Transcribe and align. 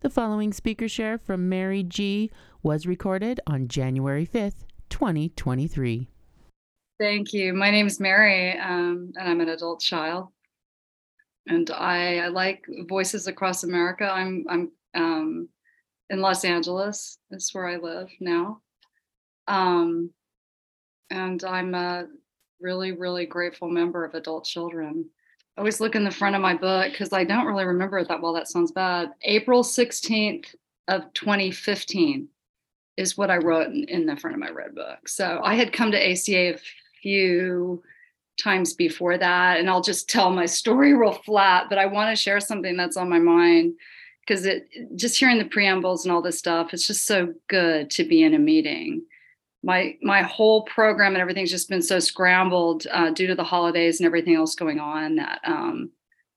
The 0.00 0.10
following 0.10 0.52
speaker 0.52 0.86
share 0.86 1.18
from 1.18 1.48
Mary 1.48 1.82
G 1.82 2.30
was 2.62 2.86
recorded 2.86 3.40
on 3.48 3.66
January 3.66 4.24
5th, 4.24 4.64
2023. 4.90 6.06
Thank 7.00 7.32
you. 7.32 7.52
My 7.52 7.72
name 7.72 7.88
is 7.88 7.98
Mary, 7.98 8.56
um, 8.60 9.12
and 9.16 9.28
I'm 9.28 9.40
an 9.40 9.48
adult 9.48 9.80
child. 9.80 10.28
And 11.48 11.68
I, 11.72 12.18
I, 12.18 12.28
like 12.28 12.64
Voices 12.88 13.26
Across 13.26 13.64
America. 13.64 14.08
I'm 14.08 14.44
I'm 14.48 14.70
um, 14.94 15.48
in 16.10 16.20
Los 16.20 16.44
Angeles. 16.44 17.18
That's 17.28 17.52
where 17.52 17.66
I 17.66 17.78
live 17.78 18.08
now. 18.20 18.60
Um, 19.48 20.10
and 21.10 21.42
I'm 21.42 21.74
a 21.74 22.06
really, 22.60 22.92
really 22.92 23.26
grateful 23.26 23.68
member 23.68 24.04
of 24.04 24.14
Adult 24.14 24.44
Children 24.44 25.10
always 25.58 25.80
look 25.80 25.94
in 25.94 26.04
the 26.04 26.10
front 26.10 26.36
of 26.36 26.42
my 26.42 26.54
book 26.54 26.92
because 26.92 27.12
I 27.12 27.24
don't 27.24 27.46
really 27.46 27.64
remember 27.64 27.98
it 27.98 28.08
that 28.08 28.22
well. 28.22 28.32
That 28.32 28.48
sounds 28.48 28.72
bad. 28.72 29.10
April 29.22 29.62
16th 29.62 30.54
of 30.88 31.12
2015 31.14 32.28
is 32.96 33.18
what 33.18 33.30
I 33.30 33.36
wrote 33.36 33.68
in, 33.68 33.84
in 33.88 34.06
the 34.06 34.16
front 34.16 34.34
of 34.34 34.40
my 34.40 34.50
red 34.50 34.74
book. 34.74 35.08
So 35.08 35.40
I 35.42 35.54
had 35.54 35.72
come 35.72 35.90
to 35.92 36.10
ACA 36.12 36.54
a 36.54 36.58
few 37.02 37.82
times 38.42 38.72
before 38.72 39.18
that, 39.18 39.58
and 39.58 39.68
I'll 39.68 39.82
just 39.82 40.08
tell 40.08 40.30
my 40.30 40.46
story 40.46 40.94
real 40.94 41.12
flat, 41.12 41.66
but 41.68 41.78
I 41.78 41.86
want 41.86 42.10
to 42.10 42.20
share 42.20 42.40
something 42.40 42.76
that's 42.76 42.96
on 42.96 43.10
my 43.10 43.18
mind 43.18 43.74
because 44.20 44.44
it 44.44 44.68
just 44.94 45.18
hearing 45.18 45.38
the 45.38 45.44
preambles 45.44 46.04
and 46.04 46.12
all 46.12 46.20
this 46.20 46.38
stuff, 46.38 46.74
it's 46.74 46.86
just 46.86 47.06
so 47.06 47.32
good 47.48 47.90
to 47.90 48.04
be 48.04 48.22
in 48.22 48.34
a 48.34 48.38
meeting 48.38 49.02
my 49.62 49.96
my 50.02 50.22
whole 50.22 50.62
program 50.62 51.14
and 51.14 51.20
everything's 51.20 51.50
just 51.50 51.68
been 51.68 51.82
so 51.82 51.98
scrambled 51.98 52.86
uh, 52.92 53.10
due 53.10 53.26
to 53.26 53.34
the 53.34 53.44
holidays 53.44 53.98
and 53.98 54.06
everything 54.06 54.34
else 54.34 54.54
going 54.54 54.78
on 54.78 55.16
that 55.16 55.40
um, 55.44 55.90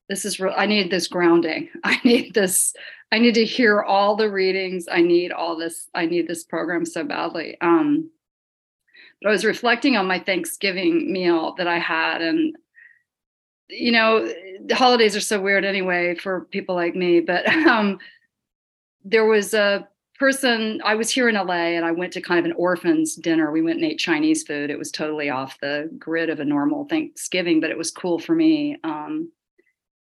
this 0.08 0.24
is 0.24 0.40
real 0.40 0.54
i 0.56 0.66
need 0.66 0.90
this 0.90 1.08
grounding. 1.08 1.68
I 1.84 2.00
need 2.04 2.34
this 2.34 2.74
i 3.12 3.18
need 3.18 3.34
to 3.34 3.44
hear 3.44 3.82
all 3.82 4.16
the 4.16 4.30
readings. 4.30 4.86
I 4.90 5.02
need 5.02 5.32
all 5.32 5.56
this 5.56 5.88
i 5.94 6.06
need 6.06 6.26
this 6.26 6.44
program 6.44 6.84
so 6.84 7.04
badly. 7.04 7.56
Um, 7.60 8.10
but 9.20 9.28
i 9.28 9.32
was 9.32 9.44
reflecting 9.44 9.96
on 9.96 10.06
my 10.06 10.18
thanksgiving 10.18 11.12
meal 11.12 11.54
that 11.58 11.68
i 11.68 11.78
had 11.78 12.22
and 12.22 12.56
you 13.68 13.92
know 13.92 14.28
the 14.66 14.74
holidays 14.74 15.16
are 15.16 15.20
so 15.20 15.40
weird 15.40 15.64
anyway 15.64 16.14
for 16.14 16.42
people 16.46 16.74
like 16.74 16.96
me 16.96 17.20
but 17.20 17.46
um, 17.66 17.98
there 19.04 19.26
was 19.26 19.54
a 19.54 19.86
person 20.22 20.80
i 20.84 20.94
was 20.94 21.10
here 21.10 21.28
in 21.28 21.34
la 21.34 21.52
and 21.52 21.84
i 21.84 21.90
went 21.90 22.12
to 22.12 22.20
kind 22.20 22.38
of 22.38 22.44
an 22.44 22.52
orphans 22.52 23.16
dinner. 23.16 23.50
We 23.50 23.60
went 23.60 23.78
and 23.78 23.84
ate 23.84 23.98
chinese 23.98 24.44
food. 24.44 24.70
It 24.70 24.78
was 24.78 24.92
totally 24.92 25.30
off 25.30 25.58
the 25.58 25.90
grid 25.98 26.30
of 26.30 26.38
a 26.38 26.44
normal 26.44 26.84
thanksgiving 26.84 27.58
but 27.58 27.70
it 27.72 27.76
was 27.76 27.90
cool 27.90 28.20
for 28.20 28.36
me 28.36 28.76
um, 28.84 29.32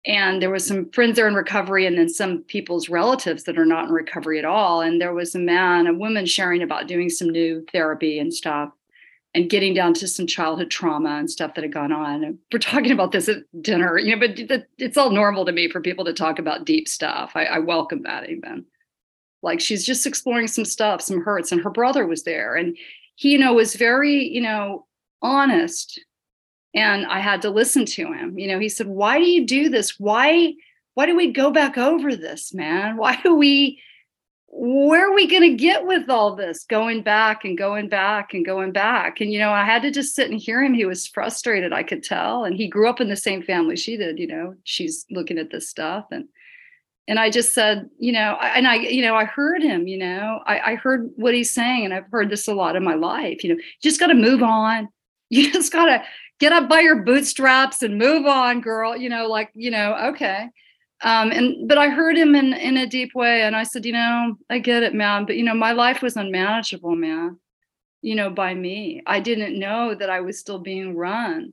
and 0.07 0.43
there 0.43 0.51
was 0.51 0.67
some 0.67 0.91
friends 0.91 1.15
there 1.15 1.29
in 1.29 1.35
recovery 1.35 1.87
and 1.87 1.97
then 1.97 2.09
some 2.09 2.43
people's 2.49 2.89
relatives 2.89 3.45
that 3.45 3.57
are 3.57 3.65
not 3.65 3.87
in 3.87 3.93
recovery 3.93 4.41
at 4.41 4.45
all 4.45 4.81
and 4.81 5.01
there 5.01 5.15
was 5.15 5.37
a 5.37 5.39
man 5.39 5.87
a 5.87 5.95
woman 5.95 6.27
sharing 6.27 6.63
about 6.63 6.89
doing 6.89 7.09
some 7.09 7.31
new 7.31 7.65
therapy 7.71 8.19
and 8.19 8.35
stuff 8.35 8.73
and 9.35 9.49
getting 9.49 9.73
down 9.73 9.95
to 9.95 10.09
some 10.09 10.27
childhood 10.27 10.69
trauma 10.69 11.11
and 11.11 11.31
stuff 11.31 11.55
that 11.55 11.63
had 11.63 11.73
gone 11.73 11.93
on. 11.93 12.39
We're 12.53 12.59
talking 12.59 12.91
about 12.91 13.13
this 13.13 13.29
at 13.29 13.45
dinner 13.63 13.97
you 13.99 14.17
know 14.17 14.27
but 14.27 14.67
it's 14.79 14.97
all 14.97 15.11
normal 15.11 15.45
to 15.47 15.53
me 15.53 15.69
for 15.69 15.81
people 15.81 16.05
to 16.07 16.13
talk 16.13 16.41
about 16.41 16.65
deep 16.65 16.89
stuff. 16.89 17.31
I, 17.37 17.45
I 17.45 17.59
welcome 17.61 18.03
that 18.03 18.29
even 18.29 18.67
like 19.43 19.61
she's 19.61 19.85
just 19.85 20.07
exploring 20.07 20.47
some 20.47 20.65
stuff 20.65 21.01
some 21.01 21.23
hurts 21.23 21.53
and 21.53 21.63
her 21.63 21.71
brother 21.71 22.07
was 22.07 22.25
there 22.25 22.57
and 22.57 22.77
he 23.15 23.33
you 23.33 23.39
know 23.39 23.53
was 23.53 23.77
very 23.77 24.25
you 24.25 24.41
know 24.41 24.87
honest 25.23 26.01
and 26.75 27.07
i 27.07 27.19
had 27.19 27.43
to 27.43 27.51
listen 27.51 27.85
to 27.85 28.13
him. 28.13 28.39
You 28.39 28.49
know 28.49 28.59
he 28.59 28.69
said 28.69 28.87
why 28.87 29.19
do 29.19 29.25
you 29.25 29.47
do 29.47 29.69
this? 29.69 29.99
Why 29.99 30.55
why 30.95 31.07
do 31.07 31.17
we 31.17 31.33
go 31.33 31.51
back 31.51 31.79
over 31.79 32.17
this 32.17 32.53
man? 32.53 32.97
Why 32.97 33.21
do 33.23 33.35
we 33.35 33.81
where 34.51 35.09
are 35.09 35.15
we 35.15 35.29
going 35.29 35.43
to 35.43 35.55
get 35.55 35.87
with 35.87 36.09
all 36.09 36.35
this? 36.35 36.65
Going 36.65 37.03
back 37.03 37.45
and 37.45 37.57
going 37.57 37.89
back 37.89 38.33
and 38.33 38.45
going 38.45 38.73
back. 38.73 39.21
And 39.21 39.33
you 39.33 39.39
know 39.39 39.51
i 39.51 39.65
had 39.65 39.83
to 39.83 39.91
just 39.91 40.15
sit 40.15 40.31
and 40.31 40.41
hear 40.41 40.63
him. 40.63 40.75
He 40.75 40.85
was 40.85 41.07
frustrated 41.07 41.73
i 41.73 41.83
could 41.83 42.03
tell 42.03 42.45
and 42.45 42.55
he 42.55 42.69
grew 42.69 42.89
up 42.89 43.01
in 43.01 43.09
the 43.09 43.17
same 43.17 43.43
family 43.43 43.77
she 43.77 43.97
did 43.97 44.19
you 44.19 44.27
know 44.27 44.55
she's 44.65 45.07
looking 45.11 45.39
at 45.39 45.51
this 45.51 45.69
stuff 45.69 46.07
and 46.11 46.29
and 47.09 47.19
I 47.19 47.31
just 47.31 47.55
said, 47.55 47.89
you 47.99 48.13
know, 48.13 48.37
and 48.41 48.69
I, 48.69 48.75
you 48.75 49.01
know, 49.01 49.17
I 49.17 49.25
heard 49.25 49.63
him, 49.63 49.89
you 49.89 49.97
know, 49.97 50.41
I, 50.47 50.61
I 50.61 50.75
heard 50.75 51.11
what 51.17 51.33
he's 51.33 51.51
saying, 51.51 51.87
and 51.87 51.95
I've 51.95 52.05
heard 52.13 52.29
this 52.29 52.47
a 52.47 52.55
lot 52.55 52.77
in 52.77 52.85
my 52.85 52.95
life. 52.95 53.43
You 53.43 53.55
know, 53.55 53.63
just 53.83 53.99
got 53.99 54.09
to 54.09 54.15
move 54.15 54.43
on. 54.43 54.89
You 55.31 55.53
just 55.53 55.73
got 55.73 55.85
to 55.85 56.03
get 56.41 56.55
up 56.55 56.71
by 56.71 56.81
your 56.81 57.03
bootstraps 57.03 57.83
and 57.83 57.99
move 57.99 58.25
on, 58.25 58.63
girl. 58.63 58.97
You 58.97 59.11
know, 59.11 59.27
like, 59.27 59.51
you 59.53 59.71
know, 59.71 59.95
okay. 60.07 60.49
Um, 61.03 61.31
and 61.33 61.69
but 61.69 61.77
I 61.77 61.91
heard 61.91 62.17
him 62.17 62.35
in 62.35 62.55
in 62.55 62.79
a 62.79 62.87
deep 62.87 63.15
way, 63.15 63.43
and 63.43 63.55
I 63.55 63.65
said, 63.65 63.85
you 63.85 63.93
know, 63.93 64.39
I 64.49 64.59
get 64.59 64.85
it, 64.85 64.95
man, 64.95 65.27
but 65.27 65.37
you 65.37 65.43
know, 65.43 65.53
my 65.53 65.73
life 65.73 66.01
was 66.01 66.17
unmanageable, 66.17 66.97
man. 66.97 67.39
You 68.01 68.15
know, 68.15 68.31
by 68.31 68.55
me, 68.55 69.03
I 69.07 69.21
didn't 69.21 69.59
know 69.59 69.95
that 69.95 70.09
I 70.09 70.21
was 70.21 70.39
still 70.39 70.61
being 70.61 70.97
run 70.97 71.53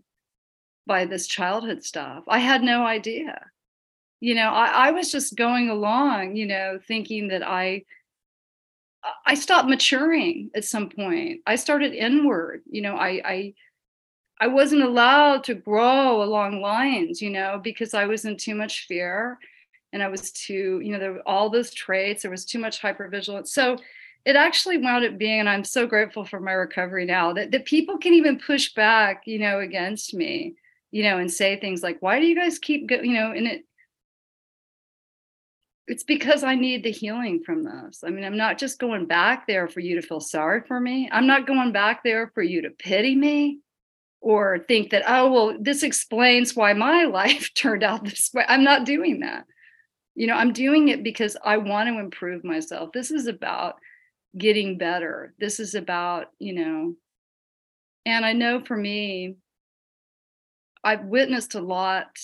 by 0.87 1.03
this 1.03 1.27
childhood 1.27 1.83
stuff. 1.83 2.23
I 2.29 2.39
had 2.39 2.63
no 2.63 2.85
idea 2.85 3.41
you 4.19 4.35
know 4.35 4.49
I, 4.49 4.87
I 4.87 4.91
was 4.91 5.11
just 5.11 5.35
going 5.35 5.69
along 5.69 6.35
you 6.35 6.45
know 6.45 6.79
thinking 6.87 7.27
that 7.29 7.43
i 7.43 7.83
i 9.25 9.33
stopped 9.35 9.69
maturing 9.69 10.49
at 10.55 10.65
some 10.65 10.89
point 10.89 11.41
i 11.45 11.55
started 11.55 11.93
inward 11.93 12.63
you 12.69 12.81
know 12.81 12.95
i 12.95 13.21
i 13.25 13.53
i 14.39 14.47
wasn't 14.47 14.83
allowed 14.83 15.43
to 15.45 15.55
grow 15.55 16.23
along 16.23 16.61
lines 16.61 17.21
you 17.21 17.29
know 17.29 17.59
because 17.63 17.93
i 17.93 18.05
was 18.05 18.25
in 18.25 18.37
too 18.37 18.55
much 18.55 18.85
fear 18.87 19.37
and 19.93 20.01
i 20.01 20.07
was 20.07 20.31
too 20.31 20.81
you 20.83 20.91
know 20.91 20.99
there 20.99 21.13
were 21.13 21.27
all 21.27 21.49
those 21.49 21.73
traits 21.73 22.21
there 22.21 22.31
was 22.31 22.45
too 22.45 22.59
much 22.59 22.81
hypervigilance 22.81 23.47
so 23.49 23.77
it 24.25 24.35
actually 24.35 24.77
wound 24.77 25.05
up 25.05 25.17
being 25.17 25.39
and 25.39 25.49
i'm 25.49 25.63
so 25.63 25.85
grateful 25.85 26.25
for 26.25 26.39
my 26.39 26.53
recovery 26.53 27.05
now 27.05 27.31
that, 27.33 27.51
that 27.51 27.65
people 27.65 27.97
can 27.97 28.13
even 28.13 28.39
push 28.39 28.73
back 28.73 29.23
you 29.25 29.39
know 29.39 29.59
against 29.59 30.13
me 30.13 30.55
you 30.91 31.03
know 31.03 31.17
and 31.17 31.31
say 31.31 31.59
things 31.59 31.83
like 31.83 32.01
why 32.01 32.19
do 32.19 32.25
you 32.25 32.35
guys 32.35 32.57
keep 32.57 32.87
go-? 32.87 33.01
you 33.01 33.13
know 33.13 33.31
and 33.31 33.45
it 33.45 33.65
it's 35.87 36.03
because 36.03 36.43
I 36.43 36.55
need 36.55 36.83
the 36.83 36.91
healing 36.91 37.43
from 37.45 37.63
this. 37.63 38.03
I 38.03 38.09
mean, 38.09 38.23
I'm 38.23 38.37
not 38.37 38.57
just 38.57 38.79
going 38.79 39.05
back 39.05 39.45
there 39.45 39.67
for 39.67 39.81
you 39.81 39.95
to 39.95 40.07
feel 40.07 40.19
sorry 40.19 40.61
for 40.67 40.79
me. 40.79 41.09
I'm 41.11 41.27
not 41.27 41.45
going 41.45 41.71
back 41.71 42.03
there 42.03 42.31
for 42.33 42.41
you 42.41 42.63
to 42.63 42.71
pity 42.71 43.15
me 43.15 43.59
or 44.19 44.65
think 44.67 44.89
that, 44.89 45.03
oh, 45.07 45.31
well, 45.31 45.57
this 45.59 45.83
explains 45.83 46.55
why 46.55 46.73
my 46.73 47.03
life 47.05 47.53
turned 47.53 47.83
out 47.83 48.03
this 48.03 48.31
way. 48.33 48.43
I'm 48.47 48.63
not 48.63 48.85
doing 48.85 49.19
that. 49.19 49.45
You 50.15 50.27
know, 50.27 50.33
I'm 50.33 50.53
doing 50.53 50.87
it 50.87 51.03
because 51.03 51.37
I 51.43 51.57
want 51.57 51.89
to 51.89 51.99
improve 51.99 52.43
myself. 52.43 52.91
This 52.91 53.11
is 53.11 53.27
about 53.27 53.75
getting 54.35 54.77
better. 54.77 55.33
This 55.39 55.59
is 55.59 55.75
about, 55.75 56.27
you 56.39 56.53
know, 56.53 56.95
and 58.05 58.25
I 58.25 58.33
know 58.33 58.61
for 58.61 58.77
me, 58.77 59.35
I've 60.83 61.05
witnessed 61.05 61.55
a 61.55 61.61
lot 61.61 62.17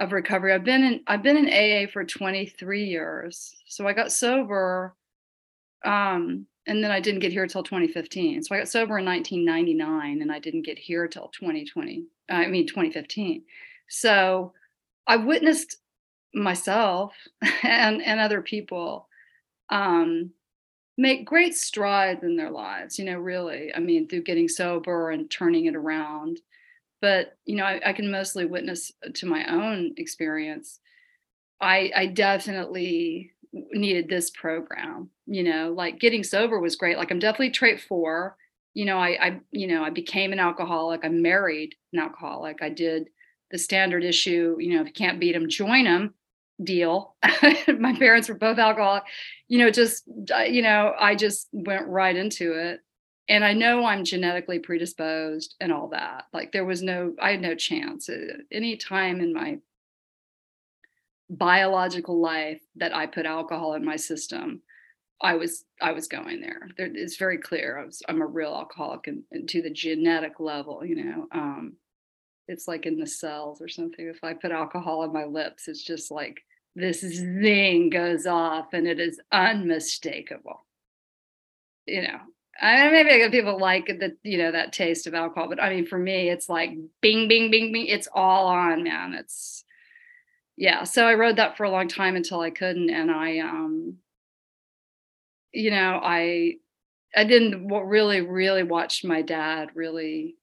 of 0.00 0.12
recovery. 0.12 0.52
I've 0.52 0.64
been 0.64 0.82
in 0.82 1.00
I've 1.06 1.22
been 1.22 1.36
in 1.36 1.48
AA 1.48 1.90
for 1.90 2.04
23 2.04 2.84
years. 2.84 3.54
So 3.66 3.86
I 3.86 3.92
got 3.92 4.12
sober 4.12 4.94
um 5.84 6.46
and 6.66 6.82
then 6.82 6.90
I 6.90 7.00
didn't 7.00 7.20
get 7.20 7.32
here 7.32 7.46
till 7.46 7.62
2015. 7.62 8.42
So 8.42 8.54
I 8.54 8.58
got 8.58 8.68
sober 8.68 8.98
in 8.98 9.04
1999 9.04 10.22
and 10.22 10.32
I 10.32 10.38
didn't 10.38 10.62
get 10.62 10.78
here 10.78 11.08
till 11.08 11.28
2020. 11.28 12.04
I 12.30 12.46
mean 12.46 12.66
2015. 12.66 13.42
So 13.88 14.52
I 15.06 15.16
witnessed 15.16 15.76
myself 16.34 17.14
and 17.62 18.02
and 18.02 18.20
other 18.20 18.42
people 18.42 19.08
um 19.70 20.30
make 20.98 21.24
great 21.24 21.54
strides 21.54 22.22
in 22.22 22.36
their 22.36 22.50
lives, 22.50 22.98
you 22.98 23.04
know, 23.04 23.18
really. 23.18 23.74
I 23.74 23.78
mean, 23.78 24.06
through 24.08 24.22
getting 24.22 24.48
sober 24.48 25.10
and 25.10 25.30
turning 25.30 25.66
it 25.66 25.74
around 25.74 26.40
but 27.02 27.36
you 27.44 27.56
know 27.56 27.64
I, 27.64 27.80
I, 27.84 27.92
can 27.92 28.10
mostly 28.10 28.46
witness 28.46 28.90
uh, 29.06 29.10
to 29.12 29.26
my 29.26 29.44
own 29.46 29.92
experience 29.98 30.80
i 31.60 31.90
i 31.94 32.06
definitely 32.06 33.32
needed 33.52 34.08
this 34.08 34.30
program 34.30 35.10
you 35.26 35.42
know 35.42 35.74
like 35.76 36.00
getting 36.00 36.24
sober 36.24 36.58
was 36.58 36.76
great 36.76 36.96
like 36.96 37.10
i'm 37.10 37.18
definitely 37.18 37.50
trait 37.50 37.80
four 37.80 38.38
you 38.72 38.86
know 38.86 38.96
i 38.96 39.08
i 39.20 39.40
you 39.50 39.66
know 39.66 39.84
i 39.84 39.90
became 39.90 40.32
an 40.32 40.40
alcoholic 40.40 41.04
i 41.04 41.08
married 41.08 41.74
an 41.92 41.98
alcoholic 41.98 42.62
i 42.62 42.70
did 42.70 43.08
the 43.50 43.58
standard 43.58 44.02
issue 44.02 44.56
you 44.58 44.74
know 44.74 44.80
if 44.80 44.86
you 44.86 44.94
can't 44.94 45.20
beat 45.20 45.32
them 45.32 45.48
join 45.48 45.84
them 45.84 46.14
deal. 46.64 47.16
my 47.78 47.94
parents 47.98 48.28
were 48.28 48.34
both 48.34 48.58
alcoholic. 48.58 49.04
You 49.48 49.58
know, 49.58 49.70
just 49.70 50.04
you 50.48 50.62
know, 50.62 50.94
I 50.98 51.14
just 51.14 51.48
went 51.52 51.86
right 51.86 52.16
into 52.16 52.52
it. 52.52 52.80
And 53.32 53.46
I 53.46 53.54
know 53.54 53.86
I'm 53.86 54.04
genetically 54.04 54.58
predisposed 54.58 55.54
and 55.58 55.72
all 55.72 55.88
that. 55.88 56.26
Like 56.34 56.52
there 56.52 56.66
was 56.66 56.82
no, 56.82 57.14
I 57.18 57.30
had 57.30 57.40
no 57.40 57.54
chance. 57.54 58.10
Uh, 58.10 58.42
any 58.52 58.76
time 58.76 59.20
in 59.20 59.32
my 59.32 59.56
biological 61.30 62.20
life 62.20 62.60
that 62.76 62.94
I 62.94 63.06
put 63.06 63.24
alcohol 63.24 63.72
in 63.72 63.86
my 63.86 63.96
system, 63.96 64.60
I 65.22 65.36
was 65.36 65.64
I 65.80 65.92
was 65.92 66.08
going 66.08 66.42
there. 66.42 66.68
there 66.76 66.90
it's 66.92 67.16
very 67.16 67.38
clear. 67.38 67.78
I 67.78 67.86
was 67.86 68.02
I'm 68.06 68.20
a 68.20 68.26
real 68.26 68.52
alcoholic 68.52 69.06
and, 69.06 69.22
and 69.32 69.48
to 69.48 69.62
the 69.62 69.70
genetic 69.70 70.38
level, 70.38 70.84
you 70.84 71.02
know. 71.02 71.26
Um, 71.32 71.76
it's 72.48 72.68
like 72.68 72.84
in 72.84 72.98
the 72.98 73.06
cells 73.06 73.62
or 73.62 73.68
something. 73.68 74.06
If 74.06 74.22
I 74.22 74.34
put 74.34 74.50
alcohol 74.52 75.00
on 75.00 75.12
my 75.14 75.24
lips, 75.24 75.68
it's 75.68 75.82
just 75.82 76.10
like 76.10 76.42
this 76.76 77.00
zing 77.00 77.88
goes 77.88 78.26
off 78.26 78.74
and 78.74 78.86
it 78.86 79.00
is 79.00 79.18
unmistakable. 79.32 80.66
You 81.86 82.02
know, 82.02 82.18
I 82.60 82.90
mean, 82.90 83.06
maybe 83.06 83.30
people 83.30 83.58
like 83.58 83.86
the 83.86 84.16
you 84.22 84.38
know 84.38 84.52
that 84.52 84.72
taste 84.72 85.06
of 85.06 85.14
alcohol, 85.14 85.48
but 85.48 85.62
I 85.62 85.70
mean, 85.74 85.86
for 85.86 85.98
me, 85.98 86.28
it's 86.28 86.48
like 86.48 86.70
bing, 87.00 87.28
bing, 87.28 87.50
bing, 87.50 87.72
bing. 87.72 87.86
It's 87.86 88.08
all 88.14 88.46
on, 88.46 88.84
man. 88.84 89.14
It's 89.14 89.64
yeah. 90.56 90.84
So 90.84 91.06
I 91.06 91.14
rode 91.14 91.36
that 91.36 91.56
for 91.56 91.64
a 91.64 91.70
long 91.70 91.88
time 91.88 92.16
until 92.16 92.40
I 92.40 92.50
couldn't, 92.50 92.90
and 92.90 93.10
I 93.10 93.38
um 93.40 93.98
you 95.52 95.70
know, 95.70 96.00
I 96.02 96.54
I 97.16 97.24
didn't 97.24 97.68
really 97.68 98.20
really 98.20 98.62
watch 98.62 99.04
my 99.04 99.22
dad 99.22 99.70
really 99.74 100.36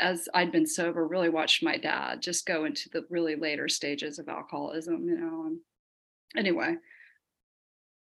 as 0.00 0.28
I'd 0.34 0.52
been 0.52 0.66
sober, 0.66 1.06
really 1.06 1.28
watched 1.28 1.62
my 1.62 1.76
dad 1.76 2.20
just 2.20 2.46
go 2.46 2.64
into 2.64 2.88
the 2.90 3.06
really 3.10 3.36
later 3.36 3.68
stages 3.68 4.18
of 4.18 4.28
alcoholism, 4.28 5.08
you 5.08 5.16
know. 5.18 5.44
And 5.46 5.58
anyway, 6.36 6.76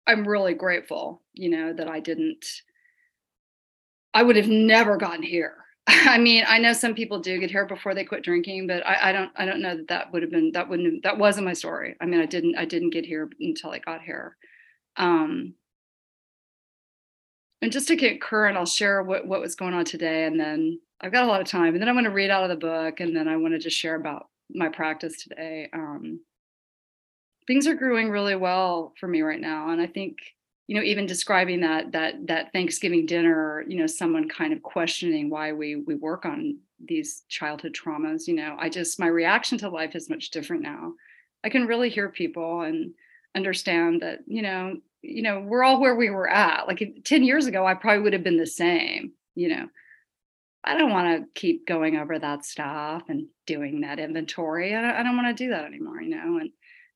I'm 0.07 0.27
really 0.27 0.55
grateful, 0.55 1.23
you 1.35 1.51
know, 1.51 1.73
that 1.73 1.89
I 1.89 2.01
didn't 2.01 2.47
I 4.17 4.23
would 4.23 4.37
have 4.37 4.49
never 4.49 4.97
gotten 4.97 5.23
here. 5.23 5.57
I 5.87 6.17
mean, 6.17 6.45
I 6.49 6.59
know 6.59 6.73
some 6.73 6.95
people 6.95 7.21
do 7.21 7.39
get 7.39 7.51
here 7.51 7.67
before 7.67 7.95
they 7.95 8.03
quit 8.03 8.25
drinking, 8.25 8.67
but 8.67 8.85
I, 8.87 9.11
I 9.11 9.13
don't 9.13 9.31
I 9.37 9.45
don't 9.45 9.61
know 9.61 9.77
that 9.77 9.89
that 9.89 10.13
would 10.13 10.23
have 10.23 10.31
been 10.31 10.53
that 10.53 10.71
wouldn't 10.71 11.03
that 11.03 11.19
wasn't 11.19 11.45
my 11.45 11.53
story. 11.53 11.97
I 12.01 12.07
mean, 12.07 12.21
I 12.21 12.27
didn't 12.27 12.57
I 12.57 12.65
didn't 12.65 12.91
get 12.91 13.05
here 13.05 13.29
until 13.39 13.71
I 13.73 13.79
got 13.79 14.01
here. 14.01 14.37
Um 14.97 15.55
and 17.61 17.71
just 17.71 17.89
to 17.89 17.97
get 17.97 18.23
current, 18.23 18.57
I'll 18.57 18.65
share 18.65 19.03
what, 19.03 19.27
what 19.27 19.41
was 19.41 19.55
going 19.55 19.75
on 19.75 19.85
today. 19.85 20.25
And 20.25 20.39
then 20.41 20.81
I've 21.01 21.13
got 21.13 21.25
a 21.25 21.27
lot 21.27 21.41
of 21.41 21.47
time. 21.47 21.75
And 21.75 21.81
then 21.81 21.89
I'm 21.89 21.95
going 21.95 22.05
to 22.05 22.11
read 22.11 22.31
out 22.31 22.45
of 22.45 22.51
the 22.51 22.57
book. 22.57 23.01
And 23.01 23.17
then 23.17 23.29
I 23.29 23.37
want 23.39 23.55
to 23.55 23.59
just 23.59 23.79
share 23.79 23.95
about 23.97 24.29
my 24.51 24.69
practice 24.69 25.23
today. 25.23 25.69
Um, 25.73 26.21
things 27.47 27.67
are 27.67 27.75
growing 27.75 28.11
really 28.11 28.37
well 28.37 28.93
for 29.01 29.09
me 29.09 29.23
right 29.23 29.41
now. 29.41 29.71
And 29.71 29.81
I 29.81 29.87
think, 29.87 30.19
you 30.67 30.75
know, 30.75 30.83
even 30.83 31.07
describing 31.07 31.61
that 31.61 31.93
that 31.93 32.27
that 32.27 32.53
Thanksgiving 32.53 33.07
dinner, 33.07 33.65
you 33.69 33.79
know, 33.79 33.87
someone 33.87 34.29
kind 34.29 34.53
of 34.53 34.63
questioning 34.63 35.31
why 35.31 35.53
we 35.53 35.77
we 35.77 35.95
work 35.95 36.25
on 36.25 36.59
these 36.85 37.23
childhood 37.29 37.75
traumas, 37.75 38.27
you 38.27 38.35
know, 38.35 38.57
I 38.59 38.69
just 38.69 38.99
my 38.99 39.07
reaction 39.07 39.59
to 39.59 39.69
life 39.69 39.95
is 39.95 40.11
much 40.11 40.31
different 40.31 40.63
now. 40.63 40.93
I 41.45 41.49
can 41.49 41.67
really 41.67 41.89
hear 41.89 42.09
people 42.09 42.63
and 42.63 42.93
understand 43.37 44.03
that, 44.03 44.21
you 44.27 44.43
know, 44.43 44.77
you 45.03 45.23
know, 45.23 45.41
we're 45.41 45.63
all 45.63 45.81
where 45.81 45.95
we 45.95 46.11
were 46.11 46.29
at. 46.29 46.67
Like 46.67 47.01
10 47.05 47.23
years 47.23 47.47
ago, 47.47 47.65
I 47.67 47.75
probably 47.75 48.03
would 48.03 48.13
have 48.13 48.25
been 48.25 48.39
the 48.39 48.47
same, 48.47 49.13
you 49.35 49.49
know. 49.49 49.69
I 50.65 50.77
don't 50.77 50.91
want 50.91 51.23
to 51.23 51.41
keep 51.41 51.65
going 51.65 51.97
over 51.97 52.19
that 52.19 52.45
stuff 52.45 53.05
and 53.09 53.27
doing 53.47 53.83
that 53.83 54.01
inventory. 54.01 54.75
I 54.75 54.81
don't, 54.81 55.05
don't 55.05 55.17
want 55.17 55.37
to 55.37 55.45
do 55.45 55.51
that 55.51 55.65
anymore, 55.65 56.01
you 56.01 56.17
know. 56.17 56.39
And 56.39 56.51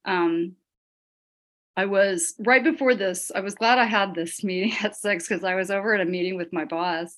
um, 0.05 0.57
I 1.81 1.87
was 1.87 2.35
right 2.41 2.63
before 2.63 2.95
this, 2.95 3.33
I 3.35 3.41
was 3.41 3.55
glad 3.55 3.79
I 3.79 3.85
had 3.85 4.15
this 4.15 4.45
meeting 4.45 4.75
at 4.85 4.97
six 4.97 5.27
because 5.27 5.45
I 5.45 5.55
was 5.55 5.71
over 5.71 5.95
at 5.95 6.03
a 6.03 6.05
meeting 6.05 6.37
with 6.37 6.53
my 6.53 6.67
boss. 6.67 7.17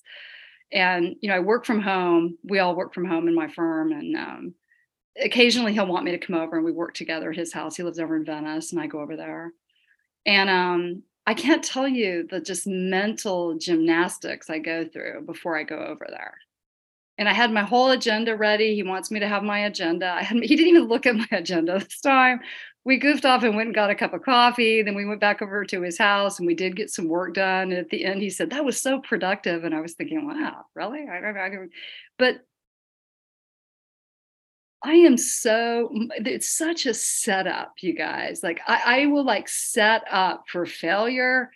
And, 0.71 1.17
you 1.19 1.27
know, 1.29 1.35
I 1.35 1.39
work 1.39 1.65
from 1.65 1.81
home. 1.81 2.37
We 2.45 2.59
all 2.59 2.73
work 2.73 2.93
from 2.93 3.05
home 3.05 3.27
in 3.27 3.35
my 3.35 3.49
firm. 3.49 3.91
And 3.91 4.15
um, 4.15 4.53
occasionally 5.21 5.73
he'll 5.73 5.85
want 5.85 6.05
me 6.05 6.11
to 6.11 6.17
come 6.17 6.35
over 6.35 6.55
and 6.55 6.63
we 6.63 6.71
work 6.71 6.93
together 6.93 7.29
at 7.29 7.35
his 7.35 7.51
house. 7.51 7.75
He 7.75 7.83
lives 7.83 7.99
over 7.99 8.15
in 8.15 8.23
Venice 8.23 8.71
and 8.71 8.79
I 8.81 8.87
go 8.87 9.01
over 9.01 9.17
there. 9.17 9.51
And 10.25 10.49
um, 10.49 11.03
I 11.27 11.33
can't 11.33 11.63
tell 11.63 11.87
you 11.87 12.25
the 12.31 12.39
just 12.39 12.65
mental 12.65 13.57
gymnastics 13.57 14.49
I 14.49 14.59
go 14.59 14.87
through 14.87 15.23
before 15.25 15.57
I 15.57 15.63
go 15.63 15.77
over 15.77 16.07
there. 16.09 16.35
And 17.17 17.27
I 17.27 17.33
had 17.33 17.51
my 17.51 17.63
whole 17.63 17.91
agenda 17.91 18.35
ready. 18.37 18.75
He 18.75 18.83
wants 18.83 19.11
me 19.11 19.19
to 19.19 19.27
have 19.27 19.43
my 19.43 19.65
agenda. 19.65 20.07
I 20.07 20.23
had, 20.23 20.41
he 20.41 20.55
didn't 20.55 20.69
even 20.69 20.87
look 20.87 21.05
at 21.05 21.15
my 21.15 21.27
agenda 21.31 21.79
this 21.79 21.99
time. 21.99 22.39
We 22.85 22.97
goofed 22.97 23.25
off 23.25 23.43
and 23.43 23.55
went 23.55 23.67
and 23.67 23.75
got 23.75 23.89
a 23.89 23.95
cup 23.95 24.13
of 24.13 24.23
coffee. 24.23 24.81
Then 24.81 24.95
we 24.95 25.05
went 25.05 25.21
back 25.21 25.41
over 25.41 25.63
to 25.63 25.81
his 25.81 25.97
house 25.97 26.39
and 26.39 26.45
we 26.45 26.53
did 26.53 26.75
get 26.75 26.89
some 26.89 27.07
work 27.07 27.33
done. 27.33 27.71
And 27.71 27.79
at 27.79 27.89
the 27.89 28.03
end, 28.03 28.21
he 28.21 28.29
said, 28.29 28.49
That 28.49 28.65
was 28.65 28.81
so 28.81 28.99
productive. 28.99 29.63
And 29.63 29.73
I 29.73 29.79
was 29.79 29.93
thinking, 29.93 30.27
Wow, 30.27 30.65
really? 30.75 31.07
I 31.09 31.21
don't 31.21 31.33
know. 31.33 31.67
But 32.19 32.41
I 34.83 34.93
am 34.93 35.17
so 35.17 35.89
it's 36.17 36.49
such 36.49 36.85
a 36.85 36.93
setup, 36.93 37.75
you 37.79 37.95
guys. 37.95 38.43
Like 38.43 38.59
I, 38.67 39.03
I 39.03 39.05
will 39.05 39.23
like 39.23 39.47
set 39.47 40.03
up 40.11 40.43
for 40.49 40.65
failure. 40.65 41.51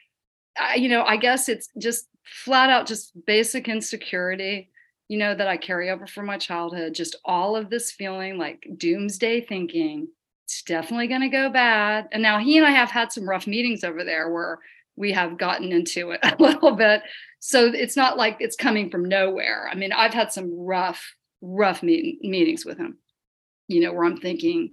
I, 0.57 0.75
you 0.75 0.87
know, 0.87 1.03
I 1.03 1.17
guess 1.17 1.49
it's 1.49 1.67
just 1.77 2.07
flat 2.23 2.69
out 2.69 2.87
just 2.87 3.13
basic 3.25 3.67
insecurity, 3.67 4.71
you 5.09 5.17
know, 5.17 5.35
that 5.35 5.47
I 5.47 5.57
carry 5.57 5.89
over 5.89 6.07
from 6.07 6.25
my 6.25 6.37
childhood. 6.37 6.93
Just 6.93 7.17
all 7.25 7.57
of 7.57 7.69
this 7.69 7.91
feeling 7.91 8.37
like 8.37 8.65
doomsday 8.77 9.41
thinking. 9.41 10.07
It's 10.47 10.63
definitely 10.63 11.07
going 11.07 11.21
to 11.21 11.29
go 11.29 11.49
bad. 11.49 12.07
And 12.11 12.23
now 12.23 12.39
he 12.39 12.57
and 12.57 12.65
I 12.65 12.71
have 12.71 12.89
had 12.89 13.11
some 13.11 13.29
rough 13.29 13.47
meetings 13.47 13.83
over 13.83 14.03
there 14.03 14.31
where 14.31 14.59
we 14.95 15.11
have 15.11 15.37
gotten 15.37 15.71
into 15.71 16.11
it 16.11 16.21
a 16.23 16.35
little 16.39 16.71
bit. 16.71 17.01
So 17.39 17.65
it's 17.67 17.95
not 17.95 18.17
like 18.17 18.37
it's 18.39 18.55
coming 18.55 18.89
from 18.89 19.05
nowhere. 19.05 19.69
I 19.71 19.75
mean, 19.75 19.91
I've 19.91 20.13
had 20.13 20.31
some 20.31 20.49
rough, 20.51 21.13
rough 21.41 21.83
meet- 21.83 22.21
meetings 22.21 22.65
with 22.65 22.77
him 22.77 22.97
you 23.67 23.81
know, 23.81 23.93
where 23.93 24.05
I'm 24.05 24.17
thinking, 24.17 24.71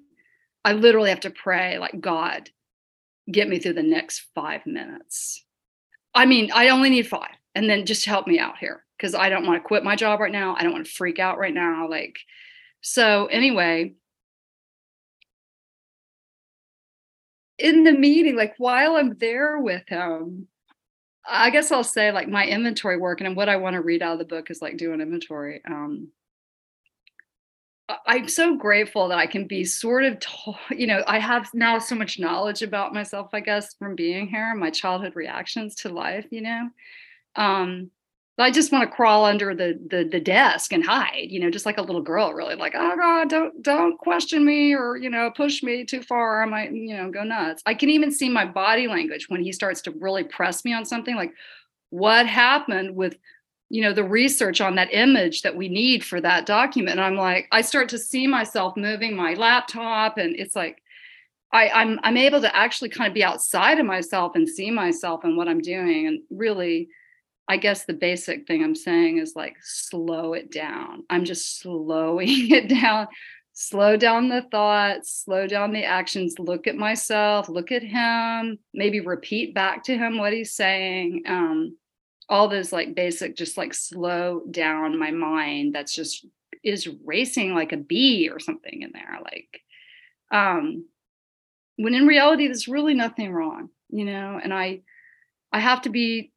I 0.64 0.72
literally 0.72 1.10
have 1.10 1.20
to 1.20 1.30
pray, 1.30 1.78
like, 1.78 2.00
God, 2.00 2.50
get 3.30 3.48
me 3.48 3.58
through 3.58 3.74
the 3.74 3.82
next 3.82 4.26
five 4.34 4.64
minutes. 4.66 5.44
I 6.14 6.26
mean, 6.26 6.50
I 6.54 6.68
only 6.68 6.90
need 6.90 7.08
five, 7.08 7.34
and 7.54 7.68
then 7.68 7.86
just 7.86 8.06
help 8.06 8.26
me 8.26 8.38
out 8.38 8.58
here 8.58 8.84
because 8.96 9.14
I 9.14 9.28
don't 9.28 9.46
want 9.46 9.62
to 9.62 9.66
quit 9.66 9.84
my 9.84 9.96
job 9.96 10.20
right 10.20 10.32
now. 10.32 10.54
I 10.56 10.62
don't 10.62 10.72
want 10.72 10.86
to 10.86 10.92
freak 10.92 11.18
out 11.18 11.38
right 11.38 11.52
now. 11.52 11.88
Like, 11.88 12.16
so 12.80 13.26
anyway, 13.26 13.94
in 17.58 17.84
the 17.84 17.92
meeting, 17.92 18.36
like 18.36 18.54
while 18.58 18.96
I'm 18.96 19.16
there 19.18 19.58
with 19.58 19.88
him, 19.88 20.48
I 21.26 21.50
guess 21.50 21.72
I'll 21.72 21.84
say 21.84 22.12
like 22.12 22.28
my 22.28 22.46
inventory 22.46 22.98
work 22.98 23.20
and 23.20 23.36
what 23.36 23.48
I 23.48 23.56
want 23.56 23.74
to 23.74 23.80
read 23.80 24.02
out 24.02 24.14
of 24.14 24.18
the 24.18 24.24
book 24.24 24.50
is 24.50 24.60
like 24.60 24.76
doing 24.76 25.00
inventory. 25.00 25.62
Um, 25.66 26.08
I'm 28.06 28.28
so 28.28 28.56
grateful 28.56 29.08
that 29.08 29.18
I 29.18 29.26
can 29.26 29.46
be 29.46 29.64
sort 29.64 30.04
of, 30.04 30.18
you 30.70 30.86
know, 30.86 31.02
I 31.06 31.18
have 31.18 31.50
now 31.52 31.78
so 31.78 31.94
much 31.94 32.18
knowledge 32.18 32.62
about 32.62 32.94
myself, 32.94 33.28
I 33.32 33.40
guess, 33.40 33.74
from 33.74 33.94
being 33.94 34.26
here, 34.26 34.54
my 34.54 34.70
childhood 34.70 35.16
reactions 35.16 35.74
to 35.76 35.90
life, 35.90 36.26
you 36.30 36.40
know. 36.40 36.70
Um, 37.36 37.90
I 38.36 38.50
just 38.50 38.72
want 38.72 38.88
to 38.88 38.94
crawl 38.94 39.24
under 39.24 39.54
the, 39.54 39.78
the 39.90 40.08
the 40.10 40.20
desk 40.20 40.72
and 40.72 40.84
hide, 40.84 41.28
you 41.30 41.38
know, 41.38 41.50
just 41.50 41.66
like 41.66 41.78
a 41.78 41.82
little 41.82 42.02
girl, 42.02 42.32
really, 42.32 42.56
like, 42.56 42.74
oh 42.76 42.96
God, 42.96 43.30
don't 43.30 43.62
don't 43.62 43.96
question 43.98 44.44
me 44.44 44.74
or 44.74 44.96
you 44.96 45.08
know, 45.08 45.30
push 45.30 45.62
me 45.62 45.84
too 45.84 46.02
far. 46.02 46.42
I 46.42 46.46
might, 46.46 46.72
you 46.72 46.96
know, 46.96 47.10
go 47.10 47.22
nuts. 47.22 47.62
I 47.64 47.74
can 47.74 47.90
even 47.90 48.10
see 48.10 48.28
my 48.28 48.44
body 48.44 48.88
language 48.88 49.28
when 49.28 49.42
he 49.42 49.52
starts 49.52 49.82
to 49.82 49.92
really 49.92 50.24
press 50.24 50.64
me 50.64 50.72
on 50.72 50.84
something, 50.84 51.14
like 51.14 51.32
what 51.90 52.26
happened 52.26 52.96
with 52.96 53.16
you 53.70 53.82
know 53.82 53.92
the 53.92 54.04
research 54.04 54.60
on 54.60 54.74
that 54.74 54.92
image 54.92 55.42
that 55.42 55.56
we 55.56 55.68
need 55.68 56.04
for 56.04 56.20
that 56.20 56.44
document 56.44 56.98
and 56.98 57.00
i'm 57.00 57.16
like 57.16 57.48
i 57.50 57.62
start 57.62 57.88
to 57.88 57.98
see 57.98 58.26
myself 58.26 58.76
moving 58.76 59.16
my 59.16 59.32
laptop 59.34 60.18
and 60.18 60.36
it's 60.36 60.54
like 60.54 60.82
I, 61.54 61.68
I'm 61.68 62.00
I'm 62.02 62.16
able 62.16 62.40
to 62.40 62.54
actually 62.54 62.88
kind 62.88 63.08
of 63.08 63.14
be 63.14 63.22
outside 63.22 63.78
of 63.78 63.86
myself 63.86 64.32
and 64.34 64.48
see 64.48 64.72
myself 64.72 65.22
and 65.22 65.36
what 65.36 65.46
I'm 65.46 65.60
doing. 65.60 66.08
And 66.08 66.20
really, 66.28 66.88
I 67.48 67.56
guess 67.58 67.84
the 67.84 67.92
basic 67.92 68.46
thing 68.46 68.62
I'm 68.62 68.74
saying 68.74 69.18
is 69.18 69.34
like 69.36 69.56
slow 69.62 70.32
it 70.32 70.50
down. 70.50 71.04
I'm 71.10 71.24
just 71.24 71.60
slowing 71.60 72.26
it 72.50 72.68
down, 72.68 73.08
slow 73.52 73.96
down 73.96 74.28
the 74.28 74.46
thoughts, 74.50 75.22
slow 75.24 75.46
down 75.46 75.72
the 75.72 75.84
actions, 75.84 76.38
look 76.38 76.66
at 76.66 76.76
myself, 76.76 77.48
look 77.48 77.70
at 77.70 77.82
him, 77.82 78.58
maybe 78.72 79.00
repeat 79.00 79.54
back 79.54 79.84
to 79.84 79.96
him 79.96 80.18
what 80.18 80.32
he's 80.32 80.54
saying. 80.54 81.24
Um, 81.26 81.76
all 82.28 82.48
those 82.48 82.72
like 82.72 82.94
basic 82.94 83.36
just 83.36 83.56
like 83.56 83.74
slow 83.74 84.42
down 84.50 84.98
my 84.98 85.10
mind 85.10 85.74
that's 85.74 85.94
just 85.94 86.26
is 86.62 86.88
racing 87.04 87.54
like 87.54 87.72
a 87.72 87.76
bee 87.76 88.30
or 88.30 88.38
something 88.38 88.82
in 88.82 88.90
there 88.92 89.18
like 89.22 89.60
um 90.32 90.86
when 91.76 91.94
in 91.94 92.06
reality 92.06 92.46
there's 92.46 92.68
really 92.68 92.94
nothing 92.94 93.32
wrong 93.32 93.68
you 93.90 94.04
know 94.04 94.40
and 94.42 94.54
i 94.54 94.80
i 95.52 95.60
have 95.60 95.82
to 95.82 95.90
be 95.90 96.32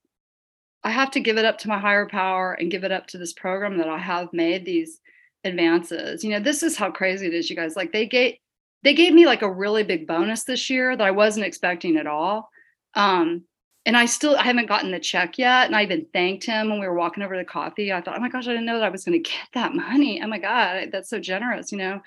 i 0.88 0.90
have 0.90 1.12
to 1.12 1.20
give 1.20 1.38
it 1.38 1.46
up 1.46 1.58
to 1.58 1.68
my 1.68 1.78
higher 1.78 2.08
power 2.08 2.54
and 2.54 2.72
give 2.72 2.84
it 2.84 2.92
up 2.92 3.08
to 3.08 3.18
this 3.18 3.34
program 3.34 3.78
that 3.78 3.90
i 3.90 3.98
have 3.98 4.32
made 4.34 4.66
these 4.66 5.00
advances 5.44 6.24
you 6.24 6.30
know 6.32 6.40
this 6.40 6.64
is 6.64 6.76
how 6.76 6.90
crazy 6.90 7.28
it 7.28 7.34
is 7.34 7.50
you 7.50 7.56
guys 7.56 7.76
like 7.76 7.92
they 7.92 8.06
gave 8.06 8.36
they 8.84 8.94
gave 8.94 9.14
me 9.14 9.26
like 9.26 9.42
a 9.42 9.52
really 9.52 9.84
big 9.84 10.08
bonus 10.08 10.44
this 10.44 10.70
year 10.70 10.96
that 10.96 11.06
I 11.06 11.12
wasn't 11.12 11.46
expecting 11.46 11.98
at 11.98 12.08
all. 12.08 12.50
Um, 12.94 13.44
and 13.86 13.98
I 13.98 14.06
still 14.06 14.36
I 14.36 14.44
haven't 14.44 14.68
gotten 14.68 14.92
the 14.92 15.00
check 15.00 15.38
yet. 15.38 15.68
And 15.68 15.76
I 15.76 15.84
even 15.84 16.06
thanked 16.14 16.46
him 16.46 16.70
when 16.70 16.80
we 16.80 16.88
were 16.88 16.94
walking 16.94 17.24
over 17.24 17.36
to 17.36 17.46
coffee. 17.46 17.92
I 17.92 18.02
thought, 18.02 18.18
oh 18.18 18.22
my 18.22 18.30
gosh, 18.30 18.48
I 18.48 18.52
didn't 18.52 18.66
know 18.66 18.80
that 18.80 18.86
I 18.86 18.90
was 18.90 19.06
going 19.06 19.22
to 19.22 19.30
get 19.30 19.48
that 19.54 19.74
money. 19.74 20.22
Oh 20.22 20.28
my 20.28 20.40
God, 20.40 20.90
that's 20.92 21.10
so 21.10 21.20
generous, 21.20 21.72
you 21.72 21.78
know. 21.78 22.02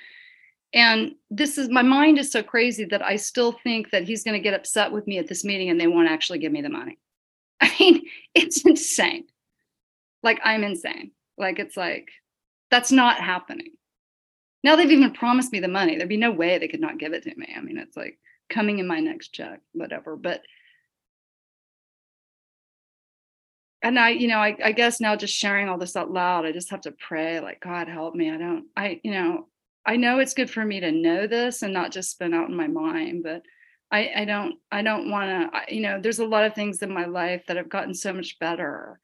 And 0.73 1.17
this 1.31 1.59
is 1.59 1.69
my 1.69 1.83
mind 1.83 2.19
is 2.19 2.31
so 2.31 2.43
crazy 2.43 2.85
that 2.85 3.05
I 3.05 3.17
still 3.17 3.53
think 3.53 3.91
that 3.91 4.05
he's 4.05 4.23
going 4.23 4.41
to 4.41 4.43
get 4.43 4.55
upset 4.55 4.93
with 4.93 5.07
me 5.07 5.19
at 5.19 5.27
this 5.27 5.45
meeting 5.45 5.69
and 5.69 5.81
they 5.81 5.89
won't 5.89 6.09
actually 6.09 6.39
give 6.39 6.53
me 6.53 6.63
the 6.63 6.69
money. 6.69 6.99
I 7.63 7.75
mean, 7.79 8.03
it's 8.35 8.65
insane. 8.65 9.25
Like 10.23 10.41
I'm 10.45 10.65
insane. 10.65 11.13
Like 11.39 11.59
it's 11.59 11.77
like 11.77 12.09
that's 12.71 12.93
not 12.93 13.21
happening. 13.21 13.73
Now 14.63 14.77
they've 14.77 14.91
even 14.91 15.13
promised 15.13 15.53
me 15.53 15.61
the 15.61 15.69
money. 15.69 15.97
There'd 15.97 16.09
be 16.09 16.17
no 16.17 16.31
way 16.31 16.59
they 16.59 16.69
could 16.69 16.81
not 16.81 16.99
give 16.99 17.13
it 17.13 17.23
to 17.25 17.35
me. 17.37 17.55
I 17.57 17.61
mean, 17.61 17.79
it's 17.79 17.97
like 17.97 18.19
coming 18.51 18.79
in 18.79 18.87
my 18.87 19.01
next 19.01 19.29
check, 19.29 19.61
whatever. 19.73 20.17
But 20.17 20.43
and 23.83 23.99
I, 23.99 24.11
you 24.11 24.29
know, 24.29 24.39
I, 24.39 24.57
I 24.63 24.73
guess 24.73 25.01
now 25.01 25.17
just 25.17 25.35
sharing 25.35 25.69
all 25.69 25.79
this 25.79 25.97
out 25.97 26.11
loud, 26.11 26.45
I 26.45 26.53
just 26.53 26.71
have 26.71 26.83
to 26.83 26.93
pray, 26.93 27.41
like, 27.41 27.61
God 27.61 27.89
help 27.89 28.15
me. 28.15 28.31
I 28.31 28.37
don't, 28.37 28.67
I, 28.77 29.01
you 29.03 29.11
know, 29.11 29.49
I 29.87 29.97
know 29.97 30.19
it's 30.19 30.35
good 30.35 30.51
for 30.51 30.63
me 30.65 30.81
to 30.81 30.93
know 30.93 31.27
this 31.27 31.63
and 31.63 31.73
not 31.73 31.91
just 31.91 32.11
spin 32.11 32.35
out 32.35 32.51
in 32.51 32.57
my 32.57 32.67
mind, 32.67 33.23
but 33.23 33.43
I, 33.93 34.11
I 34.19 34.25
don't, 34.25 34.57
I 34.71 34.83
don't 34.83 35.11
want 35.11 35.53
to, 35.53 35.75
you 35.75 35.81
know, 35.81 36.01
there's 36.01 36.21
a 36.21 36.27
lot 36.27 36.45
of 36.45 36.55
things 36.55 36.83
in 36.83 36.93
my 36.93 37.07
life 37.07 37.45
that 37.47 37.57
have 37.57 37.69
gotten 37.69 37.95
so 37.95 38.13
much 38.13 38.39
better 38.39 39.01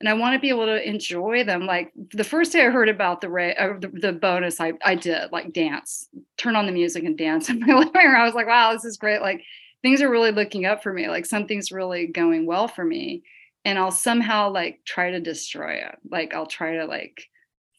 and 0.00 0.08
I 0.08 0.14
want 0.14 0.34
to 0.34 0.40
be 0.40 0.48
able 0.48 0.66
to 0.66 0.88
enjoy 0.88 1.44
them. 1.44 1.66
Like 1.66 1.92
the 2.14 2.24
first 2.24 2.52
day 2.52 2.64
I 2.64 2.70
heard 2.70 2.88
about 2.88 3.20
the 3.20 3.28
Ray, 3.28 3.54
uh, 3.54 3.74
the, 3.78 3.88
the, 3.88 4.12
bonus, 4.12 4.60
I 4.60 4.72
I 4.82 4.94
did 4.94 5.30
like 5.30 5.52
dance, 5.52 6.08
turn 6.38 6.56
on 6.56 6.66
the 6.66 6.72
music 6.72 7.04
and 7.04 7.16
dance 7.16 7.48
in 7.50 7.60
my 7.60 7.74
living 7.74 7.92
room. 7.94 8.16
I 8.16 8.24
was 8.24 8.34
like, 8.34 8.46
wow, 8.46 8.72
this 8.72 8.84
is 8.84 8.96
great. 8.96 9.20
Like 9.20 9.42
things 9.82 10.00
are 10.00 10.10
really 10.10 10.32
looking 10.32 10.64
up 10.64 10.82
for 10.82 10.92
me. 10.92 11.08
Like 11.08 11.26
something's 11.26 11.70
really 11.70 12.06
going 12.06 12.46
well 12.46 12.66
for 12.66 12.84
me, 12.84 13.22
and 13.64 13.78
I'll 13.78 13.90
somehow 13.90 14.50
like 14.50 14.80
try 14.86 15.10
to 15.10 15.20
destroy 15.20 15.74
it. 15.74 15.98
Like 16.10 16.34
I'll 16.34 16.46
try 16.46 16.76
to 16.76 16.86
like 16.86 17.28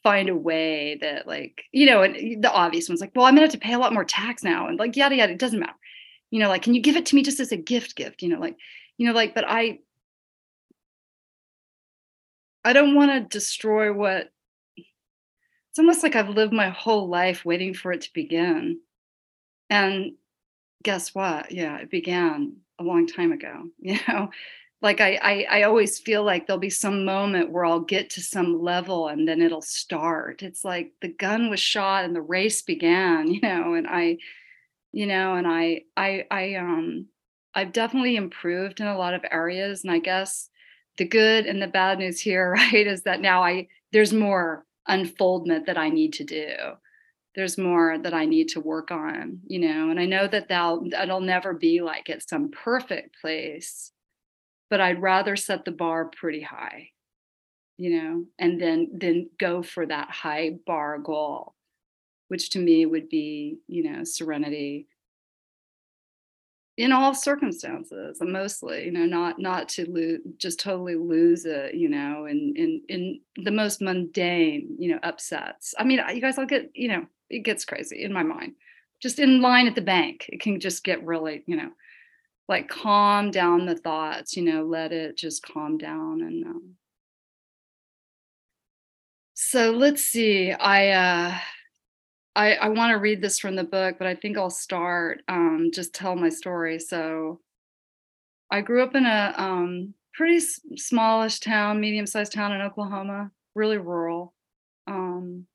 find 0.03 0.29
a 0.29 0.35
way 0.35 0.99
that 1.01 1.27
like 1.27 1.63
you 1.71 1.87
know, 1.87 2.03
and 2.03 2.43
the 2.43 2.51
obvious 2.51 2.87
one's 2.87 3.01
like, 3.01 3.13
well, 3.15 3.25
I'm 3.25 3.33
gonna 3.33 3.47
have 3.47 3.51
to 3.53 3.57
pay 3.57 3.73
a 3.73 3.79
lot 3.79 3.93
more 3.93 4.05
tax 4.05 4.43
now, 4.43 4.67
and 4.67 4.77
like 4.77 4.95
yada 4.95 5.15
yada. 5.15 5.33
It 5.33 5.39
doesn't 5.39 5.59
matter. 5.59 5.73
You 6.31 6.39
know, 6.39 6.49
like, 6.49 6.63
can 6.63 6.73
you 6.73 6.81
give 6.81 6.95
it 6.95 7.05
to 7.07 7.15
me 7.15 7.23
just 7.23 7.39
as 7.39 7.51
a 7.51 7.57
gift? 7.57 7.95
Gift. 7.95 8.23
You 8.23 8.29
know, 8.29 8.39
like, 8.39 8.57
you 8.97 9.07
know, 9.07 9.13
like, 9.13 9.35
but 9.35 9.45
I 9.47 9.79
I 12.63 12.73
don't 12.73 12.95
want 12.95 13.11
to 13.11 13.37
destroy 13.37 13.91
what 13.93 14.31
it's 14.75 15.79
almost 15.79 16.03
like 16.03 16.15
I've 16.15 16.29
lived 16.29 16.53
my 16.53 16.69
whole 16.69 17.07
life 17.07 17.45
waiting 17.45 17.73
for 17.73 17.93
it 17.93 18.01
to 18.01 18.13
begin. 18.13 18.79
And 19.69 20.13
guess 20.83 21.15
what? 21.15 21.51
Yeah, 21.51 21.77
it 21.77 21.89
began 21.89 22.57
a 22.79 22.83
long 22.83 23.07
time 23.07 23.31
ago. 23.31 23.65
You 23.79 23.99
know, 24.07 24.29
like 24.81 25.01
I, 25.01 25.15
I, 25.21 25.47
I 25.59 25.63
always 25.63 25.99
feel 25.99 26.23
like 26.23 26.47
there'll 26.47 26.59
be 26.59 26.69
some 26.69 27.05
moment 27.05 27.51
where 27.51 27.65
I'll 27.65 27.79
get 27.81 28.09
to 28.11 28.21
some 28.21 28.61
level 28.61 29.07
and 29.07 29.27
then 29.27 29.41
it'll 29.41 29.61
start. 29.61 30.43
It's 30.43 30.65
like 30.65 30.93
the 31.01 31.07
gun 31.09 31.49
was 31.49 31.59
shot 31.59 32.05
and 32.05 32.15
the 32.15 32.21
race 32.21 32.61
began. 32.61 33.27
You 33.33 33.41
know, 33.41 33.75
and 33.75 33.87
I, 33.87 34.17
you 34.91 35.05
know, 35.07 35.35
and 35.35 35.47
I, 35.47 35.83
I, 35.95 36.25
I, 36.31 36.55
um, 36.55 37.07
I've 37.53 37.73
definitely 37.73 38.15
improved 38.15 38.79
in 38.79 38.87
a 38.87 38.97
lot 38.97 39.13
of 39.13 39.25
areas, 39.29 39.83
and 39.83 39.91
I 39.91 39.99
guess 39.99 40.49
the 40.97 41.05
good 41.05 41.45
and 41.45 41.61
the 41.61 41.67
bad 41.67 41.99
news 41.99 42.19
here, 42.19 42.51
right, 42.73 42.87
is 42.87 43.03
that 43.03 43.21
now 43.21 43.43
I 43.43 43.67
there's 43.91 44.13
more 44.13 44.65
unfoldment 44.87 45.65
that 45.65 45.77
I 45.77 45.89
need 45.89 46.13
to 46.13 46.23
do. 46.23 46.55
There's 47.35 47.57
more 47.57 47.97
that 47.97 48.13
I 48.13 48.25
need 48.25 48.49
to 48.49 48.59
work 48.59 48.91
on, 48.91 49.39
you 49.47 49.59
know, 49.59 49.89
and 49.89 49.99
I 49.99 50.05
know 50.05 50.27
that 50.27 50.49
that'll 50.49 50.89
that'll 50.89 51.21
never 51.21 51.53
be 51.53 51.81
like 51.81 52.09
at 52.09 52.27
some 52.27 52.51
perfect 52.51 53.15
place, 53.21 53.91
but 54.69 54.81
I'd 54.81 55.01
rather 55.01 55.35
set 55.35 55.65
the 55.65 55.71
bar 55.71 56.05
pretty 56.05 56.41
high, 56.41 56.89
you 57.77 57.91
know, 58.01 58.25
and 58.39 58.61
then 58.61 58.89
then 58.93 59.29
go 59.39 59.63
for 59.63 59.85
that 59.85 60.09
high 60.11 60.57
bar 60.67 60.99
goal, 60.99 61.55
which 62.31 62.49
to 62.51 62.59
me 62.59 62.85
would 62.85 63.09
be, 63.09 63.57
you 63.67 63.83
know, 63.83 64.05
serenity, 64.05 64.87
in 66.77 66.93
all 66.93 67.13
circumstances 67.13 68.17
mostly 68.21 68.85
you 68.85 68.91
know 68.91 69.05
not 69.05 69.37
not 69.37 69.67
to 69.67 69.87
lose 69.91 70.21
just 70.37 70.57
totally 70.57 70.95
lose 70.95 71.45
it 71.45 71.75
you 71.75 71.89
know 71.89 72.25
in 72.25 72.53
in 72.55 72.81
in 72.87 73.19
the 73.43 73.51
most 73.51 73.81
mundane 73.81 74.73
you 74.79 74.89
know 74.89 74.99
upsets. 75.03 75.75
I 75.77 75.83
mean 75.83 75.99
you 76.13 76.21
guys 76.21 76.37
i'll 76.37 76.45
get 76.45 76.71
you 76.73 76.87
know 76.87 77.05
it 77.29 77.39
gets 77.39 77.65
crazy 77.65 78.03
in 78.03 78.13
my 78.13 78.23
mind. 78.23 78.53
Just 79.01 79.19
in 79.19 79.41
line 79.41 79.67
at 79.67 79.75
the 79.75 79.81
bank 79.81 80.27
it 80.29 80.39
can 80.39 80.61
just 80.61 80.85
get 80.85 81.05
really 81.05 81.43
you 81.45 81.57
know 81.57 81.71
like 82.47 82.69
calm 82.69 83.31
down 83.31 83.65
the 83.65 83.75
thoughts 83.75 84.37
you 84.37 84.43
know 84.43 84.63
let 84.63 84.93
it 84.93 85.17
just 85.17 85.43
calm 85.43 85.77
down 85.77 86.21
and 86.21 86.45
um, 86.45 86.75
so 89.33 89.71
let's 89.71 90.03
see 90.03 90.53
i 90.53 90.89
uh 90.89 91.37
I, 92.35 92.53
I 92.55 92.69
want 92.69 92.91
to 92.91 92.97
read 92.99 93.21
this 93.21 93.39
from 93.39 93.55
the 93.55 93.63
book, 93.63 93.95
but 93.97 94.07
I 94.07 94.15
think 94.15 94.37
I'll 94.37 94.49
start 94.49 95.21
um, 95.27 95.69
just 95.73 95.93
tell 95.93 96.15
my 96.15 96.29
story. 96.29 96.79
So, 96.79 97.39
I 98.51 98.61
grew 98.61 98.83
up 98.83 98.95
in 98.95 99.05
a 99.05 99.33
um, 99.37 99.93
pretty 100.13 100.39
smallish 100.75 101.39
town, 101.39 101.79
medium 101.79 102.05
sized 102.05 102.33
town 102.33 102.51
in 102.53 102.61
Oklahoma, 102.61 103.31
really 103.55 103.77
rural. 103.77 104.33
Um, 104.87 105.47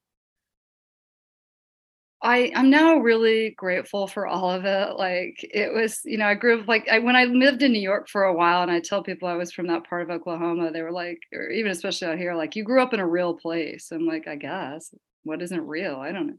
I 2.22 2.50
I'm 2.54 2.70
now 2.70 2.96
really 2.96 3.50
grateful 3.50 4.06
for 4.06 4.26
all 4.26 4.50
of 4.50 4.64
it. 4.64 4.96
Like 4.96 5.38
it 5.44 5.72
was, 5.72 6.00
you 6.04 6.16
know, 6.18 6.26
I 6.26 6.34
grew 6.34 6.60
up 6.60 6.68
like 6.68 6.88
I, 6.88 6.98
when 6.98 7.14
I 7.16 7.24
lived 7.24 7.62
in 7.62 7.72
New 7.72 7.80
York 7.80 8.08
for 8.08 8.24
a 8.24 8.32
while, 8.34 8.62
and 8.62 8.70
I 8.70 8.80
tell 8.80 9.02
people 9.02 9.28
I 9.28 9.34
was 9.34 9.52
from 9.52 9.66
that 9.68 9.84
part 9.84 10.02
of 10.02 10.10
Oklahoma, 10.10 10.70
they 10.72 10.82
were 10.82 10.92
like, 10.92 11.18
or 11.32 11.50
even 11.50 11.70
especially 11.70 12.08
out 12.08 12.18
here, 12.18 12.34
like 12.34 12.56
you 12.56 12.64
grew 12.64 12.82
up 12.82 12.94
in 12.94 13.00
a 13.00 13.06
real 13.06 13.34
place. 13.34 13.90
I'm 13.92 14.06
like, 14.06 14.26
I 14.26 14.36
guess 14.36 14.92
what 15.26 15.42
isn't 15.42 15.66
real? 15.66 15.96
I 15.96 16.12
don't 16.12 16.26
know. 16.28 16.38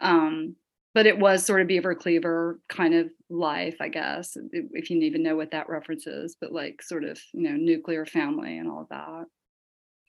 Um, 0.00 0.56
but 0.94 1.06
it 1.06 1.18
was 1.18 1.44
sort 1.44 1.60
of 1.60 1.68
Beaver 1.68 1.94
Cleaver 1.94 2.60
kind 2.68 2.94
of 2.94 3.10
life, 3.28 3.76
I 3.80 3.88
guess, 3.88 4.36
if 4.52 4.90
you 4.90 5.00
even 5.00 5.22
know 5.22 5.36
what 5.36 5.52
that 5.52 5.68
reference 5.68 6.06
is, 6.06 6.36
but 6.40 6.52
like 6.52 6.82
sort 6.82 7.04
of, 7.04 7.18
you 7.32 7.48
know, 7.48 7.56
nuclear 7.56 8.04
family 8.04 8.58
and 8.58 8.68
all 8.68 8.88
that. 8.90 9.24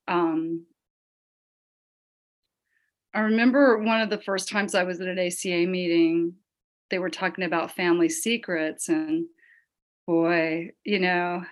Um, 0.07 0.65
I 3.13 3.19
remember 3.21 3.77
one 3.77 4.01
of 4.01 4.09
the 4.09 4.21
first 4.21 4.49
times 4.49 4.73
I 4.73 4.83
was 4.83 5.01
at 5.01 5.07
an 5.07 5.19
ACA 5.19 5.67
meeting, 5.67 6.33
they 6.89 6.97
were 6.97 7.09
talking 7.09 7.43
about 7.43 7.75
family 7.75 8.09
secrets, 8.09 8.89
and 8.89 9.25
boy, 10.07 10.69
you 10.83 10.99
know, 10.99 11.43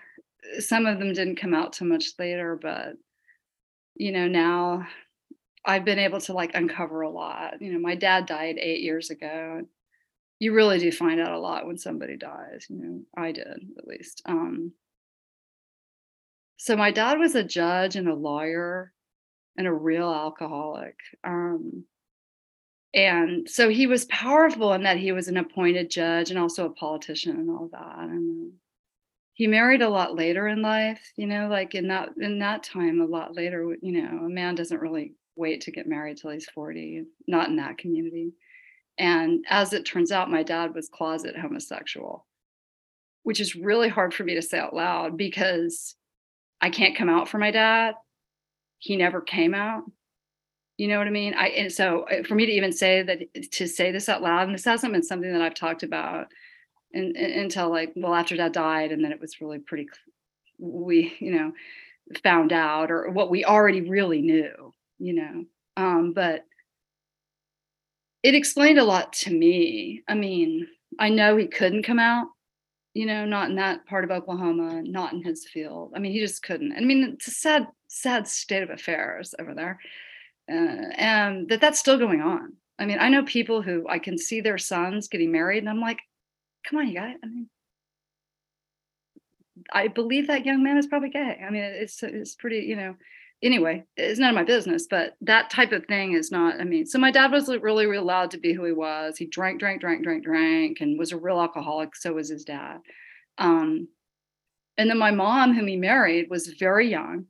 some 0.59 0.85
of 0.85 0.99
them 0.99 1.13
didn't 1.13 1.39
come 1.39 1.53
out 1.53 1.73
too 1.73 1.85
much 1.85 2.05
later, 2.17 2.57
but 2.59 2.93
you 3.95 4.11
know, 4.11 4.27
now 4.27 4.87
I've 5.65 5.85
been 5.85 5.99
able 5.99 6.21
to 6.21 6.33
like 6.33 6.51
uncover 6.55 7.01
a 7.01 7.09
lot. 7.09 7.61
You 7.61 7.73
know, 7.73 7.79
my 7.79 7.95
dad 7.95 8.25
died 8.25 8.57
eight 8.59 8.81
years 8.81 9.09
ago. 9.09 9.61
You 10.39 10.53
really 10.53 10.79
do 10.79 10.91
find 10.91 11.19
out 11.19 11.33
a 11.33 11.39
lot 11.39 11.67
when 11.67 11.77
somebody 11.77 12.15
dies. 12.15 12.65
You 12.69 12.77
know, 12.77 13.01
I 13.17 13.31
did 13.31 13.47
at 13.77 13.87
least. 13.87 14.21
Um, 14.25 14.71
so 16.57 16.75
my 16.75 16.91
dad 16.91 17.19
was 17.19 17.35
a 17.35 17.43
judge 17.43 17.95
and 17.95 18.07
a 18.07 18.13
lawyer 18.13 18.93
and 19.57 19.67
a 19.67 19.73
real 19.73 20.11
alcoholic. 20.11 20.95
Um, 21.23 21.83
and 22.93 23.47
so 23.49 23.69
he 23.69 23.87
was 23.87 24.05
powerful 24.05 24.73
in 24.73 24.83
that 24.83 24.97
he 24.97 25.11
was 25.11 25.27
an 25.27 25.37
appointed 25.37 25.91
judge 25.91 26.31
and 26.31 26.39
also 26.39 26.65
a 26.65 26.73
politician 26.73 27.35
and 27.35 27.49
all 27.49 27.69
that. 27.71 27.99
And 27.99 28.53
he 29.33 29.47
married 29.47 29.81
a 29.81 29.89
lot 29.89 30.15
later 30.15 30.47
in 30.47 30.61
life, 30.61 31.13
you 31.15 31.27
know, 31.27 31.47
like 31.47 31.75
in 31.75 31.87
that 31.89 32.09
in 32.19 32.39
that 32.39 32.63
time, 32.63 32.99
a 32.99 33.05
lot 33.05 33.35
later, 33.35 33.75
you 33.81 34.01
know, 34.01 34.25
a 34.25 34.29
man 34.29 34.55
doesn't 34.55 34.81
really 34.81 35.13
wait 35.39 35.61
to 35.61 35.71
get 35.71 35.87
married 35.87 36.17
till 36.17 36.31
he's 36.31 36.49
40, 36.49 37.05
not 37.27 37.49
in 37.49 37.55
that 37.55 37.77
community. 37.77 38.33
And 38.99 39.45
as 39.49 39.73
it 39.73 39.85
turns 39.85 40.11
out, 40.11 40.29
my 40.29 40.43
dad 40.43 40.75
was 40.75 40.89
closet 40.89 41.37
homosexual, 41.37 42.27
which 43.23 43.39
is 43.39 43.55
really 43.55 43.87
hard 43.87 44.13
for 44.13 44.23
me 44.23 44.35
to 44.35 44.41
say 44.41 44.59
out 44.59 44.75
loud 44.75 45.17
because 45.17 45.95
I 46.61 46.69
can't 46.69 46.97
come 46.97 47.09
out 47.09 47.29
for 47.29 47.37
my 47.37 47.49
dad. 47.49 47.95
He 48.77 48.97
never 48.97 49.21
came 49.21 49.55
out. 49.55 49.83
You 50.77 50.89
know 50.89 50.97
what 50.97 51.07
I 51.07 51.11
mean? 51.11 51.33
I 51.33 51.47
and 51.49 51.71
so 51.71 52.03
uh, 52.03 52.23
for 52.23 52.35
me 52.35 52.45
to 52.45 52.51
even 52.51 52.71
say 52.71 53.01
that 53.01 53.51
to 53.51 53.67
say 53.67 53.91
this 53.91 54.07
out 54.07 54.21
loud, 54.21 54.47
and 54.47 54.53
this 54.53 54.63
hasn't 54.63 54.93
been 54.93 55.03
something 55.03 55.31
that 55.31 55.41
I've 55.41 55.53
talked 55.53 55.83
about 55.83 56.27
until 56.93 57.69
like 57.69 57.91
well 57.97 58.15
after 58.15 58.37
dad 58.37 58.53
died, 58.53 58.93
and 58.93 59.03
then 59.03 59.11
it 59.11 59.19
was 59.19 59.41
really 59.41 59.59
pretty. 59.59 59.87
We 60.57 61.13
you 61.19 61.31
know 61.31 61.51
found 62.23 62.53
out 62.53 62.91
or 62.91 63.09
what 63.09 63.29
we 63.29 63.43
already 63.43 63.81
really 63.81 64.21
knew 64.21 64.73
you 64.99 65.13
know. 65.13 65.45
Um, 65.77 66.13
but 66.13 66.45
it 68.23 68.35
explained 68.35 68.79
a 68.79 68.83
lot 68.83 69.13
to 69.13 69.31
me. 69.31 70.03
I 70.07 70.13
mean, 70.13 70.67
I 70.99 71.09
know 71.09 71.37
he 71.37 71.47
couldn't 71.47 71.83
come 71.83 71.99
out, 71.99 72.27
you 72.93 73.05
know, 73.05 73.25
not 73.25 73.49
in 73.49 73.55
that 73.55 73.85
part 73.85 74.03
of 74.03 74.11
Oklahoma, 74.11 74.81
not 74.83 75.13
in 75.13 75.23
his 75.23 75.47
field. 75.47 75.93
I 75.95 75.99
mean, 75.99 76.11
he 76.11 76.19
just 76.19 76.43
couldn't. 76.43 76.73
I 76.73 76.81
mean, 76.81 77.03
it's 77.13 77.27
a 77.27 77.31
sad, 77.31 77.67
sad 77.87 78.27
state 78.27 78.63
of 78.63 78.69
affairs 78.69 79.33
over 79.39 79.53
there. 79.53 79.79
Uh, 80.51 80.89
and 80.97 81.47
that 81.49 81.61
that's 81.61 81.79
still 81.79 81.97
going 81.97 82.21
on. 82.21 82.53
I 82.79 82.85
mean, 82.85 82.97
I 82.99 83.09
know 83.09 83.23
people 83.23 83.61
who 83.61 83.87
I 83.87 83.99
can 83.99 84.17
see 84.17 84.41
their 84.41 84.57
sons 84.57 85.07
getting 85.07 85.31
married, 85.31 85.59
and 85.59 85.69
I'm 85.69 85.81
like, 85.81 85.99
come 86.65 86.79
on, 86.79 86.87
you 86.87 86.95
guys. 86.95 87.15
I 87.23 87.27
mean, 87.27 87.49
I 89.71 89.87
believe 89.89 90.27
that 90.27 90.45
young 90.45 90.63
man 90.63 90.77
is 90.77 90.87
probably 90.87 91.09
gay. 91.09 91.41
I 91.45 91.49
mean, 91.51 91.61
it's 91.63 92.01
it's 92.01 92.35
pretty, 92.35 92.59
you 92.59 92.75
know. 92.75 92.95
Anyway, 93.41 93.85
it's 93.95 94.19
none 94.19 94.29
of 94.29 94.35
my 94.35 94.43
business, 94.43 94.85
but 94.89 95.15
that 95.21 95.49
type 95.49 95.71
of 95.71 95.85
thing 95.85 96.11
is 96.13 96.29
not. 96.29 96.59
I 96.59 96.65
mean, 96.65 96.85
so 96.85 96.99
my 96.99 97.09
dad 97.09 97.31
was 97.31 97.47
really, 97.47 97.85
really 97.85 97.97
allowed 97.97 98.31
to 98.31 98.37
be 98.37 98.53
who 98.53 98.65
he 98.65 98.73
was. 98.73 99.17
He 99.17 99.27
drank, 99.27 99.59
drank, 99.59 99.79
drank, 99.79 100.03
drank, 100.03 100.25
drank, 100.25 100.81
and 100.81 100.99
was 100.99 101.13
a 101.13 101.17
real 101.17 101.39
alcoholic. 101.39 101.95
So 101.95 102.13
was 102.13 102.29
his 102.29 102.43
dad. 102.43 102.79
Um, 103.37 103.87
and 104.77 104.89
then 104.89 104.97
my 104.97 105.11
mom, 105.11 105.53
whom 105.53 105.67
he 105.67 105.77
married, 105.77 106.29
was 106.29 106.47
very 106.59 106.89
young 106.89 107.25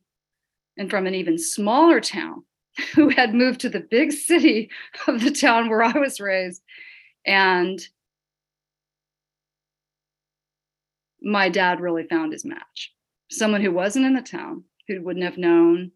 and 0.77 0.89
from 0.89 1.05
an 1.05 1.13
even 1.13 1.37
smaller 1.37 1.99
town 1.99 2.43
who 2.95 3.09
had 3.09 3.35
moved 3.35 3.59
to 3.61 3.69
the 3.69 3.79
big 3.79 4.11
city 4.11 4.71
of 5.07 5.21
the 5.21 5.31
town 5.31 5.69
where 5.69 5.83
I 5.83 5.97
was 5.97 6.19
raised. 6.19 6.63
And 7.25 7.79
my 11.21 11.49
dad 11.49 11.81
really 11.81 12.07
found 12.07 12.31
his 12.31 12.45
match. 12.45 12.93
Someone 13.29 13.61
who 13.61 13.71
wasn't 13.71 14.05
in 14.05 14.15
the 14.15 14.21
town, 14.21 14.63
who 14.87 15.01
wouldn't 15.01 15.25
have 15.25 15.37
known 15.37 15.91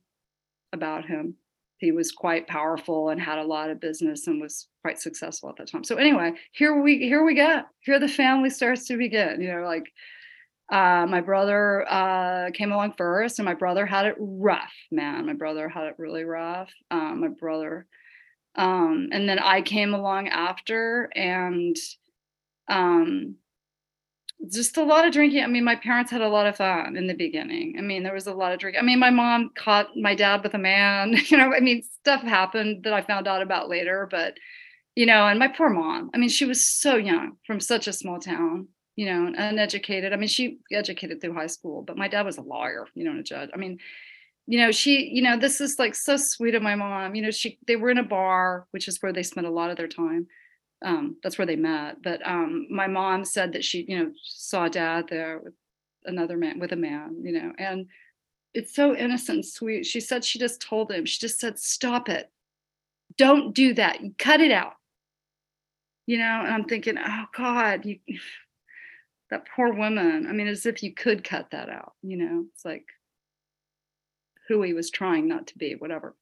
about 0.74 1.06
him. 1.06 1.36
He 1.78 1.92
was 1.92 2.12
quite 2.12 2.48
powerful 2.48 3.10
and 3.10 3.22
had 3.22 3.40
a 3.40 3.46
lot 3.46 3.70
of 3.70 3.80
business 3.80 4.28
and 4.28 4.42
was 4.42 4.68
quite 4.82 5.00
successful 5.00 5.50
at 5.50 5.58
that 5.58 5.72
time. 5.72 5.84
So 5.84 5.96
anyway, 5.96 6.34
here 6.52 6.82
we 6.82 6.98
here 6.98 7.24
we 7.24 7.36
go. 7.36 7.62
Here 7.82 8.00
the 8.00 8.08
family 8.08 8.50
starts 8.50 8.88
to 8.88 8.98
begin. 8.98 9.42
You 9.42 9.54
know, 9.54 9.64
like 9.64 9.92
uh, 10.72 11.06
my 11.08 11.22
brother 11.22 11.86
uh, 11.90 12.52
came 12.54 12.72
along 12.72 12.94
first, 12.98 13.40
and 13.40 13.46
my 13.46 13.54
brother 13.54 13.86
had 13.86 14.06
it 14.06 14.16
rough, 14.18 14.74
man. 14.92 15.26
My 15.26 15.34
brother 15.34 15.68
had 15.68 15.86
it 15.86 15.96
really 15.98 16.24
rough. 16.24 16.72
Uh, 16.90 17.14
my 17.16 17.28
brother, 17.28 17.86
um, 18.56 19.10
and 19.12 19.28
then 19.28 19.40
I 19.40 19.62
came 19.62 19.94
along 19.94 20.30
after, 20.30 21.10
and 21.16 21.76
um, 22.70 23.36
just 24.52 24.78
a 24.78 24.84
lot 24.84 25.06
of 25.06 25.14
drinking. 25.14 25.44
I 25.44 25.48
mean, 25.48 25.64
my 25.64 25.76
parents 25.76 26.12
had 26.12 26.22
a 26.22 26.30
lot 26.30 26.48
of 26.48 26.58
fun 26.58 26.98
in 26.98 27.08
the 27.08 27.14
beginning. 27.14 27.76
I 27.78 27.82
mean, 27.82 28.04
there 28.04 28.14
was 28.14 28.28
a 28.28 28.34
lot 28.34 28.52
of 28.52 28.60
drinking. 28.60 28.82
I 28.82 28.86
mean, 28.86 29.00
my 29.00 29.10
mom 29.10 29.52
caught 29.56 29.96
my 29.96 30.16
dad 30.16 30.44
with 30.44 30.54
a 30.54 30.58
man. 30.58 31.16
You 31.30 31.38
know, 31.38 31.54
I 31.54 31.60
mean, 31.60 31.84
stuff 31.84 32.22
happened 32.22 32.84
that 32.84 32.94
I 32.94 33.02
found 33.02 33.28
out 33.28 33.42
about 33.42 33.70
later, 33.70 34.08
but 34.10 34.38
you 34.96 35.06
know, 35.06 35.28
and 35.28 35.40
my 35.40 35.48
poor 35.48 35.70
mom. 35.70 36.12
I 36.14 36.18
mean, 36.18 36.30
she 36.30 36.46
was 36.46 36.64
so 36.64 36.96
young 36.96 37.38
from 37.48 37.60
such 37.60 37.88
a 37.88 37.94
small 37.94 38.20
town 38.20 38.68
you 38.96 39.06
know, 39.08 39.34
uneducated. 39.36 40.14
I 40.14 40.18
mean, 40.18 40.28
she 40.28 40.60
educated 40.72 41.20
through 41.20 41.34
high 41.34 41.48
school, 41.48 41.82
but 41.82 41.98
my 41.98 42.08
dad 42.08 42.26
was 42.26 42.38
a 42.38 42.42
lawyer, 42.42 42.88
you 42.94 43.04
know, 43.04 43.12
and 43.12 43.20
a 43.20 43.24
judge. 43.24 43.50
I 43.54 43.58
mean, 43.58 43.80
you 44.46 44.60
know, 44.60 44.72
she, 44.72 45.10
you 45.12 45.22
know, 45.22 45.38
this 45.38 45.62
is 45.62 45.80
like 45.80 45.96
so 45.96 46.18
sweet 46.18 46.54
of 46.54 46.62
my 46.62 46.76
mom. 46.76 47.16
You 47.16 47.24
know, 47.24 47.32
she 47.32 47.58
they 47.66 47.76
were 47.76 47.90
in 47.90 47.98
a 47.98 48.04
bar, 48.04 48.68
which 48.72 48.88
is 48.88 49.02
where 49.02 49.14
they 49.14 49.24
spent 49.24 49.48
a 49.48 49.52
lot 49.52 49.72
of 49.72 49.78
their 49.78 49.88
time. 49.88 50.28
Um, 50.84 51.18
that's 51.24 51.38
where 51.38 51.48
they 51.48 51.56
met. 51.56 52.02
But 52.04 52.26
um, 52.28 52.68
my 52.70 52.88
mom 52.88 53.26
said 53.26 53.54
that 53.54 53.64
she, 53.64 53.86
you 53.88 53.98
know, 53.98 54.12
saw 54.22 54.68
dad 54.68 55.06
there 55.10 55.40
with 55.44 55.54
another 56.06 56.38
man, 56.38 56.60
with 56.60 56.74
a 56.74 56.78
man, 56.78 57.22
you 57.24 57.32
know, 57.32 57.54
and 57.58 57.88
it's 58.54 58.76
so 58.76 58.96
innocent 58.96 59.38
and 59.38 59.46
sweet. 59.46 59.86
She 59.86 60.00
said 60.00 60.24
she 60.24 60.40
just 60.40 60.62
told 60.62 60.92
him, 60.92 61.06
she 61.06 61.20
just 61.20 61.40
said, 61.40 61.58
stop 61.58 62.10
it. 62.10 62.30
Don't 63.18 63.54
do 63.54 63.74
that. 63.76 64.00
Cut 64.18 64.42
it 64.42 64.52
out. 64.52 64.74
You 66.06 66.18
know, 66.18 66.42
and 66.44 66.54
I'm 66.54 66.66
thinking, 66.66 66.98
oh 66.98 67.26
God, 67.36 67.86
you 67.86 68.00
that 69.30 69.48
poor 69.56 69.74
woman. 69.74 70.28
I 70.28 70.34
mean, 70.34 70.48
as 70.48 70.66
if 70.66 70.84
you 70.84 70.94
could 70.94 71.24
cut 71.24 71.52
that 71.52 71.70
out, 71.70 71.94
you 72.04 72.18
know, 72.18 72.46
it's 72.54 72.66
like 72.66 72.86
who 74.48 74.62
he 74.62 74.74
was 74.74 74.92
trying 74.92 75.28
not 75.28 75.48
to 75.48 75.58
be, 75.58 75.76
whatever. 75.76 76.16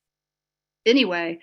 Anyway, 0.85 1.39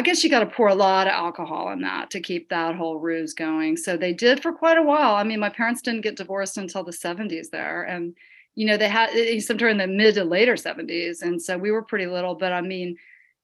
I 0.00 0.02
guess 0.02 0.24
you 0.24 0.30
got 0.30 0.40
to 0.40 0.46
pour 0.46 0.68
a 0.68 0.74
lot 0.74 1.08
of 1.08 1.12
alcohol 1.12 1.70
in 1.72 1.82
that 1.82 2.08
to 2.12 2.20
keep 2.20 2.48
that 2.48 2.74
whole 2.74 2.98
ruse 2.98 3.34
going. 3.34 3.76
So 3.76 3.98
they 3.98 4.14
did 4.14 4.40
for 4.40 4.50
quite 4.50 4.78
a 4.78 4.82
while. 4.82 5.14
I 5.14 5.24
mean, 5.24 5.38
my 5.38 5.50
parents 5.50 5.82
didn't 5.82 6.00
get 6.00 6.16
divorced 6.16 6.56
until 6.56 6.82
the 6.82 6.90
70s 6.90 7.50
there. 7.50 7.82
And, 7.82 8.16
you 8.54 8.64
know, 8.66 8.78
they 8.78 8.88
had 8.88 9.10
sometime 9.42 9.68
in 9.68 9.76
the 9.76 9.86
mid 9.86 10.14
to 10.14 10.24
later 10.24 10.54
70s. 10.54 11.20
And 11.20 11.40
so 11.42 11.58
we 11.58 11.70
were 11.70 11.82
pretty 11.82 12.06
little, 12.06 12.34
but 12.34 12.50
I 12.50 12.62
mean, 12.62 12.96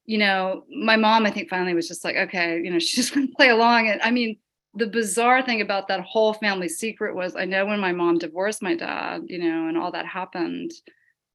you 0.07 0.17
know, 0.17 0.65
my 0.75 0.97
mom, 0.97 1.27
I 1.27 1.31
think 1.31 1.51
finally 1.51 1.75
was 1.75 1.89
just 1.89 2.05
like, 2.05 2.17
okay, 2.17 2.59
you 2.65 2.71
know, 2.71 2.79
she's 2.79 2.95
just 2.95 3.15
going 3.15 3.29
to 3.29 3.35
play 3.35 3.51
along. 3.51 3.89
And 3.89 4.01
I 4.01 4.11
mean, 4.11 4.39
the 4.73 4.87
bizarre 4.87 5.43
thing 5.43 5.61
about 5.61 5.89
that 5.89 6.01
whole 6.01 6.33
family 6.33 6.71
secret 6.71 7.15
was 7.15 7.37
I 7.37 7.45
know 7.45 7.67
when 7.67 7.81
my 7.81 7.93
mom 7.93 8.17
divorced 8.17 8.63
my 8.63 8.77
dad, 8.77 9.25
you 9.27 9.41
know, 9.41 9.69
and 9.69 9.77
all 9.77 9.93
that 9.93 10.07
happened, 10.07 10.73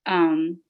um, 0.08 0.62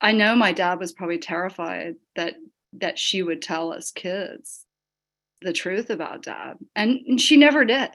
I 0.00 0.12
know 0.12 0.36
my 0.36 0.52
dad 0.52 0.78
was 0.78 0.92
probably 0.92 1.18
terrified 1.18 1.96
that 2.14 2.36
that 2.74 2.98
she 2.98 3.22
would 3.22 3.42
tell 3.42 3.72
us 3.72 3.90
kids 3.90 4.64
the 5.42 5.52
truth 5.52 5.90
about 5.90 6.22
dad. 6.22 6.54
And, 6.76 7.00
and 7.06 7.20
she 7.20 7.36
never 7.36 7.64
did. 7.64 7.90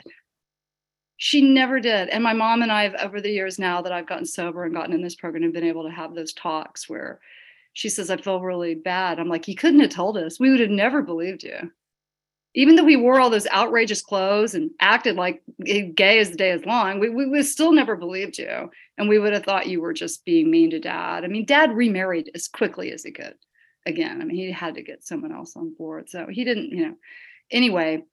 She 1.17 1.41
never 1.41 1.79
did. 1.79 2.09
And 2.09 2.23
my 2.23 2.33
mom 2.33 2.61
and 2.61 2.71
I 2.71 2.83
have 2.83 2.95
over 2.95 3.21
the 3.21 3.29
years 3.29 3.59
now 3.59 3.81
that 3.81 3.91
I've 3.93 4.07
gotten 4.07 4.25
sober 4.25 4.63
and 4.63 4.73
gotten 4.73 4.93
in 4.93 5.01
this 5.01 5.15
program 5.15 5.43
and 5.43 5.53
been 5.53 5.63
able 5.63 5.83
to 5.83 5.91
have 5.91 6.13
those 6.13 6.33
talks 6.33 6.89
where 6.89 7.19
she 7.73 7.87
says, 7.89 8.09
I 8.09 8.17
feel 8.17 8.41
really 8.41 8.75
bad. 8.75 9.19
I'm 9.19 9.29
like, 9.29 9.47
you 9.47 9.55
couldn't 9.55 9.79
have 9.81 9.91
told 9.91 10.17
us. 10.17 10.39
We 10.39 10.49
would 10.49 10.59
have 10.59 10.69
never 10.69 11.01
believed 11.01 11.43
you 11.43 11.71
even 12.55 12.75
though 12.75 12.83
we 12.83 12.95
wore 12.95 13.19
all 13.19 13.29
those 13.29 13.47
outrageous 13.47 14.01
clothes 14.01 14.55
and 14.55 14.71
acted 14.79 15.17
like 15.17 15.43
gay 15.93 16.19
as 16.19 16.31
the 16.31 16.37
day 16.37 16.51
is 16.51 16.65
long, 16.65 16.99
we, 16.99 17.09
we, 17.09 17.27
we 17.27 17.43
still 17.43 17.73
never 17.73 17.97
believed 17.97 18.37
you. 18.37 18.71
And 18.97 19.09
we 19.09 19.19
would 19.19 19.33
have 19.33 19.43
thought 19.43 19.67
you 19.67 19.81
were 19.81 19.93
just 19.93 20.23
being 20.23 20.49
mean 20.49 20.69
to 20.69 20.79
dad. 20.79 21.25
I 21.25 21.27
mean, 21.27 21.45
dad 21.45 21.75
remarried 21.75 22.31
as 22.33 22.47
quickly 22.47 22.93
as 22.93 23.03
he 23.03 23.11
could. 23.11 23.35
Again, 23.85 24.21
I 24.21 24.25
mean, 24.25 24.37
he 24.37 24.51
had 24.51 24.75
to 24.75 24.81
get 24.81 25.05
someone 25.05 25.31
else 25.31 25.55
on 25.55 25.75
board. 25.77 26.09
So 26.09 26.27
he 26.29 26.43
didn't, 26.43 26.71
you 26.71 26.87
know. 26.87 26.95
Anyway, 27.51 28.03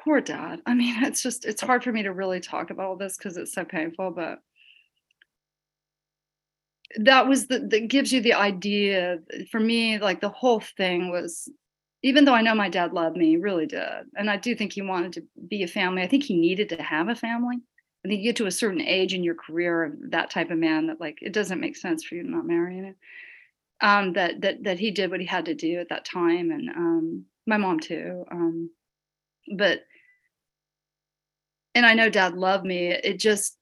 poor 0.00 0.20
dad. 0.20 0.60
I 0.66 0.74
mean, 0.74 1.02
it's 1.04 1.22
just, 1.22 1.44
it's 1.44 1.62
hard 1.62 1.82
for 1.82 1.92
me 1.92 2.02
to 2.02 2.12
really 2.12 2.40
talk 2.40 2.70
about 2.70 2.86
all 2.86 2.96
this 2.96 3.16
because 3.16 3.36
it's 3.36 3.54
so 3.54 3.64
painful, 3.64 4.10
but 4.10 4.40
that 6.96 7.26
was 7.26 7.46
the 7.48 7.58
that 7.58 7.88
gives 7.88 8.12
you 8.12 8.20
the 8.20 8.34
idea 8.34 9.18
for 9.50 9.58
me 9.58 9.98
like 9.98 10.20
the 10.20 10.28
whole 10.28 10.60
thing 10.60 11.10
was 11.10 11.48
even 12.04 12.24
though 12.26 12.34
I 12.34 12.42
know 12.42 12.54
my 12.54 12.68
dad 12.68 12.92
loved 12.92 13.16
me, 13.16 13.36
really 13.36 13.64
did. 13.64 13.80
And 14.14 14.28
I 14.28 14.36
do 14.36 14.54
think 14.54 14.74
he 14.74 14.82
wanted 14.82 15.14
to 15.14 15.22
be 15.48 15.62
a 15.62 15.66
family. 15.66 16.02
I 16.02 16.06
think 16.06 16.22
he 16.22 16.36
needed 16.38 16.68
to 16.68 16.82
have 16.82 17.08
a 17.08 17.14
family. 17.14 17.56
I 18.04 18.08
think 18.08 18.20
you 18.20 18.28
get 18.28 18.36
to 18.36 18.46
a 18.46 18.50
certain 18.50 18.82
age 18.82 19.14
in 19.14 19.24
your 19.24 19.34
career, 19.34 19.84
of 19.84 19.92
that 20.10 20.28
type 20.28 20.50
of 20.50 20.58
man 20.58 20.88
that 20.88 21.00
like 21.00 21.20
it 21.22 21.32
doesn't 21.32 21.60
make 21.60 21.76
sense 21.76 22.04
for 22.04 22.14
you 22.14 22.22
to 22.22 22.30
not 22.30 22.46
marry 22.46 22.76
him. 22.76 22.94
Um, 23.84 24.14
that 24.14 24.40
that 24.40 24.64
that 24.64 24.78
he 24.78 24.90
did 24.90 25.10
what 25.10 25.20
he 25.20 25.26
had 25.26 25.44
to 25.44 25.54
do 25.54 25.78
at 25.78 25.90
that 25.90 26.06
time, 26.06 26.50
and 26.50 26.70
um, 26.70 27.24
my 27.46 27.58
mom 27.58 27.80
too. 27.80 28.24
Um, 28.30 28.70
but 29.56 29.80
and 31.74 31.84
I 31.84 31.92
know 31.92 32.08
dad 32.08 32.34
loved 32.34 32.64
me. 32.64 32.88
It 32.88 33.18
just 33.18 33.58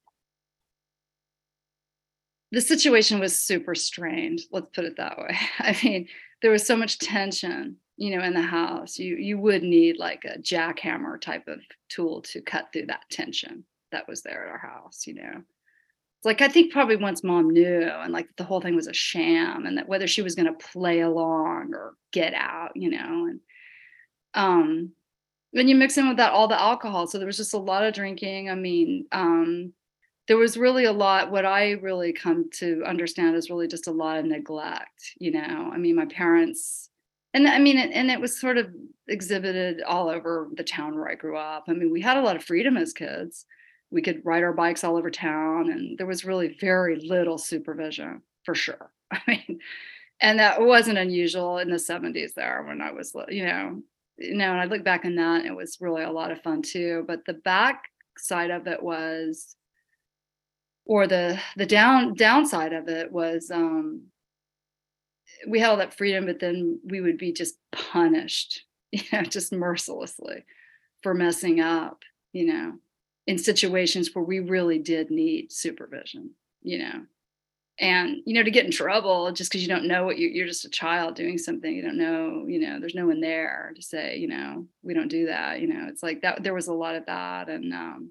the 2.53 2.61
situation 2.61 3.19
was 3.19 3.41
super 3.41 3.75
strained. 3.75 4.43
Let's 4.53 4.69
put 4.73 4.85
it 4.85 4.97
that 4.99 5.19
way. 5.19 5.37
I 5.59 5.77
mean, 5.83 6.07
there 6.41 6.53
was 6.53 6.65
so 6.65 6.77
much 6.77 6.99
tension 6.99 7.79
you 7.97 8.17
know 8.17 8.25
in 8.25 8.35
the 8.35 8.43
house 8.43 8.99
you 8.99 9.17
you 9.17 9.39
would 9.39 9.63
need 9.63 9.99
like 9.99 10.25
a 10.25 10.39
jackhammer 10.39 11.21
type 11.21 11.47
of 11.47 11.61
tool 11.89 12.23
to 12.23 12.41
cut 12.41 12.69
through 12.73 12.87
that 12.87 13.03
tension 13.11 13.65
that 13.91 14.09
was 14.09 14.23
there 14.23 14.45
at 14.45 14.51
our 14.51 14.59
house 14.59 15.07
you 15.07 15.15
know 15.15 15.43
like 16.25 16.41
i 16.41 16.49
think 16.49 16.73
probably 16.73 16.97
once 16.97 17.25
mom 17.25 17.51
knew 17.51 17.83
and 17.83 18.13
like 18.13 18.29
the 18.37 18.45
whole 18.45 18.61
thing 18.61 18.75
was 18.75 18.87
a 18.87 18.93
sham 18.93 19.67
and 19.67 19.79
that 19.79 19.89
whether 19.89 20.07
she 20.07 20.23
was 20.23 20.35
going 20.35 20.47
to 20.47 20.67
play 20.73 21.01
along 21.01 21.71
or 21.73 21.95
get 22.13 22.35
out 22.35 22.71
you 22.75 22.91
know 22.91 23.27
and 23.27 23.41
um 24.35 24.91
then 25.53 25.69
you 25.69 25.75
mix 25.75 25.99
in 25.99 26.09
with 26.09 26.17
that 26.17 26.33
all 26.33 26.49
the 26.49 26.61
alcohol 26.61 27.07
so 27.07 27.19
there 27.19 27.27
was 27.27 27.37
just 27.37 27.55
a 27.55 27.59
lot 27.59 27.85
of 27.85 27.95
drinking 27.95 28.51
i 28.51 28.55
mean 28.55 29.07
um 29.13 29.73
there 30.29 30.37
was 30.39 30.57
really 30.57 30.85
a 30.85 30.93
lot 30.93 31.31
what 31.31 31.45
i 31.45 31.73
really 31.73 32.13
come 32.13 32.49
to 32.51 32.83
understand 32.87 33.37
is 33.37 33.51
really 33.51 33.69
just 33.69 33.87
a 33.87 33.93
lot 33.93 34.19
of 34.19 34.25
neglect 34.25 35.13
you 35.19 35.31
know 35.31 35.71
i 35.73 35.77
mean 35.77 35.97
my 35.97 36.07
parents 36.07 36.89
and 37.35 37.49
I 37.49 37.59
mean, 37.59 37.79
and 37.79 38.11
it 38.11 38.21
was 38.21 38.39
sort 38.39 38.59
of 38.59 38.69
exhibited 39.09 39.83
all 39.83 40.09
over 40.09 40.49
the 40.55 40.65
town 40.65 40.95
where 40.97 41.09
I 41.09 41.15
grew 41.15 41.37
up. 41.37 41.65
I 41.69 41.73
mean, 41.73 41.91
we 41.91 42.01
had 42.01 42.19
a 42.19 42.23
lot 42.23 42.37
of 42.37 42.45
freedom 42.45 42.77
as 42.77 42.93
kids. 42.93 43.47
We 43.93 44.03
could 44.03 44.25
ride 44.25 44.43
our 44.43 44.53
bikes 44.53 44.85
all 44.85 44.97
over 44.97 45.11
town, 45.11 45.71
and 45.71 45.99
there 45.99 46.07
was 46.07 46.25
really 46.25 46.57
very 46.61 46.97
little 46.97 47.39
supervision 47.39 48.23
for 48.45 48.55
sure. 48.55 48.91
I 49.13 49.21
mean, 49.29 49.61
and 50.21 50.39
that 50.39 50.61
wasn't 50.61 50.99
unusual 50.99 51.59
in 51.59 51.69
the 51.69 51.77
70s 51.77 52.35
there 52.35 52.65
when 52.67 52.81
I 52.81 52.93
was, 52.93 53.15
you 53.29 53.45
know, 53.45 53.83
you 54.19 54.35
know, 54.35 54.53
and 54.53 54.61
I 54.61 54.65
look 54.65 54.85
back 54.85 55.05
on 55.05 55.17
that, 55.17 55.45
it 55.45 55.55
was 55.55 55.79
really 55.81 56.03
a 56.03 56.11
lot 56.11 56.31
of 56.31 56.43
fun 56.43 56.63
too. 56.63 57.05
But 57.07 57.25
the 57.27 57.35
back 57.35 57.85
side 58.19 58.51
of 58.51 58.67
it 58.67 58.83
was, 58.83 59.57
or 60.85 61.07
the 61.07 61.41
the 61.57 61.67
down 61.67 62.15
downside 62.15 62.73
of 62.73 62.89
it 62.89 63.11
was 63.13 63.51
um 63.51 64.03
we 65.49 65.59
had 65.59 65.71
all 65.71 65.77
that 65.79 65.97
freedom, 65.97 66.27
but 66.27 66.39
then 66.41 66.81
we 66.85 67.01
would 67.01 67.19
be 67.19 67.33
just 67.33 67.57
punished, 67.73 68.65
you 68.93 69.03
know, 69.13 69.23
just 69.23 69.53
mercilessly 69.53 70.45
for 71.03 71.15
messing 71.15 71.61
up, 71.61 72.03
you 72.33 72.47
know, 72.47 72.75
in 73.27 73.39
situations 73.39 74.15
where 74.15 74.25
we 74.25 74.41
really 74.41 74.79
did 74.79 75.11
need 75.11 75.53
supervision, 75.53 76.31
you 76.63 76.79
know. 76.79 77.03
and 77.79 78.19
you 78.27 78.35
know 78.35 78.43
to 78.43 78.51
get 78.51 78.67
in 78.67 78.71
trouble 78.71 79.33
just 79.33 79.51
because 79.51 79.63
you 79.63 79.69
don't 79.69 79.87
know 79.89 80.05
what 80.05 80.19
you, 80.19 80.29
you're 80.29 80.47
just 80.47 80.65
a 80.65 80.71
child 80.71 81.15
doing 81.15 81.39
something 81.39 81.75
you 81.75 81.83
don't 81.83 81.97
know 81.97 82.45
you 82.47 82.61
know 82.61 82.79
there's 82.79 82.95
no 82.95 83.07
one 83.07 83.21
there 83.21 83.73
to 83.75 83.83
say 83.83 84.17
you 84.19 84.29
know 84.29 84.67
we 84.83 84.93
don't 84.95 85.09
do 85.09 85.27
that 85.27 85.61
you 85.61 85.67
know? 85.67 85.87
It's 85.89 86.03
like 86.03 86.21
that 86.23 86.43
there 86.43 86.55
was 86.55 86.69
a 86.69 86.75
lot 86.75 86.95
of 86.97 87.07
that 87.07 87.49
and 87.49 87.73
um, 87.73 88.11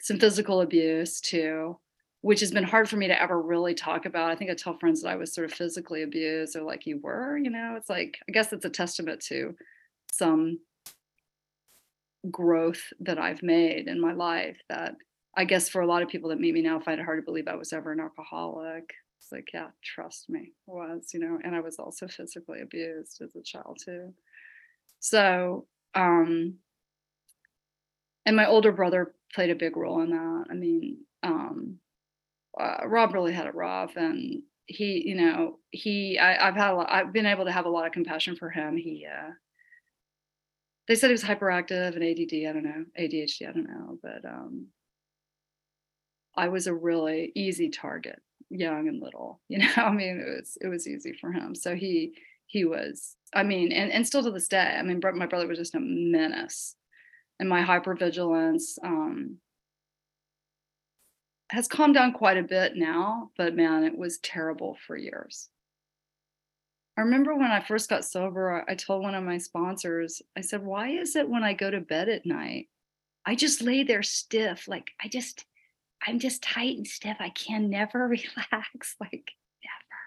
some 0.00 0.18
physical 0.18 0.60
abuse 0.60 1.20
too 1.20 1.76
which 2.22 2.40
has 2.40 2.52
been 2.52 2.64
hard 2.64 2.88
for 2.88 2.96
me 2.96 3.08
to 3.08 3.20
ever 3.20 3.40
really 3.40 3.74
talk 3.74 4.04
about. 4.06 4.30
I 4.30 4.36
think 4.36 4.50
i 4.50 4.54
tell 4.54 4.78
friends 4.78 5.02
that 5.02 5.08
i 5.08 5.16
was 5.16 5.34
sort 5.34 5.50
of 5.50 5.56
physically 5.56 6.02
abused 6.02 6.54
or 6.56 6.62
like 6.62 6.86
you 6.86 6.98
were 7.02 7.36
you 7.36 7.50
know? 7.50 7.74
It's 7.76 7.90
like 7.90 8.18
i 8.28 8.32
guess 8.32 8.52
it's 8.52 8.64
a 8.64 8.70
testament 8.70 9.20
to 9.22 9.56
some 10.12 10.60
growth 12.30 12.82
that 13.00 13.18
i've 13.18 13.42
made 13.42 13.88
in 13.88 14.00
my 14.00 14.12
life 14.12 14.58
that 14.68 14.94
I 15.36 15.44
guess 15.44 15.68
for 15.68 15.80
a 15.80 15.86
lot 15.86 16.02
of 16.02 16.08
people 16.08 16.30
that 16.30 16.40
meet 16.40 16.54
me 16.54 16.62
now 16.62 16.80
find 16.80 17.00
it 17.00 17.04
hard 17.04 17.18
to 17.18 17.24
believe 17.24 17.46
I 17.48 17.54
was 17.54 17.72
ever 17.72 17.92
an 17.92 18.00
alcoholic. 18.00 18.90
It's 19.18 19.30
like, 19.30 19.48
yeah, 19.54 19.68
trust 19.84 20.28
me, 20.28 20.52
I 20.68 20.72
was, 20.72 21.10
you 21.14 21.20
know, 21.20 21.38
and 21.44 21.54
I 21.54 21.60
was 21.60 21.78
also 21.78 22.08
physically 22.08 22.60
abused 22.62 23.20
as 23.22 23.36
a 23.36 23.42
child 23.42 23.78
too. 23.84 24.12
So, 24.98 25.66
um, 25.94 26.54
and 28.26 28.36
my 28.36 28.46
older 28.46 28.72
brother 28.72 29.14
played 29.34 29.50
a 29.50 29.54
big 29.54 29.76
role 29.76 30.02
in 30.02 30.10
that. 30.10 30.44
I 30.50 30.54
mean, 30.54 30.98
um, 31.22 31.78
uh, 32.58 32.86
Rob 32.86 33.14
really 33.14 33.32
had 33.32 33.46
it 33.46 33.54
rough, 33.54 33.96
and 33.96 34.42
he, 34.66 35.02
you 35.06 35.14
know, 35.14 35.58
he, 35.70 36.18
I, 36.18 36.46
have 36.46 36.56
had, 36.56 36.72
a 36.72 36.74
lot, 36.74 36.92
I've 36.92 37.12
been 37.12 37.26
able 37.26 37.44
to 37.44 37.52
have 37.52 37.66
a 37.66 37.70
lot 37.70 37.86
of 37.86 37.92
compassion 37.92 38.36
for 38.36 38.50
him. 38.50 38.76
He, 38.76 39.06
uh, 39.06 39.30
they 40.88 40.94
said 40.94 41.08
he 41.08 41.12
was 41.12 41.22
hyperactive 41.22 41.94
and 41.94 42.04
ADD. 42.04 42.48
I 42.48 42.52
don't 42.52 42.64
know, 42.64 42.84
ADHD. 42.98 43.48
I 43.48 43.52
don't 43.52 43.68
know, 43.68 43.98
but 44.02 44.24
um, 44.24 44.66
I 46.36 46.48
was 46.48 46.66
a 46.66 46.74
really 46.74 47.32
easy 47.34 47.68
target, 47.68 48.20
young 48.50 48.88
and 48.88 49.02
little. 49.02 49.40
You 49.48 49.58
know, 49.58 49.72
I 49.76 49.90
mean, 49.90 50.20
it 50.20 50.36
was 50.38 50.58
it 50.60 50.68
was 50.68 50.88
easy 50.88 51.12
for 51.12 51.32
him. 51.32 51.54
So 51.54 51.74
he 51.74 52.14
he 52.46 52.64
was. 52.64 53.16
I 53.34 53.42
mean, 53.42 53.72
and 53.72 53.92
and 53.92 54.06
still 54.06 54.22
to 54.22 54.30
this 54.30 54.48
day, 54.48 54.76
I 54.78 54.82
mean, 54.82 55.00
my 55.14 55.26
brother 55.26 55.46
was 55.46 55.58
just 55.58 55.74
a 55.74 55.80
menace, 55.80 56.74
and 57.38 57.48
my 57.48 57.62
hypervigilance 57.62 58.78
um, 58.84 59.36
has 61.50 61.68
calmed 61.68 61.94
down 61.94 62.12
quite 62.12 62.36
a 62.36 62.42
bit 62.42 62.76
now. 62.76 63.30
But 63.36 63.54
man, 63.54 63.84
it 63.84 63.96
was 63.96 64.18
terrible 64.18 64.76
for 64.86 64.96
years. 64.96 65.48
I 67.00 67.02
remember 67.02 67.34
when 67.34 67.50
I 67.50 67.62
first 67.62 67.88
got 67.88 68.04
sober, 68.04 68.62
I 68.68 68.74
told 68.74 69.02
one 69.02 69.14
of 69.14 69.24
my 69.24 69.38
sponsors, 69.38 70.20
I 70.36 70.42
said, 70.42 70.62
Why 70.62 70.90
is 70.90 71.16
it 71.16 71.26
when 71.26 71.42
I 71.42 71.54
go 71.54 71.70
to 71.70 71.80
bed 71.80 72.10
at 72.10 72.26
night, 72.26 72.68
I 73.24 73.36
just 73.36 73.62
lay 73.62 73.84
there 73.84 74.02
stiff? 74.02 74.68
Like, 74.68 74.90
I 75.02 75.08
just, 75.08 75.46
I'm 76.06 76.18
just 76.18 76.42
tight 76.42 76.76
and 76.76 76.86
stiff. 76.86 77.16
I 77.18 77.30
can 77.30 77.70
never 77.70 78.00
relax, 78.06 78.96
like 79.00 79.32
never. 79.64 79.98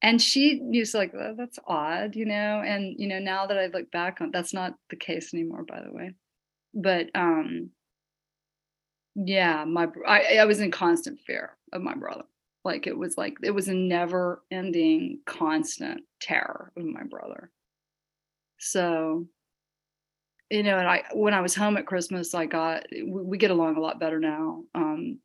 And 0.00 0.22
she 0.22 0.62
used 0.62 0.92
to 0.92 0.98
like, 0.98 1.12
oh, 1.12 1.34
that's 1.36 1.58
odd, 1.66 2.14
you 2.14 2.26
know. 2.26 2.62
And 2.64 2.94
you 2.96 3.08
know, 3.08 3.18
now 3.18 3.46
that 3.46 3.58
I 3.58 3.66
look 3.66 3.90
back 3.90 4.20
on, 4.20 4.30
that's 4.30 4.54
not 4.54 4.74
the 4.90 4.96
case 4.96 5.34
anymore, 5.34 5.64
by 5.64 5.82
the 5.82 5.92
way. 5.92 6.14
But 6.72 7.10
um, 7.16 7.70
yeah, 9.16 9.64
my 9.64 9.88
I, 10.06 10.36
I 10.36 10.44
was 10.44 10.60
in 10.60 10.70
constant 10.70 11.18
fear 11.18 11.56
of 11.72 11.82
my 11.82 11.94
brother. 11.94 12.26
Like 12.64 12.86
it 12.86 12.96
was 12.96 13.18
like 13.18 13.36
it 13.42 13.50
was 13.50 13.68
a 13.68 13.74
never-ending, 13.74 15.20
constant 15.26 16.02
terror 16.20 16.72
of 16.76 16.84
my 16.84 17.02
brother. 17.02 17.50
So 18.58 19.26
you 20.50 20.62
know, 20.62 20.78
and 20.78 20.88
I 20.88 21.04
when 21.12 21.34
I 21.34 21.40
was 21.40 21.54
home 21.54 21.76
at 21.76 21.86
Christmas, 21.86 22.34
I 22.34 22.46
got 22.46 22.86
we, 22.90 23.02
we 23.04 23.38
get 23.38 23.50
along 23.50 23.76
a 23.76 23.80
lot 23.80 24.00
better 24.00 24.18
now. 24.18 24.62
Um, 24.74 25.18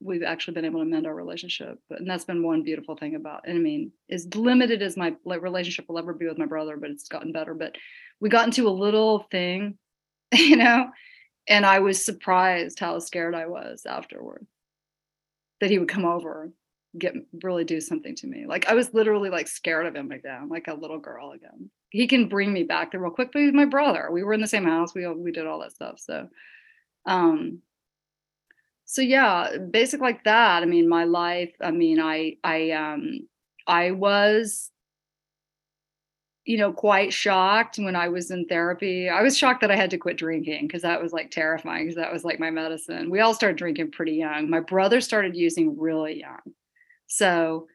we've 0.00 0.22
actually 0.22 0.54
been 0.54 0.64
able 0.64 0.80
to 0.80 0.86
mend 0.86 1.06
our 1.06 1.14
relationship, 1.14 1.78
but 1.88 2.00
and 2.00 2.08
that's 2.08 2.24
been 2.24 2.42
one 2.42 2.62
beautiful 2.62 2.96
thing 2.96 3.14
about. 3.14 3.46
And 3.46 3.56
I 3.56 3.60
mean, 3.60 3.92
as 4.10 4.26
limited 4.34 4.82
as 4.82 4.96
my 4.96 5.14
like 5.24 5.42
relationship 5.42 5.88
will 5.88 5.98
ever 5.98 6.12
be 6.12 6.26
with 6.26 6.38
my 6.38 6.46
brother, 6.46 6.76
but 6.76 6.90
it's 6.90 7.08
gotten 7.08 7.32
better. 7.32 7.54
But 7.54 7.76
we 8.20 8.28
got 8.28 8.46
into 8.46 8.68
a 8.68 8.70
little 8.70 9.26
thing, 9.30 9.78
you 10.34 10.56
know, 10.56 10.90
and 11.48 11.64
I 11.64 11.78
was 11.78 12.04
surprised 12.04 12.78
how 12.78 12.98
scared 12.98 13.34
I 13.34 13.46
was 13.46 13.86
afterward 13.86 14.46
that 15.60 15.70
he 15.70 15.78
would 15.78 15.88
come 15.88 16.04
over 16.04 16.50
get 16.98 17.14
really 17.42 17.64
do 17.64 17.80
something 17.80 18.14
to 18.16 18.26
me. 18.26 18.46
Like 18.46 18.68
I 18.68 18.74
was 18.74 18.92
literally 18.92 19.30
like 19.30 19.48
scared 19.48 19.86
of 19.86 19.94
him 19.94 20.10
again, 20.10 20.48
like 20.48 20.68
a 20.68 20.74
little 20.74 20.98
girl 20.98 21.32
again. 21.32 21.70
He 21.90 22.06
can 22.06 22.28
bring 22.28 22.52
me 22.52 22.64
back 22.64 22.90
there 22.90 23.00
real 23.00 23.12
quick, 23.12 23.30
but 23.32 23.42
he's 23.42 23.52
my 23.52 23.64
brother. 23.64 24.08
We 24.10 24.22
were 24.22 24.32
in 24.32 24.40
the 24.40 24.46
same 24.46 24.64
house. 24.64 24.94
We 24.94 25.06
we 25.06 25.32
did 25.32 25.46
all 25.46 25.60
that 25.60 25.72
stuff. 25.72 25.98
So, 25.98 26.28
um, 27.06 27.60
so 28.84 29.02
yeah, 29.02 29.56
basic 29.70 30.00
like 30.00 30.24
that. 30.24 30.62
I 30.62 30.66
mean, 30.66 30.88
my 30.88 31.04
life. 31.04 31.52
I 31.60 31.70
mean, 31.70 32.00
I 32.00 32.36
I 32.42 32.70
um 32.72 33.28
I 33.66 33.92
was 33.92 34.70
you 36.44 36.56
know, 36.56 36.72
quite 36.72 37.12
shocked 37.12 37.78
when 37.78 37.94
I 37.94 38.08
was 38.08 38.30
in 38.30 38.46
therapy. 38.46 39.08
I 39.08 39.22
was 39.22 39.36
shocked 39.36 39.60
that 39.60 39.70
I 39.70 39.76
had 39.76 39.90
to 39.90 39.98
quit 39.98 40.16
drinking 40.16 40.66
because 40.66 40.82
that 40.82 41.02
was 41.02 41.12
like 41.12 41.30
terrifying 41.30 41.84
because 41.84 41.96
that 41.96 42.12
was 42.12 42.24
like 42.24 42.40
my 42.40 42.50
medicine. 42.50 43.10
We 43.10 43.20
all 43.20 43.34
started 43.34 43.58
drinking 43.58 43.92
pretty 43.92 44.14
young. 44.14 44.48
My 44.48 44.60
brother 44.60 45.00
started 45.00 45.36
using 45.36 45.78
really 45.78 46.18
young. 46.20 46.40
So 47.06 47.66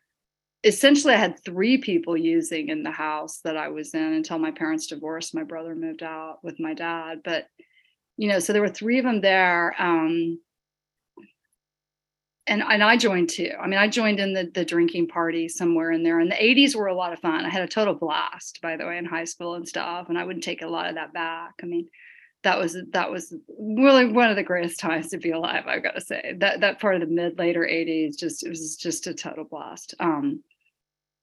essentially, 0.63 1.13
I 1.13 1.17
had 1.17 1.43
three 1.43 1.78
people 1.78 2.17
using 2.17 2.69
in 2.69 2.82
the 2.82 2.91
house 2.91 3.39
that 3.43 3.56
I 3.56 3.67
was 3.67 3.93
in 3.93 4.13
until 4.13 4.39
my 4.39 4.51
parents 4.51 4.88
divorced. 4.88 5.36
My 5.36 5.43
brother 5.43 5.75
moved 5.75 6.01
out 6.01 6.39
with 6.43 6.60
my 6.60 6.73
dad. 6.73 7.21
But, 7.23 7.47
you 8.17 8.28
know, 8.28 8.39
so 8.39 8.51
there 8.51 8.63
were 8.63 8.69
three 8.69 8.97
of 8.97 9.06
them 9.06 9.21
there. 9.21 9.75
Um, 9.78 10.39
and, 12.47 12.62
and 12.62 12.84
I 12.84 12.95
joined 12.97 13.29
too. 13.29 13.51
I 13.60 13.67
mean, 13.67 13.79
I 13.79 13.88
joined 13.88 14.19
in 14.19 14.34
the, 14.34 14.49
the 14.53 14.65
drinking 14.65 15.08
party 15.08 15.47
somewhere 15.47 15.91
in 15.91 16.03
there. 16.03 16.19
And 16.19 16.31
the 16.31 16.36
80s 16.36 16.75
were 16.75 16.88
a 16.88 16.95
lot 16.95 17.13
of 17.13 17.19
fun. 17.19 17.45
I 17.45 17.49
had 17.49 17.63
a 17.63 17.67
total 17.67 17.95
blast, 17.95 18.60
by 18.62 18.77
the 18.77 18.86
way, 18.86 18.97
in 18.97 19.05
high 19.05 19.23
school 19.23 19.55
and 19.55 19.67
stuff. 19.67 20.10
And 20.10 20.17
I 20.17 20.23
wouldn't 20.23 20.43
take 20.43 20.62
a 20.62 20.67
lot 20.67 20.88
of 20.88 20.95
that 20.95 21.13
back. 21.13 21.55
I 21.63 21.65
mean, 21.65 21.89
that 22.45 22.60
was 22.60 22.77
that 22.91 23.12
was 23.12 23.34
really 23.60 24.05
one 24.05 24.29
of 24.29 24.38
the 24.38 24.43
greatest 24.43 24.79
times 24.79 25.10
to 25.10 25.17
be 25.17 25.31
alive 25.31 25.63
i've 25.67 25.84
got 25.84 25.95
to 25.95 26.01
say 26.01 26.36
that 26.38 26.62
that 26.62 26.79
part 26.79 26.95
of 26.95 27.01
the 27.01 27.08
mid 27.08 27.38
later 27.38 27.62
80s 27.62 28.17
just 28.17 28.45
it 28.45 28.49
was 28.49 28.77
just 28.77 29.08
a 29.08 29.13
total 29.13 29.43
blast 29.43 29.95
um 29.99 30.41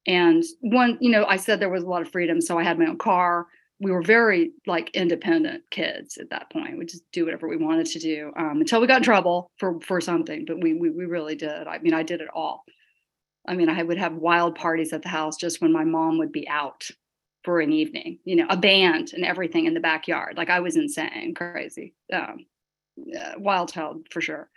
and 0.07 0.43
one 0.61 0.99
you 1.01 1.11
know 1.11 1.25
i 1.25 1.37
said 1.37 1.61
there 1.61 1.71
was 1.71 1.85
a 1.85 1.89
lot 1.89 2.03
of 2.03 2.11
freedom 2.11 2.41
so 2.41 2.59
i 2.59 2.65
had 2.65 2.79
my 2.79 2.87
own 2.87 2.99
car 2.99 3.47
we 3.83 3.91
were 3.91 4.03
very 4.03 4.53
like 4.67 4.91
independent 4.95 5.63
kids 5.71 6.19
at 6.19 6.31
that 6.31 6.51
point 6.51 6.79
we 6.79 6.87
just 6.87 7.05
do 7.13 7.25
whatever 7.25 7.49
we 7.49 7.57
wanted 7.57 7.87
to 7.87 7.99
do 7.99 8.33
um, 8.37 8.61
until 8.61 8.81
we 8.81 8.87
got 8.87 8.99
in 8.99 9.03
trouble 9.03 9.51
for 9.59 9.81
for 9.81 10.01
something 10.01 10.45
but 10.47 10.61
we, 10.61 10.75
we 10.75 10.91
we 10.91 11.05
really 11.05 11.35
did 11.35 11.67
i 11.67 11.79
mean 11.79 11.95
i 11.95 12.03
did 12.03 12.21
it 12.21 12.29
all 12.35 12.65
i 13.49 13.55
mean 13.55 13.69
i 13.69 13.83
would 13.83 13.99
have 13.99 14.15
wild 14.15 14.55
parties 14.55 14.93
at 14.93 15.03
the 15.03 15.09
house 15.09 15.37
just 15.37 15.61
when 15.61 15.73
my 15.73 15.85
mom 15.85 16.19
would 16.19 16.33
be 16.33 16.49
out 16.49 16.89
for 17.45 17.61
an 17.61 17.73
evening, 17.73 18.19
you 18.25 18.37
know, 18.37 18.47
a 18.49 18.57
band 18.57 19.13
and 19.13 19.25
everything 19.25 19.67
in 19.67 19.75
the 19.75 19.81
backyard. 19.81 20.37
Like 20.37 20.51
I 20.51 20.61
was 20.61 20.77
insane, 20.77 21.35
crazy, 21.35 21.95
um, 22.13 22.47
wild 23.37 23.73
child 23.73 24.07
for 24.11 24.21
sure. 24.21 24.49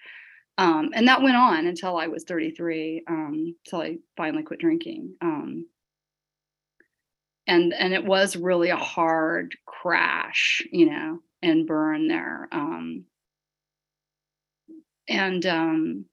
Um, 0.58 0.92
and 0.94 1.08
that 1.08 1.22
went 1.22 1.36
on 1.36 1.66
until 1.66 1.98
I 1.98 2.08
was 2.08 2.24
33, 2.24 3.04
um, 3.08 3.56
until 3.66 3.82
I 3.82 3.98
finally 4.16 4.44
quit 4.44 4.60
drinking. 4.60 5.16
And 7.48 7.74
and 7.74 7.94
it 7.94 8.04
was 8.06 8.36
really 8.36 8.70
a 8.70 8.76
hard 8.76 9.56
crash, 9.66 10.64
you 10.72 10.90
know, 10.90 11.20
and 11.42 11.68
burn 11.68 12.08
there. 12.08 12.48
Um, 12.52 13.06
and 15.08 15.46
um, 15.46 16.06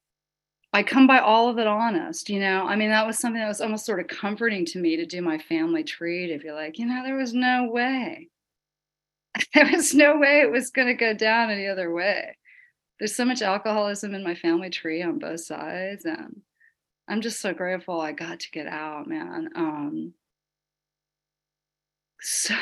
I 0.75 0.83
come 0.83 1.07
by 1.07 1.19
all 1.19 1.49
of 1.49 1.59
it 1.59 1.67
honest, 1.67 2.29
you 2.31 2.41
know. 2.41 2.67
I 2.67 2.77
mean, 2.77 2.91
that 2.91 3.07
was 3.07 3.19
something 3.19 3.41
that 3.41 3.49
was 3.49 3.61
almost 3.61 3.85
sort 3.87 4.01
of 4.01 4.09
comforting 4.09 4.65
to 4.67 4.79
me 4.79 4.97
to 4.97 5.07
do 5.07 5.21
my 5.21 5.39
family 5.39 5.85
tree 5.85 6.29
to 6.29 6.39
be 6.39 6.51
like, 6.51 6.79
you 6.79 6.87
know, 6.87 7.03
there 7.05 7.17
was 7.17 7.35
no 7.35 7.69
way. 7.71 8.29
there 9.55 9.71
was 9.71 9.95
no 9.95 10.19
way 10.19 10.41
it 10.41 10.51
was 10.51 10.71
going 10.71 10.89
to 10.89 10.95
go 10.95 11.15
down 11.15 11.51
any 11.51 11.67
other 11.67 11.93
way. 11.93 12.37
There's 12.99 13.17
so 13.17 13.25
much 13.25 13.43
alcoholism 13.43 14.15
in 14.15 14.23
my 14.25 14.35
family 14.35 14.71
tree 14.71 15.03
on 15.03 15.19
both 15.19 15.41
sides. 15.41 16.05
And 16.05 16.43
I'm 17.09 17.21
just 17.21 17.41
so 17.41 17.53
grateful 17.53 18.01
I 18.01 18.13
got 18.13 18.41
to 18.41 18.51
get 18.51 18.67
out, 18.67 19.07
man. 19.07 19.51
Um, 19.55 20.15
so 22.23 22.55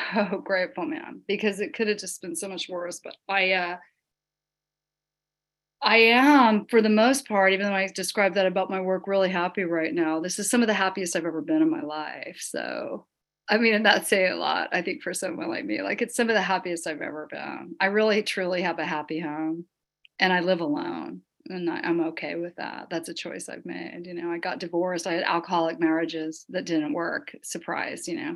grateful, 0.43 0.85
man, 0.85 1.21
because 1.27 1.59
it 1.59 1.73
could 1.73 1.87
have 1.87 1.97
just 1.97 2.21
been 2.21 2.35
so 2.35 2.47
much 2.47 2.67
worse. 2.69 2.99
But 3.03 3.15
I, 3.29 3.53
uh, 3.53 3.77
I 5.81 5.97
am, 5.97 6.65
for 6.67 6.81
the 6.81 6.89
most 6.89 7.27
part, 7.27 7.53
even 7.53 7.65
though 7.65 7.73
I 7.73 7.87
describe 7.87 8.35
that 8.35 8.45
about 8.45 8.69
my 8.69 8.79
work, 8.79 9.07
really 9.07 9.29
happy 9.29 9.63
right 9.63 9.93
now. 9.93 10.19
This 10.19 10.37
is 10.37 10.49
some 10.49 10.61
of 10.61 10.67
the 10.67 10.73
happiest 10.73 11.15
I've 11.15 11.25
ever 11.25 11.41
been 11.41 11.61
in 11.61 11.71
my 11.71 11.81
life. 11.81 12.37
So, 12.39 13.07
I 13.49 13.57
mean, 13.57 13.73
and 13.73 13.85
that's 13.85 14.07
saying 14.07 14.33
a 14.33 14.35
lot, 14.35 14.69
I 14.71 14.81
think, 14.81 15.01
for 15.01 15.13
someone 15.13 15.49
like 15.49 15.65
me. 15.65 15.81
Like, 15.81 16.01
it's 16.01 16.15
some 16.15 16.29
of 16.29 16.35
the 16.35 16.41
happiest 16.41 16.85
I've 16.85 17.01
ever 17.01 17.27
been. 17.31 17.75
I 17.79 17.87
really, 17.87 18.21
truly 18.21 18.61
have 18.61 18.77
a 18.77 18.85
happy 18.85 19.19
home 19.19 19.65
and 20.19 20.31
I 20.31 20.41
live 20.41 20.61
alone. 20.61 21.21
And 21.49 21.67
I, 21.67 21.79
I'm 21.79 22.01
okay 22.09 22.35
with 22.35 22.55
that. 22.57 22.87
That's 22.91 23.09
a 23.09 23.13
choice 23.15 23.49
I've 23.49 23.65
made. 23.65 24.03
You 24.05 24.13
know, 24.13 24.31
I 24.31 24.37
got 24.37 24.59
divorced. 24.59 25.07
I 25.07 25.13
had 25.13 25.23
alcoholic 25.23 25.79
marriages 25.79 26.45
that 26.49 26.65
didn't 26.65 26.93
work. 26.93 27.35
Surprise, 27.41 28.07
you 28.07 28.17
know. 28.17 28.35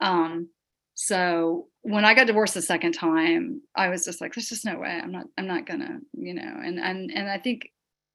Um, 0.00 0.48
so 0.96 1.68
when 1.82 2.06
I 2.06 2.14
got 2.14 2.26
divorced 2.26 2.54
the 2.54 2.62
second 2.62 2.92
time, 2.92 3.60
I 3.76 3.90
was 3.90 4.04
just 4.06 4.20
like, 4.22 4.34
there's 4.34 4.48
just 4.48 4.64
no 4.64 4.78
way. 4.78 4.88
I'm 5.02 5.12
not, 5.12 5.26
I'm 5.36 5.46
not 5.46 5.66
gonna, 5.66 6.00
you 6.14 6.34
know, 6.34 6.42
and 6.64 6.80
and 6.80 7.12
and 7.12 7.28
I 7.30 7.38
think 7.38 7.70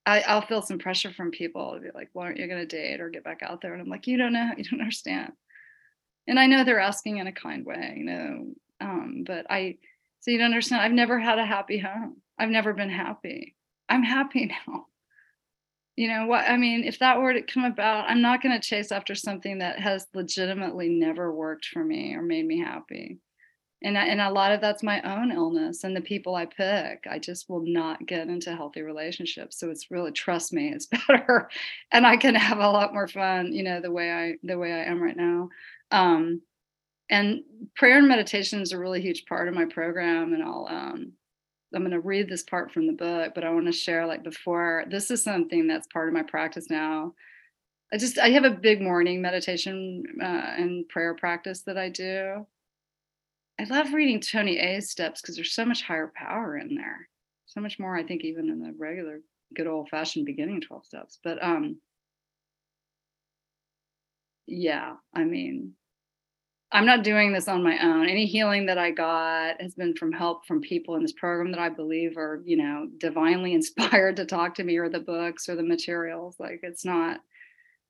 I, 0.07 0.21
I'll 0.21 0.41
feel 0.41 0.63
some 0.63 0.79
pressure 0.79 1.13
from 1.13 1.29
people 1.31 1.75
to 1.75 1.79
be 1.79 1.89
like, 1.93 2.09
"Well, 2.13 2.25
aren't 2.25 2.39
you 2.39 2.47
to 2.47 2.65
date 2.65 2.99
or 2.99 3.09
get 3.09 3.23
back 3.23 3.43
out 3.43 3.61
there?" 3.61 3.73
And 3.73 3.81
I'm 3.83 3.87
like, 3.89 4.07
"You 4.07 4.17
don't 4.17 4.33
know, 4.33 4.51
you 4.57 4.63
don't 4.65 4.81
understand." 4.81 5.33
And 6.27 6.39
I 6.39 6.47
know 6.47 6.63
they're 6.63 6.79
asking 6.79 7.17
in 7.17 7.27
a 7.27 7.31
kind 7.31 7.65
way, 7.65 7.95
you 7.97 8.05
know, 8.05 8.53
um, 8.79 9.23
but 9.25 9.45
I, 9.49 9.77
so 10.21 10.31
you 10.31 10.37
don't 10.37 10.45
understand. 10.47 10.81
I've 10.81 10.91
never 10.91 11.19
had 11.19 11.39
a 11.39 11.45
happy 11.45 11.79
home. 11.79 12.17
I've 12.39 12.49
never 12.49 12.73
been 12.73 12.89
happy. 12.89 13.55
I'm 13.89 14.03
happy 14.03 14.51
now. 14.67 14.87
You 16.01 16.07
know 16.07 16.25
what? 16.25 16.49
I 16.49 16.57
mean, 16.57 16.83
if 16.83 16.97
that 16.99 17.19
were 17.19 17.33
to 17.33 17.41
come 17.43 17.63
about, 17.63 18.09
I'm 18.09 18.21
not 18.21 18.41
going 18.41 18.59
to 18.59 18.67
chase 18.67 18.91
after 18.91 19.13
something 19.13 19.59
that 19.59 19.79
has 19.79 20.07
legitimately 20.13 20.89
never 20.89 21.31
worked 21.31 21.65
for 21.65 21.83
me 21.83 22.15
or 22.15 22.23
made 22.23 22.45
me 22.45 22.59
happy 22.59 23.19
and 23.83 23.97
I, 23.97 24.05
and 24.05 24.21
a 24.21 24.29
lot 24.29 24.51
of 24.51 24.61
that's 24.61 24.83
my 24.83 25.01
own 25.01 25.31
illness 25.31 25.83
and 25.83 25.95
the 25.95 26.01
people 26.01 26.35
I 26.35 26.45
pick. 26.45 27.05
I 27.09 27.17
just 27.17 27.49
will 27.49 27.63
not 27.65 28.05
get 28.05 28.27
into 28.27 28.55
healthy 28.55 28.81
relationships. 28.81 29.59
So 29.59 29.71
it's 29.71 29.89
really 29.89 30.11
trust 30.11 30.53
me, 30.53 30.69
it's 30.69 30.85
better, 31.07 31.49
and 31.91 32.05
I 32.05 32.17
can 32.17 32.35
have 32.35 32.59
a 32.59 32.69
lot 32.69 32.93
more 32.93 33.07
fun. 33.07 33.53
You 33.53 33.63
know 33.63 33.81
the 33.81 33.91
way 33.91 34.11
I 34.11 34.33
the 34.43 34.57
way 34.57 34.71
I 34.71 34.83
am 34.85 35.01
right 35.01 35.17
now. 35.17 35.49
Um, 35.91 36.41
and 37.09 37.41
prayer 37.75 37.97
and 37.97 38.07
meditation 38.07 38.61
is 38.61 38.71
a 38.71 38.79
really 38.79 39.01
huge 39.01 39.25
part 39.25 39.47
of 39.47 39.55
my 39.55 39.65
program, 39.65 40.33
and 40.33 40.43
I'll 40.43 40.67
um, 40.69 41.13
I'm 41.73 41.81
going 41.81 41.91
to 41.91 41.99
read 41.99 42.29
this 42.29 42.43
part 42.43 42.71
from 42.71 42.87
the 42.87 42.93
book, 42.93 43.33
but 43.33 43.43
I 43.43 43.49
want 43.51 43.65
to 43.67 43.71
share 43.71 44.05
like 44.05 44.23
before. 44.23 44.85
This 44.89 45.09
is 45.09 45.23
something 45.23 45.67
that's 45.67 45.87
part 45.87 46.07
of 46.07 46.13
my 46.13 46.23
practice 46.23 46.69
now. 46.69 47.13
I 47.93 47.97
just 47.97 48.17
I 48.17 48.29
have 48.29 48.45
a 48.45 48.51
big 48.51 48.81
morning 48.81 49.21
meditation 49.21 50.03
uh, 50.21 50.25
and 50.57 50.87
prayer 50.89 51.13
practice 51.13 51.61
that 51.63 51.77
I 51.77 51.89
do 51.89 52.45
I 53.61 53.65
love 53.65 53.93
reading 53.93 54.19
Tony 54.19 54.57
A's 54.57 54.89
steps 54.89 55.21
because 55.21 55.35
there's 55.35 55.53
so 55.53 55.65
much 55.65 55.83
higher 55.83 56.11
power 56.15 56.57
in 56.57 56.73
there. 56.73 57.07
So 57.45 57.61
much 57.61 57.77
more, 57.77 57.95
I 57.95 58.01
think, 58.03 58.23
even 58.23 58.49
in 58.49 58.59
the 58.59 58.73
regular 58.75 59.19
good 59.55 59.67
old 59.67 59.87
fashioned 59.89 60.25
beginning 60.25 60.61
12 60.61 60.85
steps. 60.85 61.19
But 61.23 61.43
um 61.43 61.77
yeah, 64.47 64.95
I 65.13 65.23
mean, 65.23 65.73
I'm 66.73 66.85
not 66.85 67.03
doing 67.03 67.33
this 67.33 67.47
on 67.47 67.63
my 67.63 67.77
own. 67.79 68.07
Any 68.07 68.25
healing 68.25 68.65
that 68.67 68.77
I 68.77 68.91
got 68.91 69.61
has 69.61 69.75
been 69.75 69.93
from 69.93 70.13
help 70.13 70.45
from 70.45 70.61
people 70.61 70.95
in 70.95 71.01
this 71.01 71.11
program 71.11 71.51
that 71.51 71.59
I 71.59 71.69
believe 71.69 72.17
are, 72.17 72.41
you 72.45 72.57
know, 72.57 72.87
divinely 72.97 73.53
inspired 73.55 74.15
to 74.17 74.25
talk 74.25 74.55
to 74.55 74.63
me 74.63 74.77
or 74.77 74.89
the 74.89 74.99
books 74.99 75.49
or 75.49 75.55
the 75.55 75.63
materials. 75.63 76.37
Like 76.39 76.61
it's 76.63 76.85
not, 76.85 77.19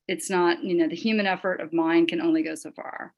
it's 0.08 0.30
not, 0.30 0.64
you 0.64 0.76
know, 0.76 0.88
the 0.88 0.96
human 0.96 1.28
effort 1.28 1.62
of 1.62 1.74
mine 1.74 2.08
can 2.08 2.22
only 2.22 2.44
go 2.44 2.56
so 2.56 2.72
far 2.72 3.14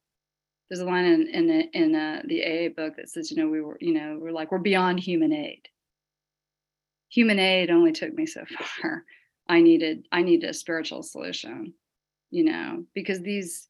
there's 0.74 0.82
a 0.82 0.86
line 0.86 1.06
in 1.06 1.28
in, 1.28 1.50
in 1.74 1.96
uh, 1.96 2.22
the 2.26 2.44
AA 2.44 2.70
book 2.70 2.96
that 2.96 3.10
says, 3.10 3.30
you 3.30 3.38
know, 3.38 3.48
we 3.48 3.62
were, 3.62 3.78
you 3.80 3.94
know, 3.94 4.18
we're 4.20 4.32
like 4.32 4.52
we're 4.52 4.58
beyond 4.58 5.00
human 5.00 5.32
aid. 5.32 5.68
Human 7.10 7.38
aid 7.38 7.70
only 7.70 7.92
took 7.92 8.14
me 8.14 8.26
so 8.26 8.44
far. 8.82 9.04
I 9.48 9.62
needed 9.62 10.08
I 10.12 10.24
needed 10.24 10.50
a 10.50 10.54
spiritual 10.54 11.04
solution, 11.04 11.74
you 12.32 12.46
know, 12.46 12.86
because 12.96 13.22
these 13.22 13.70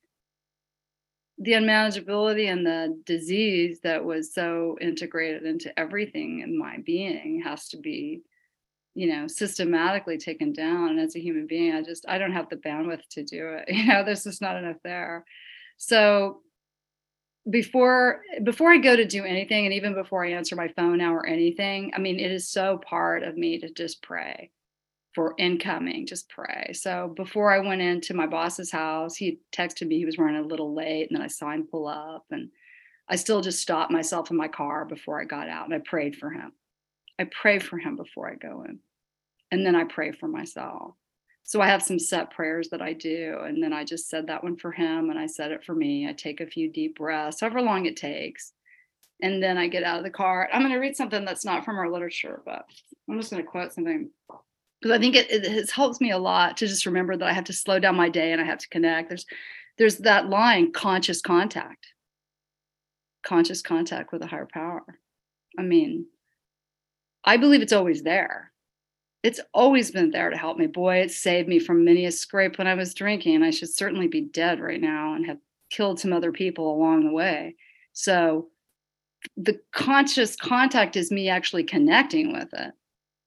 the 1.43 1.53
unmanageability 1.53 2.51
and 2.51 2.65
the 2.65 2.97
disease 3.05 3.79
that 3.81 4.03
was 4.03 4.33
so 4.33 4.77
integrated 4.81 5.43
into 5.43 5.77
everything 5.79 6.39
in 6.39 6.57
my 6.57 6.77
being 6.85 7.41
has 7.43 7.67
to 7.69 7.77
be 7.77 8.21
you 8.95 9.07
know 9.07 9.27
systematically 9.27 10.17
taken 10.17 10.53
down. 10.53 10.89
And 10.89 10.99
as 10.99 11.15
a 11.15 11.19
human 11.19 11.47
being 11.47 11.73
i 11.73 11.81
just 11.81 12.05
i 12.07 12.17
don't 12.17 12.33
have 12.33 12.49
the 12.49 12.57
bandwidth 12.57 13.07
to 13.11 13.23
do 13.23 13.57
it 13.57 13.65
you 13.75 13.87
know 13.87 14.03
there's 14.03 14.23
just 14.23 14.41
not 14.41 14.57
enough 14.57 14.77
there. 14.83 15.25
So 15.77 16.41
before 17.49 18.21
before 18.43 18.71
I 18.71 18.77
go 18.77 18.95
to 18.95 19.05
do 19.05 19.25
anything, 19.25 19.65
and 19.65 19.73
even 19.73 19.93
before 19.93 20.25
I 20.25 20.31
answer 20.31 20.55
my 20.55 20.69
phone 20.69 20.99
now 20.99 21.13
or 21.13 21.25
anything, 21.25 21.91
I 21.93 21.99
mean, 21.99 22.19
it 22.19 22.31
is 22.31 22.47
so 22.49 22.77
part 22.77 23.23
of 23.23 23.35
me 23.35 23.59
to 23.59 23.69
just 23.69 24.01
pray 24.01 24.49
for 25.13 25.35
incoming, 25.37 26.05
just 26.07 26.29
pray. 26.29 26.71
So 26.73 27.13
before 27.15 27.51
I 27.51 27.59
went 27.59 27.81
into 27.81 28.13
my 28.13 28.27
boss's 28.27 28.71
house, 28.71 29.15
he 29.15 29.39
texted 29.51 29.87
me 29.87 29.97
he 29.97 30.05
was 30.05 30.17
running 30.17 30.43
a 30.43 30.47
little 30.47 30.73
late, 30.73 31.09
and 31.09 31.17
then 31.17 31.23
I 31.23 31.27
saw 31.27 31.51
him 31.51 31.67
pull 31.69 31.87
up, 31.87 32.25
and 32.31 32.49
I 33.09 33.15
still 33.15 33.41
just 33.41 33.61
stopped 33.61 33.91
myself 33.91 34.31
in 34.31 34.37
my 34.37 34.47
car 34.47 34.85
before 34.85 35.21
I 35.21 35.25
got 35.25 35.49
out, 35.49 35.65
and 35.65 35.73
I 35.73 35.79
prayed 35.79 36.15
for 36.15 36.29
him. 36.29 36.51
I 37.19 37.25
pray 37.25 37.59
for 37.59 37.77
him 37.77 37.95
before 37.95 38.29
I 38.29 38.35
go 38.35 38.63
in, 38.67 38.79
and 39.51 39.65
then 39.65 39.75
I 39.75 39.83
pray 39.83 40.11
for 40.11 40.27
myself 40.27 40.95
so 41.43 41.61
I 41.61 41.67
have 41.67 41.83
some 41.83 41.99
set 41.99 42.31
prayers 42.31 42.69
that 42.69 42.81
I 42.81 42.93
do. 42.93 43.39
And 43.45 43.61
then 43.61 43.73
I 43.73 43.83
just 43.83 44.09
said 44.09 44.27
that 44.27 44.43
one 44.43 44.55
for 44.55 44.71
him 44.71 45.09
and 45.09 45.19
I 45.19 45.27
said 45.27 45.51
it 45.51 45.63
for 45.63 45.75
me. 45.75 46.07
I 46.07 46.13
take 46.13 46.39
a 46.39 46.47
few 46.47 46.71
deep 46.71 46.97
breaths, 46.97 47.41
however 47.41 47.61
long 47.61 47.85
it 47.85 47.97
takes. 47.97 48.53
And 49.21 49.43
then 49.43 49.57
I 49.57 49.67
get 49.67 49.83
out 49.83 49.97
of 49.97 50.03
the 50.03 50.09
car. 50.09 50.49
I'm 50.51 50.61
going 50.61 50.73
to 50.73 50.79
read 50.79 50.95
something 50.95 51.23
that's 51.23 51.45
not 51.45 51.63
from 51.65 51.77
our 51.77 51.89
literature, 51.89 52.41
but 52.45 52.65
I'm 53.09 53.19
just 53.19 53.31
going 53.31 53.43
to 53.43 53.49
quote 53.49 53.73
something 53.73 54.09
because 54.83 54.97
I 54.97 54.99
think 54.99 55.15
it, 55.15 55.31
it, 55.31 55.45
it 55.45 55.71
helps 55.71 56.01
me 56.01 56.11
a 56.11 56.17
lot 56.17 56.57
to 56.57 56.67
just 56.67 56.85
remember 56.85 57.15
that 57.15 57.27
I 57.27 57.33
have 57.33 57.45
to 57.45 57.53
slow 57.53 57.79
down 57.79 57.95
my 57.95 58.09
day 58.09 58.33
and 58.33 58.41
I 58.41 58.43
have 58.43 58.59
to 58.59 58.69
connect. 58.69 59.09
There's 59.09 59.25
there's 59.77 59.97
that 59.99 60.29
line, 60.29 60.71
conscious 60.73 61.21
contact, 61.21 61.87
conscious 63.25 63.61
contact 63.61 64.11
with 64.11 64.21
a 64.21 64.27
higher 64.27 64.47
power. 64.51 64.83
I 65.57 65.61
mean, 65.61 66.07
I 67.23 67.37
believe 67.37 67.61
it's 67.61 67.73
always 67.73 68.03
there 68.03 68.53
it's 69.23 69.39
always 69.53 69.89
been 69.89 70.11
there 70.11 70.29
to 70.29 70.37
help 70.37 70.57
me. 70.57 70.67
Boy, 70.67 70.97
it 70.97 71.11
saved 71.11 71.47
me 71.47 71.57
from 71.57 71.85
many 71.85 72.05
a 72.05 72.11
scrape 72.11 72.57
when 72.57 72.67
I 72.67 72.73
was 72.73 72.93
drinking. 72.93 73.41
I 73.41 73.51
should 73.51 73.73
certainly 73.73 74.07
be 74.07 74.21
dead 74.21 74.59
right 74.59 74.81
now 74.81 75.13
and 75.13 75.25
have 75.25 75.37
killed 75.69 75.99
some 75.99 76.11
other 76.11 76.33
people 76.33 76.75
along 76.75 77.05
the 77.05 77.13
way. 77.13 77.55
So 77.93 78.49
the 79.37 79.59
conscious 79.73 80.35
contact 80.35 80.97
is 80.97 81.09
me 81.09 81.29
actually 81.29 81.63
connecting 81.63 82.33
with 82.33 82.49
it 82.53 82.73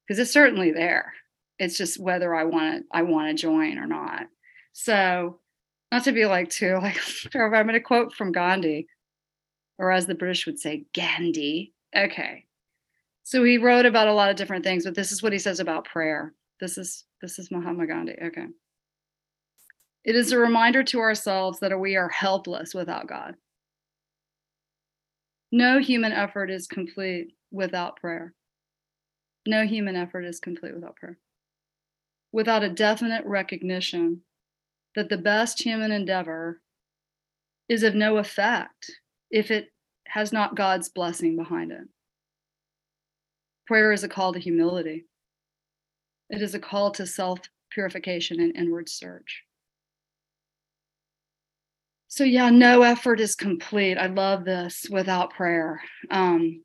because 0.07 0.19
it's 0.19 0.31
certainly 0.31 0.71
there. 0.71 1.15
It's 1.59 1.79
just 1.79 1.99
whether 1.99 2.35
I 2.35 2.45
want 2.45 2.83
to 2.83 2.85
I 2.93 3.03
want 3.03 3.29
to 3.29 3.43
join 3.43 3.79
or 3.79 3.87
not. 3.87 4.27
So 4.73 5.41
not 5.91 6.05
to 6.05 6.13
be 6.13 6.27
like 6.27 6.51
too 6.51 6.75
like 6.83 6.99
I'm 7.35 7.51
going 7.51 7.73
to 7.73 7.81
quote 7.81 8.15
from 8.15 8.33
Gandhi, 8.33 8.87
or 9.79 9.91
as 9.91 10.07
the 10.07 10.15
British 10.15 10.47
would 10.47 10.59
say, 10.59 10.85
Gandhi. 10.95 11.73
Okay, 11.97 12.47
so 13.27 13.43
he 13.43 13.59
wrote 13.59 13.87
about 13.87 14.07
a 14.07 14.13
lot 14.13 14.31
of 14.31 14.37
different 14.37 14.65
things, 14.65 14.85
but 14.85 14.95
this 14.95 15.11
is 15.11 15.21
what 15.21 15.33
he 15.33 15.41
says 15.41 15.59
about 15.59 15.85
prayer. 15.85 16.33
This 16.61 16.79
is 16.79 17.03
this 17.21 17.41
is 17.41 17.51
Mahatma 17.51 17.85
Gandhi. 17.89 18.15
Okay. 18.23 18.47
It 20.05 20.15
is 20.15 20.31
a 20.31 20.39
reminder 20.39 20.85
to 20.85 21.01
ourselves 21.01 21.59
that 21.59 21.77
we 21.77 21.97
are 21.97 22.09
helpless 22.09 22.73
without 22.73 23.09
God. 23.09 23.35
No 25.51 25.81
human 25.81 26.13
effort 26.13 26.53
is 26.53 26.69
complete 26.69 27.33
without 27.51 27.97
prayer. 27.97 28.33
No 29.45 29.67
human 29.67 29.97
effort 29.97 30.25
is 30.25 30.39
complete 30.39 30.77
without 30.77 30.95
prayer. 30.95 31.19
Without 32.37 32.63
a 32.63 32.69
definite 32.69 33.25
recognition 33.25 34.21
that 34.95 35.09
the 35.09 35.17
best 35.17 35.63
human 35.63 35.91
endeavor 35.91 36.61
is 37.67 37.83
of 37.83 37.95
no 37.95 38.19
effect 38.19 38.91
if 39.31 39.51
it 39.51 39.69
has 40.07 40.35
not 40.35 40.55
God's 40.55 40.91
blessing 40.91 41.35
behind 41.35 41.73
it. 41.73 41.89
Prayer 43.67 43.91
is 43.91 44.05
a 44.05 44.09
call 44.11 44.35
to 44.35 44.39
humility. 44.39 45.07
It 46.29 46.43
is 46.43 46.55
a 46.55 46.59
call 46.59 46.91
to 46.91 47.07
self 47.07 47.39
purification 47.71 48.39
and 48.39 48.55
inward 48.55 48.91
search. 48.91 49.45
So, 52.09 52.23
yeah, 52.23 52.51
no 52.51 52.83
effort 52.83 53.19
is 53.19 53.35
complete. 53.35 53.97
I 53.97 54.09
love 54.09 54.45
this 54.45 54.85
without 54.91 55.33
prayer. 55.33 55.81
Um, 56.11 56.63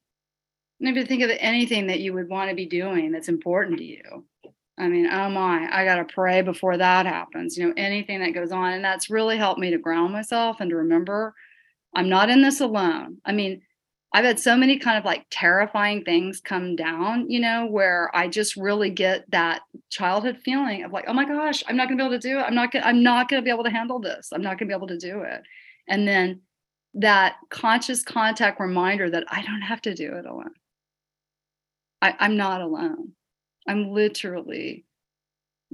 and 0.81 0.89
if 0.89 0.97
you 0.97 1.05
think 1.05 1.23
of 1.23 1.31
anything 1.39 1.87
that 1.87 2.01
you 2.01 2.11
would 2.11 2.27
want 2.27 2.49
to 2.49 2.55
be 2.57 2.65
doing 2.65 3.13
that's 3.13 3.29
important 3.29 3.77
to 3.77 3.85
you, 3.85 4.25
I 4.77 4.87
mean, 4.87 5.07
oh 5.07 5.29
my, 5.29 5.67
I 5.71 5.85
got 5.85 5.95
to 5.95 6.13
pray 6.13 6.41
before 6.41 6.77
that 6.77 7.05
happens. 7.05 7.57
You 7.57 7.67
know, 7.67 7.73
anything 7.77 8.19
that 8.21 8.33
goes 8.33 8.51
on. 8.51 8.73
And 8.73 8.83
that's 8.83 9.09
really 9.09 9.37
helped 9.37 9.59
me 9.59 9.69
to 9.71 9.77
ground 9.77 10.13
myself 10.13 10.57
and 10.59 10.69
to 10.69 10.75
remember 10.77 11.35
I'm 11.93 12.09
not 12.09 12.29
in 12.29 12.41
this 12.41 12.61
alone. 12.61 13.17
I 13.25 13.33
mean, 13.33 13.61
I've 14.13 14.25
had 14.25 14.39
so 14.39 14.57
many 14.57 14.77
kind 14.77 14.97
of 14.97 15.05
like 15.05 15.25
terrifying 15.29 16.03
things 16.03 16.41
come 16.41 16.75
down, 16.75 17.29
you 17.29 17.39
know, 17.39 17.65
where 17.65 18.09
I 18.13 18.27
just 18.27 18.57
really 18.57 18.89
get 18.89 19.29
that 19.31 19.61
childhood 19.89 20.39
feeling 20.43 20.83
of 20.83 20.91
like, 20.91 21.05
oh 21.07 21.13
my 21.13 21.25
gosh, 21.25 21.63
I'm 21.67 21.77
not 21.77 21.87
gonna 21.87 21.97
be 21.97 22.03
able 22.03 22.19
to 22.19 22.27
do 22.27 22.39
it. 22.39 22.43
I'm 22.43 22.55
not 22.55 22.71
gonna, 22.71 22.85
I'm 22.85 23.03
not 23.03 23.29
gonna 23.29 23.41
be 23.41 23.49
able 23.49 23.63
to 23.63 23.69
handle 23.69 23.99
this. 23.99 24.29
I'm 24.33 24.41
not 24.41 24.57
gonna 24.57 24.67
be 24.67 24.75
able 24.75 24.87
to 24.87 24.97
do 24.97 25.21
it. 25.21 25.43
And 25.87 26.07
then 26.07 26.41
that 26.95 27.35
conscious 27.49 28.03
contact 28.03 28.59
reminder 28.59 29.09
that 29.09 29.23
I 29.29 29.41
don't 29.43 29.61
have 29.61 29.81
to 29.83 29.93
do 29.93 30.13
it 30.15 30.25
alone. 30.25 30.51
I, 32.01 32.15
I'm 32.19 32.35
not 32.35 32.61
alone. 32.61 33.13
I'm 33.67 33.91
literally 33.91 34.85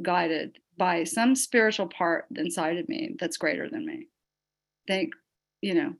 guided 0.02 0.58
by 0.78 1.04
some 1.04 1.36
spiritual 1.36 1.88
part 1.88 2.26
inside 2.36 2.78
of 2.78 2.88
me 2.88 3.16
that's 3.20 3.38
greater 3.38 3.70
than 3.70 3.86
me. 3.86 4.08
Thank, 4.88 5.14
you 5.62 5.74
know, 5.74 5.94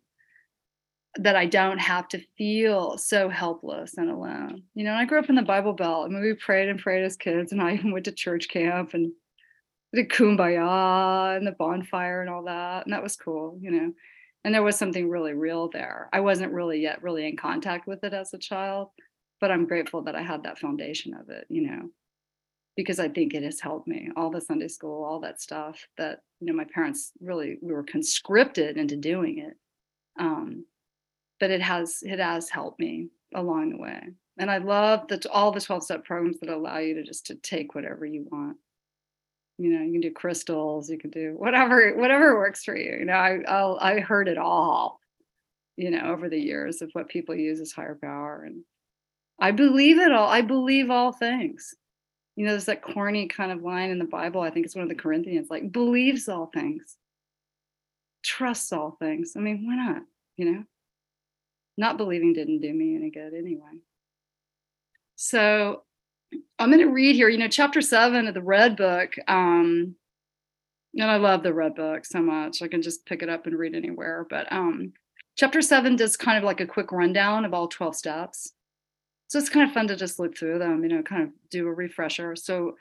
that 1.16 1.36
I 1.36 1.46
don't 1.46 1.80
have 1.80 2.08
to 2.10 2.22
feel 2.38 2.98
so 2.98 3.30
helpless 3.30 3.98
and 3.98 4.10
alone. 4.10 4.64
You 4.76 4.84
know, 4.84 4.94
I 4.94 5.06
grew 5.06 5.20
up 5.20 5.30
in 5.30 5.36
the 5.36 5.42
Bible 5.42 5.74
Belt. 5.74 6.06
I 6.06 6.10
mean, 6.10 6.22
we 6.22 6.34
prayed 6.34 6.70
and 6.70 6.80
prayed 6.80 7.04
as 7.04 7.18
kids, 7.18 7.52
and 7.52 7.62
I 7.62 7.74
even 7.76 7.92
went 7.92 8.06
to 8.06 8.12
church 8.12 8.50
camp 8.50 8.94
and 8.94 9.12
the 9.94 10.06
kumbaya 10.06 11.38
and 11.38 11.48
the 11.48 11.54
bonfire 11.54 12.22
and 12.22 12.30
all 12.30 12.44
that. 12.44 12.86
And 12.86 12.94
that 12.94 13.04
was 13.04 13.16
cool, 13.16 13.58
you 13.62 13.72
know. 13.72 13.94
And 14.44 14.54
there 14.54 14.64
was 14.64 14.78
something 14.78 15.10
really 15.10 15.34
real 15.34 15.70
there. 15.70 16.10
I 16.14 16.20
wasn't 16.20 16.54
really 16.54 16.80
yet 16.80 17.02
really 17.04 17.28
in 17.28 17.36
contact 17.36 17.88
with 17.88 18.04
it 18.04 18.14
as 18.14 18.34
a 18.34 18.38
child, 18.38 18.90
but 19.42 19.52
I'm 19.52 19.66
grateful 19.68 20.02
that 20.04 20.16
I 20.16 20.22
had 20.24 20.44
that 20.44 20.60
foundation 20.60 21.14
of 21.14 21.30
it, 21.30 21.46
you 21.50 21.64
know. 21.70 21.90
because 22.76 23.00
I 23.00 23.10
think 23.10 23.34
it 23.34 23.44
has 23.44 23.60
helped 23.60 23.88
me. 23.88 24.10
All 24.16 24.30
the 24.30 24.42
Sunday 24.42 24.68
school, 24.68 25.04
all 25.04 25.20
that 25.22 25.42
stuff 25.42 25.88
that 25.98 26.22
you 26.40 26.48
know 26.48 26.54
my 26.54 26.66
parents 26.74 27.12
really 27.22 27.58
we 27.62 27.74
were 27.74 27.84
conscripted 27.84 28.78
into 28.78 28.96
doing 28.96 29.40
it. 29.40 29.58
Um, 30.20 30.66
but 31.40 31.52
it 31.52 31.62
has 31.62 32.00
it 32.04 32.20
has 32.20 32.50
helped 32.50 32.80
me 32.80 33.10
along 33.36 33.72
the 33.72 33.78
way. 33.78 34.02
And 34.40 34.52
I 34.52 34.60
love 34.60 35.08
that 35.10 35.26
all 35.28 35.52
the 35.52 35.62
12 35.62 35.84
step 35.84 36.06
programs 36.06 36.40
that 36.40 36.50
allow 36.50 36.78
you 36.80 36.96
to 36.96 37.04
just 37.04 37.26
to 37.28 37.36
take 37.36 37.76
whatever 37.76 38.06
you 38.06 38.28
want. 38.32 38.58
You 39.60 39.72
know, 39.72 39.84
you 39.84 39.92
can 39.94 40.02
do 40.02 40.12
crystals, 40.12 40.90
you 40.90 40.98
can 41.00 41.10
do 41.10 41.34
whatever, 41.38 41.94
whatever 41.98 42.38
works 42.38 42.64
for 42.64 42.76
you. 42.78 42.98
You 43.00 43.06
know, 43.06 43.14
I 43.14 43.40
I'll, 43.48 43.78
I 43.82 44.00
heard 44.00 44.28
it 44.28 44.38
all, 44.38 45.00
you 45.78 45.90
know, 45.92 46.12
over 46.12 46.30
the 46.30 46.40
years 46.40 46.82
of 46.82 46.92
what 46.94 47.10
people 47.10 47.36
use 47.36 47.60
as 47.60 47.72
higher 47.72 47.98
power. 48.02 48.44
And 48.46 48.64
I 49.40 49.52
believe 49.52 50.00
it 50.00 50.12
all. 50.12 50.28
I 50.28 50.42
believe 50.42 50.90
all 50.90 51.12
things. 51.12 51.76
You 52.36 52.46
know, 52.46 52.52
there's 52.52 52.66
that 52.66 52.84
corny 52.84 53.28
kind 53.28 53.52
of 53.52 53.64
line 53.64 53.90
in 53.90 54.00
the 54.00 54.06
Bible. 54.06 54.42
I 54.42 54.50
think 54.50 54.66
it's 54.66 54.76
one 54.76 54.84
of 54.84 54.90
the 54.90 54.96
Corinthians, 54.96 55.50
like 55.50 55.72
believes 55.72 56.30
all 56.30 56.48
things, 56.54 56.98
trusts 58.24 58.72
all 58.72 58.96
things. 59.00 59.34
I 59.36 59.40
mean, 59.40 59.66
why 59.66 59.76
not? 59.76 60.04
You 60.38 60.52
know, 60.52 60.64
not 61.78 61.98
believing 61.98 62.34
didn't 62.34 62.62
do 62.62 62.72
me 62.74 62.96
any 62.96 63.10
good 63.10 63.34
anyway. 63.34 63.80
So 65.16 65.84
I'm 66.60 66.70
going 66.70 66.86
to 66.86 66.94
read 66.94 67.16
here, 67.16 67.30
you 67.30 67.38
know, 67.38 67.48
chapter 67.48 67.82
seven 67.82 68.28
of 68.28 68.34
the 68.34 68.42
Red 68.42 68.76
Book. 68.76 69.16
Um, 69.28 69.96
and 70.94 71.12
I 71.12 71.18
love 71.18 71.44
the 71.44 71.54
Red 71.54 71.76
Book 71.76 72.06
so 72.06 72.22
much. 72.22 72.62
I 72.62 72.68
can 72.68 72.82
just 72.82 73.06
pick 73.06 73.22
it 73.22 73.30
up 73.30 73.46
and 73.46 73.58
read 73.58 73.76
anywhere. 73.76 74.26
But 74.30 74.52
um, 74.52 74.94
chapter 75.36 75.62
seven 75.62 75.96
does 75.96 76.18
kind 76.18 76.38
of 76.38 76.44
like 76.44 76.60
a 76.60 76.68
quick 76.68 76.92
rundown 76.92 77.46
of 77.46 77.54
all 77.54 77.68
12 77.68 77.96
steps. 77.96 78.54
So 79.28 79.40
it's 79.40 79.50
kind 79.50 79.68
of 79.68 79.74
fun 79.74 79.88
to 79.90 79.96
just 79.96 80.20
look 80.20 80.38
through 80.38 80.60
them, 80.60 80.84
you 80.84 80.90
know, 80.90 81.04
kind 81.04 81.24
of 81.24 81.30
do 81.50 81.68
a 81.68 81.74
refresher. 81.74 82.36
So 82.36 82.76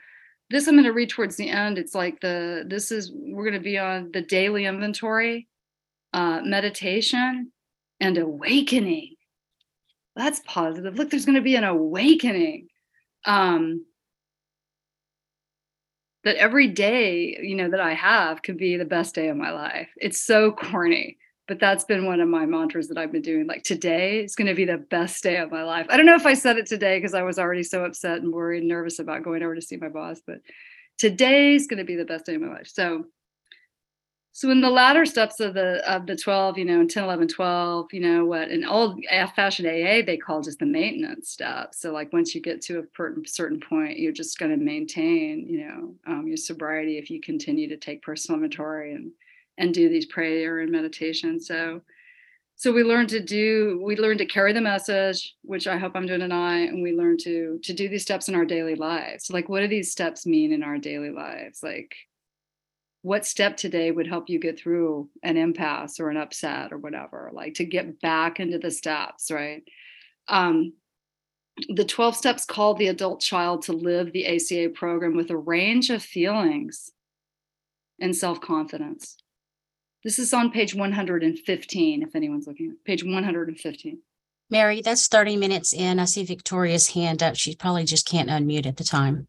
this 0.49 0.67
I'm 0.67 0.75
going 0.75 0.85
to 0.85 0.93
read 0.93 1.09
towards 1.09 1.35
the 1.35 1.49
end. 1.49 1.77
It's 1.77 1.93
like 1.93 2.21
the, 2.21 2.63
this 2.65 2.91
is, 2.91 3.11
we're 3.13 3.43
going 3.43 3.53
to 3.53 3.59
be 3.59 3.77
on 3.77 4.11
the 4.13 4.21
daily 4.21 4.65
inventory, 4.65 5.47
uh, 6.13 6.41
meditation, 6.43 7.51
and 7.99 8.17
awakening. 8.17 9.15
That's 10.15 10.41
positive. 10.45 10.95
Look, 10.95 11.09
there's 11.09 11.25
going 11.25 11.35
to 11.35 11.41
be 11.41 11.55
an 11.55 11.63
awakening. 11.65 12.69
Um, 13.25 13.85
that 16.23 16.35
every 16.35 16.67
day, 16.67 17.37
you 17.41 17.55
know, 17.55 17.69
that 17.69 17.79
I 17.79 17.93
have 17.93 18.41
could 18.41 18.57
be 18.57 18.75
the 18.75 18.85
best 18.85 19.15
day 19.15 19.29
of 19.29 19.37
my 19.37 19.51
life. 19.51 19.89
It's 19.95 20.19
so 20.19 20.51
corny, 20.51 21.17
but 21.47 21.59
that's 21.59 21.85
been 21.85 22.05
one 22.05 22.19
of 22.19 22.27
my 22.27 22.45
mantras 22.45 22.87
that 22.89 22.97
I've 22.97 23.11
been 23.11 23.21
doing. 23.21 23.47
Like 23.47 23.63
today 23.63 24.23
is 24.23 24.35
going 24.35 24.47
to 24.47 24.53
be 24.53 24.65
the 24.65 24.77
best 24.77 25.23
day 25.23 25.37
of 25.37 25.51
my 25.51 25.63
life. 25.63 25.87
I 25.89 25.97
don't 25.97 26.05
know 26.05 26.15
if 26.15 26.25
I 26.25 26.33
said 26.33 26.57
it 26.57 26.65
today 26.65 26.97
because 26.97 27.13
I 27.13 27.23
was 27.23 27.39
already 27.39 27.63
so 27.63 27.85
upset 27.85 28.21
and 28.21 28.33
worried 28.33 28.59
and 28.59 28.67
nervous 28.67 28.99
about 28.99 29.23
going 29.23 29.43
over 29.43 29.55
to 29.55 29.61
see 29.61 29.77
my 29.77 29.89
boss, 29.89 30.21
but 30.25 30.39
today's 30.97 31.67
going 31.67 31.77
to 31.77 31.85
be 31.85 31.95
the 31.95 32.05
best 32.05 32.25
day 32.25 32.35
of 32.35 32.41
my 32.41 32.49
life. 32.49 32.67
So 32.67 33.05
so 34.37 34.51
in 34.51 34.61
the 34.61 34.69
latter 34.69 35.03
steps 35.03 35.39
of 35.39 35.55
the 35.55 35.81
of 35.91 36.05
the 36.05 36.15
12 36.15 36.59
you 36.59 36.65
know 36.65 36.85
10 36.85 37.03
11 37.03 37.27
12 37.27 37.87
you 37.91 37.99
know 37.99 38.23
what 38.23 38.51
in 38.51 38.63
old 38.63 39.03
fashioned 39.35 39.67
aa 39.67 40.05
they 40.05 40.15
call 40.15 40.41
just 40.41 40.59
the 40.59 40.65
maintenance 40.65 41.31
step 41.31 41.73
so 41.73 41.91
like 41.91 42.13
once 42.13 42.35
you 42.35 42.41
get 42.41 42.61
to 42.61 42.77
a 42.77 43.27
certain 43.27 43.59
point 43.59 43.97
you're 43.97 44.11
just 44.11 44.37
going 44.37 44.51
to 44.51 44.63
maintain 44.63 45.47
you 45.49 45.67
know 45.67 45.95
um, 46.05 46.27
your 46.27 46.37
sobriety 46.37 46.99
if 46.99 47.09
you 47.09 47.19
continue 47.19 47.67
to 47.67 47.77
take 47.77 48.03
personal 48.03 48.35
inventory 48.37 48.93
and 48.93 49.11
and 49.57 49.73
do 49.73 49.89
these 49.89 50.05
prayer 50.05 50.59
and 50.59 50.71
meditation. 50.71 51.39
So 51.39 51.81
so 52.59 52.73
we 52.73 52.83
learn 52.83 53.05
to 53.07 53.19
do 53.19 53.79
we 53.83 53.95
learn 53.95 54.17
to 54.17 54.25
carry 54.25 54.51
the 54.51 54.59
message 54.59 55.35
which 55.43 55.67
i 55.67 55.77
hope 55.77 55.91
i'm 55.95 56.07
doing 56.07 56.21
tonight 56.21 56.71
and 56.71 56.81
we 56.81 56.91
learn 56.91 57.15
to 57.15 57.59
to 57.61 57.71
do 57.71 57.87
these 57.87 58.01
steps 58.01 58.27
in 58.27 58.35
our 58.35 58.45
daily 58.45 58.75
lives. 58.75 59.29
Like 59.29 59.47
what 59.47 59.61
do 59.61 59.67
these 59.67 59.91
steps 59.91 60.25
mean 60.25 60.51
in 60.51 60.63
our 60.63 60.79
daily 60.79 61.11
lives? 61.11 61.61
Like 61.61 61.95
what 63.03 63.25
step 63.25 63.57
today 63.57 63.91
would 63.91 64.07
help 64.07 64.27
you 64.27 64.39
get 64.39 64.59
through 64.59 65.07
an 65.21 65.37
impasse 65.37 65.99
or 65.99 66.09
an 66.09 66.17
upset 66.17 66.73
or 66.73 66.79
whatever 66.79 67.29
like 67.31 67.53
to 67.53 67.63
get 67.63 68.01
back 68.01 68.39
into 68.39 68.57
the 68.57 68.71
steps 68.71 69.29
right? 69.31 69.63
Um, 70.27 70.73
the 71.69 71.85
12 71.85 72.15
steps 72.15 72.43
call 72.43 72.73
the 72.73 72.87
adult 72.87 73.21
child 73.21 73.63
to 73.63 73.73
live 73.73 74.11
the 74.11 74.25
aca 74.25 74.69
program 74.69 75.15
with 75.15 75.29
a 75.29 75.37
range 75.37 75.89
of 75.91 76.03
feelings 76.03 76.91
and 78.01 78.15
self-confidence 78.15 79.17
this 80.07 80.19
is 80.19 80.33
on 80.33 80.49
page 80.49 80.73
115 80.73 82.01
if 82.01 82.15
anyone's 82.15 82.47
looking 82.47 82.77
page 82.85 83.03
115 83.03 83.99
mary 84.49 84.81
that's 84.81 85.07
30 85.07 85.35
minutes 85.35 85.73
in 85.73 85.99
i 85.99 86.05
see 86.05 86.23
victoria's 86.23 86.89
hand 86.89 87.21
up 87.21 87.35
she 87.35 87.55
probably 87.55 87.83
just 87.83 88.07
can't 88.07 88.29
unmute 88.29 88.65
at 88.65 88.77
the 88.77 88.83
time 88.83 89.27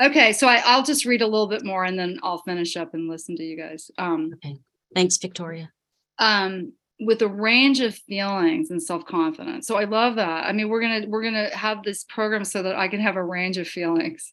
Okay, 0.00 0.32
so 0.32 0.48
I, 0.48 0.76
will 0.76 0.82
just 0.82 1.04
read 1.04 1.20
a 1.20 1.26
little 1.26 1.46
bit 1.46 1.62
more 1.62 1.84
and 1.84 1.98
then 1.98 2.18
I'll 2.22 2.38
finish 2.38 2.74
up 2.74 2.94
and 2.94 3.06
listen 3.06 3.36
to 3.36 3.42
you 3.42 3.56
guys. 3.56 3.90
Um, 3.98 4.32
okay, 4.34 4.56
thanks, 4.94 5.18
Victoria. 5.18 5.70
Um, 6.18 6.72
with 7.00 7.20
a 7.20 7.28
range 7.28 7.80
of 7.80 7.94
feelings 7.94 8.70
and 8.70 8.82
self-confidence. 8.82 9.66
So 9.66 9.76
I 9.76 9.84
love 9.84 10.16
that. 10.16 10.46
I 10.46 10.52
mean, 10.52 10.70
we're 10.70 10.80
gonna 10.80 11.06
we're 11.06 11.22
gonna 11.22 11.54
have 11.54 11.82
this 11.82 12.04
program 12.04 12.44
so 12.44 12.62
that 12.62 12.76
I 12.76 12.88
can 12.88 13.00
have 13.00 13.16
a 13.16 13.24
range 13.24 13.58
of 13.58 13.68
feelings. 13.68 14.32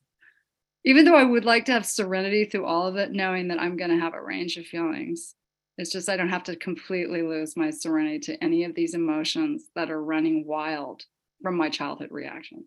Even 0.85 1.03
though 1.03 1.15
I 1.15 1.23
would 1.23 1.43
like 1.43 1.65
to 1.65 1.73
have 1.73 1.85
serenity 1.85 2.45
through 2.45 2.65
all 2.65 2.87
of 2.87 2.95
it, 2.95 3.11
knowing 3.11 3.49
that 3.49 3.59
I'm 3.59 3.75
gonna 3.75 3.99
have 3.99 4.13
a 4.13 4.23
range 4.23 4.55
of 4.55 4.65
feelings. 4.65 5.33
It's 5.77 5.91
just 5.91 6.09
I 6.09 6.17
don't 6.17 6.29
have 6.29 6.43
to 6.45 6.55
completely 6.55 7.21
lose 7.21 7.55
my 7.55 7.69
serenity 7.69 8.19
to 8.19 8.43
any 8.43 8.63
of 8.63 8.73
these 8.75 8.93
emotions 8.93 9.69
that 9.75 9.91
are 9.91 10.03
running 10.03 10.45
wild 10.45 11.03
from 11.41 11.55
my 11.55 11.69
childhood 11.69 12.11
reaction. 12.11 12.65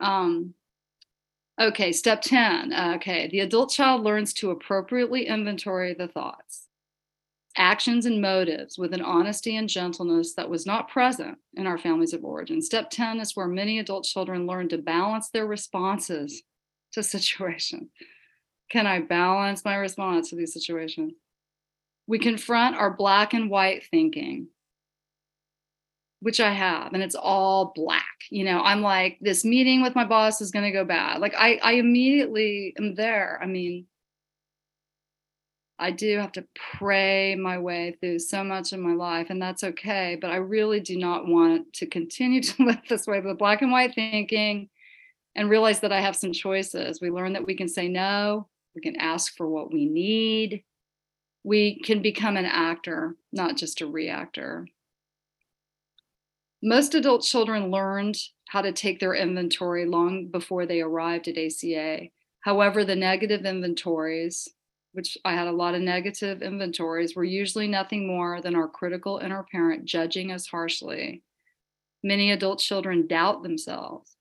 Um, 0.00 0.54
Okay, 1.60 1.92
step 1.92 2.20
10. 2.20 2.72
Okay, 2.96 3.28
the 3.28 3.40
adult 3.40 3.70
child 3.70 4.02
learns 4.02 4.32
to 4.34 4.50
appropriately 4.50 5.28
inventory 5.28 5.94
the 5.94 6.08
thoughts, 6.08 6.66
actions, 7.56 8.06
and 8.06 8.20
motives 8.20 8.76
with 8.76 8.92
an 8.92 9.02
honesty 9.02 9.54
and 9.54 9.68
gentleness 9.68 10.34
that 10.34 10.50
was 10.50 10.66
not 10.66 10.88
present 10.88 11.38
in 11.54 11.68
our 11.68 11.78
families 11.78 12.12
of 12.12 12.24
origin. 12.24 12.60
Step 12.60 12.90
10 12.90 13.20
is 13.20 13.36
where 13.36 13.46
many 13.46 13.78
adult 13.78 14.04
children 14.04 14.48
learn 14.48 14.68
to 14.70 14.78
balance 14.78 15.30
their 15.30 15.46
responses 15.46 16.42
to 16.92 17.02
situations. 17.04 17.90
Can 18.68 18.88
I 18.88 19.00
balance 19.00 19.64
my 19.64 19.76
response 19.76 20.30
to 20.30 20.36
these 20.36 20.52
situations? 20.52 21.12
We 22.06 22.18
confront 22.18 22.76
our 22.76 22.90
black 22.90 23.34
and 23.34 23.50
white 23.50 23.84
thinking 23.90 24.48
which 26.24 26.40
I 26.40 26.52
have, 26.52 26.94
and 26.94 27.02
it's 27.02 27.14
all 27.14 27.74
black. 27.76 28.06
You 28.30 28.44
know, 28.44 28.62
I'm 28.62 28.80
like, 28.80 29.18
this 29.20 29.44
meeting 29.44 29.82
with 29.82 29.94
my 29.94 30.06
boss 30.06 30.40
is 30.40 30.50
going 30.50 30.64
to 30.64 30.70
go 30.70 30.82
bad. 30.82 31.20
Like, 31.20 31.34
I, 31.36 31.60
I 31.62 31.72
immediately 31.72 32.72
am 32.78 32.94
there. 32.94 33.38
I 33.42 33.46
mean, 33.46 33.84
I 35.78 35.90
do 35.90 36.18
have 36.18 36.32
to 36.32 36.46
pray 36.78 37.34
my 37.34 37.58
way 37.58 37.98
through 38.00 38.20
so 38.20 38.42
much 38.42 38.72
of 38.72 38.80
my 38.80 38.94
life, 38.94 39.26
and 39.28 39.40
that's 39.40 39.64
okay. 39.64 40.16
But 40.18 40.30
I 40.30 40.36
really 40.36 40.80
do 40.80 40.96
not 40.96 41.26
want 41.26 41.74
to 41.74 41.86
continue 41.86 42.42
to 42.42 42.64
live 42.64 42.80
this 42.88 43.06
way 43.06 43.20
with 43.20 43.36
black 43.36 43.60
and 43.60 43.70
white 43.70 43.94
thinking 43.94 44.70
and 45.36 45.50
realize 45.50 45.80
that 45.80 45.92
I 45.92 46.00
have 46.00 46.16
some 46.16 46.32
choices. 46.32 47.02
We 47.02 47.10
learn 47.10 47.34
that 47.34 47.46
we 47.46 47.54
can 47.54 47.68
say 47.68 47.86
no, 47.86 48.48
we 48.74 48.80
can 48.80 48.96
ask 48.96 49.36
for 49.36 49.46
what 49.46 49.70
we 49.70 49.84
need, 49.84 50.64
we 51.44 51.78
can 51.80 52.00
become 52.00 52.36
an 52.36 52.46
actor, 52.46 53.16
not 53.32 53.56
just 53.56 53.82
a 53.82 53.86
reactor. 53.86 54.66
Most 56.62 56.94
adult 56.94 57.22
children 57.22 57.70
learned 57.70 58.16
how 58.48 58.62
to 58.62 58.72
take 58.72 58.98
their 58.98 59.14
inventory 59.14 59.84
long 59.84 60.28
before 60.28 60.64
they 60.64 60.80
arrived 60.80 61.28
at 61.28 61.36
ACA. 61.36 62.08
However, 62.40 62.84
the 62.84 62.96
negative 62.96 63.44
inventories, 63.44 64.48
which 64.92 65.18
I 65.24 65.34
had 65.34 65.46
a 65.46 65.52
lot 65.52 65.74
of 65.74 65.82
negative 65.82 66.40
inventories, 66.40 67.14
were 67.14 67.24
usually 67.24 67.68
nothing 67.68 68.06
more 68.06 68.40
than 68.40 68.54
our 68.54 68.68
critical 68.68 69.18
inner 69.18 69.44
parent 69.52 69.84
judging 69.84 70.32
us 70.32 70.46
harshly. 70.46 71.22
Many 72.02 72.32
adult 72.32 72.60
children 72.60 73.06
doubt 73.06 73.42
themselves, 73.42 74.16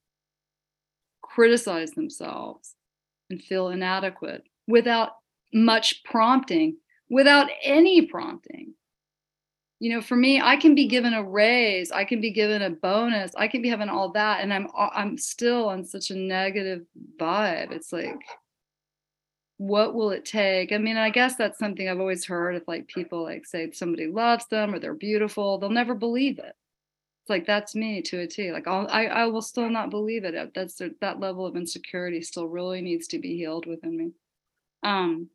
criticize 1.21 1.91
themselves, 1.91 2.75
and 3.29 3.41
feel 3.41 3.69
inadequate 3.69 4.43
without 4.67 5.11
much 5.53 6.03
prompting, 6.03 6.77
without 7.13 7.47
any 7.63 8.07
prompting. 8.07 8.73
You 9.79 9.93
know 9.93 10.01
for 10.01 10.15
me 10.15 10.39
i 10.39 10.55
can 10.55 10.75
be 10.75 10.87
given 10.87 11.13
a 11.13 11.21
raise 11.21 11.91
i 11.91 12.05
can 12.05 12.21
be 12.21 12.31
given 12.31 12.61
a 12.61 12.69
bonus 12.69 13.33
i 13.35 13.49
can 13.49 13.61
be 13.61 13.67
having 13.67 13.89
all 13.89 14.13
that 14.13 14.39
and 14.39 14.53
i'm 14.53 14.67
uh, 14.77 14.89
i'm 14.93 15.17
still 15.17 15.67
on 15.67 15.83
such 15.83 16.09
a 16.09 16.15
negative 16.15 16.85
vibe. 17.19 17.71
It's 17.73 17.91
like 17.91 18.21
what 19.57 19.93
will 19.93 20.11
it 20.11 20.23
take? 20.23 20.71
I 20.71 20.77
mean 20.77 20.95
i 20.95 21.09
guess 21.09 21.35
that's 21.35 21.59
something 21.59 21.89
i've 21.89 21.99
always 21.99 22.23
heard 22.23 22.55
if 22.55 22.65
like 22.65 22.87
people 22.87 23.23
like 23.23 23.45
say 23.45 23.71
somebody 23.71 24.07
loves 24.07 24.47
them 24.47 24.73
or 24.73 24.79
they're 24.79 24.93
beautiful 24.93 25.57
they'll 25.57 25.69
never 25.69 25.95
believe 25.95 26.39
it. 26.39 26.55
It's 27.23 27.29
like 27.29 27.45
that's 27.45 27.75
me 27.75 28.01
to 28.03 28.21
a 28.21 28.27
t. 28.27 28.53
Like 28.53 28.67
I'll, 28.67 28.87
i 28.89 29.07
i 29.07 29.25
will 29.25 29.41
still 29.41 29.69
not 29.69 29.89
believe 29.89 30.23
it. 30.23 30.53
That's 30.55 30.81
that 31.01 31.19
level 31.19 31.45
of 31.45 31.57
insecurity 31.57 32.21
still 32.21 32.47
really 32.47 32.79
needs 32.79 33.07
to 33.07 33.19
be 33.19 33.35
healed 33.35 33.65
within 33.65 33.97
me. 33.97 34.11
Um 34.83 35.29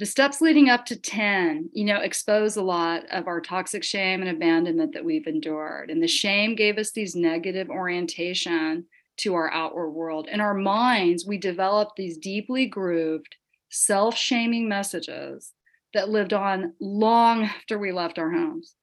the 0.00 0.06
steps 0.06 0.40
leading 0.40 0.68
up 0.68 0.84
to 0.86 0.96
10 0.96 1.70
you 1.72 1.84
know 1.84 2.00
expose 2.00 2.56
a 2.56 2.62
lot 2.62 3.04
of 3.10 3.28
our 3.28 3.40
toxic 3.40 3.84
shame 3.84 4.20
and 4.22 4.30
abandonment 4.30 4.92
that 4.92 5.04
we've 5.04 5.26
endured 5.26 5.90
and 5.90 6.02
the 6.02 6.08
shame 6.08 6.54
gave 6.54 6.78
us 6.78 6.90
these 6.90 7.14
negative 7.14 7.70
orientation 7.70 8.86
to 9.20 9.34
our 9.34 9.52
outward 9.52 9.90
world. 9.90 10.28
In 10.28 10.40
our 10.40 10.54
minds, 10.54 11.26
we 11.26 11.36
develop 11.36 11.90
these 11.96 12.18
deeply 12.18 12.66
grooved, 12.66 13.36
self 13.68 14.16
shaming 14.16 14.68
messages 14.68 15.52
that 15.94 16.08
lived 16.08 16.32
on 16.32 16.74
long 16.80 17.44
after 17.44 17.78
we 17.78 17.92
left 17.92 18.18
our 18.18 18.30
homes. 18.30 18.74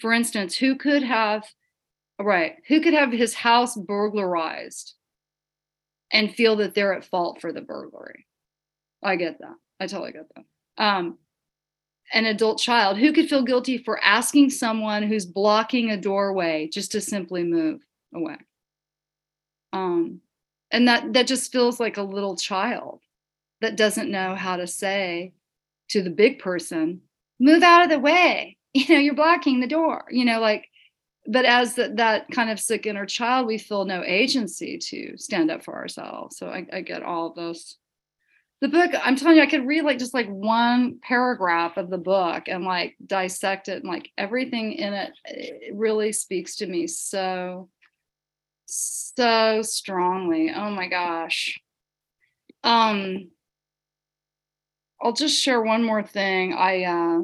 For 0.00 0.12
instance, 0.12 0.56
who 0.56 0.76
could 0.76 1.02
have, 1.02 1.44
right, 2.20 2.56
who 2.68 2.80
could 2.80 2.94
have 2.94 3.12
his 3.12 3.34
house 3.34 3.76
burglarized 3.76 4.94
and 6.12 6.34
feel 6.34 6.56
that 6.56 6.74
they're 6.74 6.94
at 6.94 7.04
fault 7.04 7.40
for 7.40 7.52
the 7.52 7.60
burglary? 7.60 8.26
I 9.02 9.16
get 9.16 9.38
that. 9.40 9.54
I 9.80 9.86
totally 9.86 10.12
get 10.12 10.26
that. 10.34 10.44
Um, 10.82 11.18
an 12.12 12.26
adult 12.26 12.58
child 12.58 12.98
who 12.98 13.12
could 13.12 13.28
feel 13.28 13.42
guilty 13.42 13.78
for 13.78 14.02
asking 14.02 14.50
someone 14.50 15.02
who's 15.02 15.26
blocking 15.26 15.90
a 15.90 15.96
doorway 15.96 16.68
just 16.68 16.92
to 16.92 17.00
simply 17.00 17.42
move 17.42 17.80
away? 18.14 18.36
Um, 19.72 20.20
and 20.70 20.88
that 20.88 21.12
that 21.12 21.26
just 21.26 21.52
feels 21.52 21.78
like 21.78 21.96
a 21.96 22.02
little 22.02 22.36
child 22.36 23.00
that 23.60 23.76
doesn't 23.76 24.10
know 24.10 24.34
how 24.34 24.56
to 24.56 24.66
say 24.66 25.32
to 25.88 26.02
the 26.02 26.10
big 26.10 26.38
person 26.38 27.00
move 27.38 27.62
out 27.62 27.82
of 27.82 27.90
the 27.90 27.98
way. 27.98 28.56
You 28.76 28.94
know 28.94 29.00
you're 29.00 29.14
blocking 29.14 29.60
the 29.60 29.66
door 29.66 30.04
you 30.10 30.26
know 30.26 30.38
like 30.38 30.68
but 31.26 31.46
as 31.46 31.76
the, 31.76 31.94
that 31.94 32.30
kind 32.30 32.50
of 32.50 32.60
sick 32.60 32.84
inner 32.84 33.06
child 33.06 33.46
we 33.46 33.56
feel 33.56 33.86
no 33.86 34.02
agency 34.04 34.76
to 34.76 35.16
stand 35.16 35.50
up 35.50 35.64
for 35.64 35.74
ourselves. 35.74 36.36
So 36.36 36.48
i, 36.48 36.66
I 36.70 36.82
get 36.82 37.02
all 37.02 37.28
of 37.28 37.36
those 37.36 37.78
the 38.60 38.68
book 38.68 38.90
i'm 39.02 39.16
telling 39.16 39.36
you 39.36 39.42
i 39.42 39.46
could 39.46 39.66
read 39.66 39.84
like 39.84 39.98
just 39.98 40.14
like 40.14 40.28
one 40.28 40.98
paragraph 41.02 41.76
of 41.76 41.90
the 41.90 41.98
book 41.98 42.44
and 42.48 42.64
like 42.64 42.96
dissect 43.06 43.68
it 43.68 43.82
and 43.82 43.88
like 43.88 44.10
everything 44.16 44.72
in 44.72 44.94
it, 44.94 45.12
it 45.24 45.74
really 45.74 46.12
speaks 46.12 46.56
to 46.56 46.66
me 46.66 46.86
so 46.86 47.68
so 48.66 49.62
strongly. 49.62 50.50
Oh 50.54 50.70
my 50.70 50.88
gosh. 50.88 51.58
Um 52.64 53.30
i'll 55.00 55.12
just 55.12 55.40
share 55.40 55.62
one 55.62 55.84
more 55.84 56.02
thing. 56.02 56.52
I 56.52 56.84
uh 56.84 57.20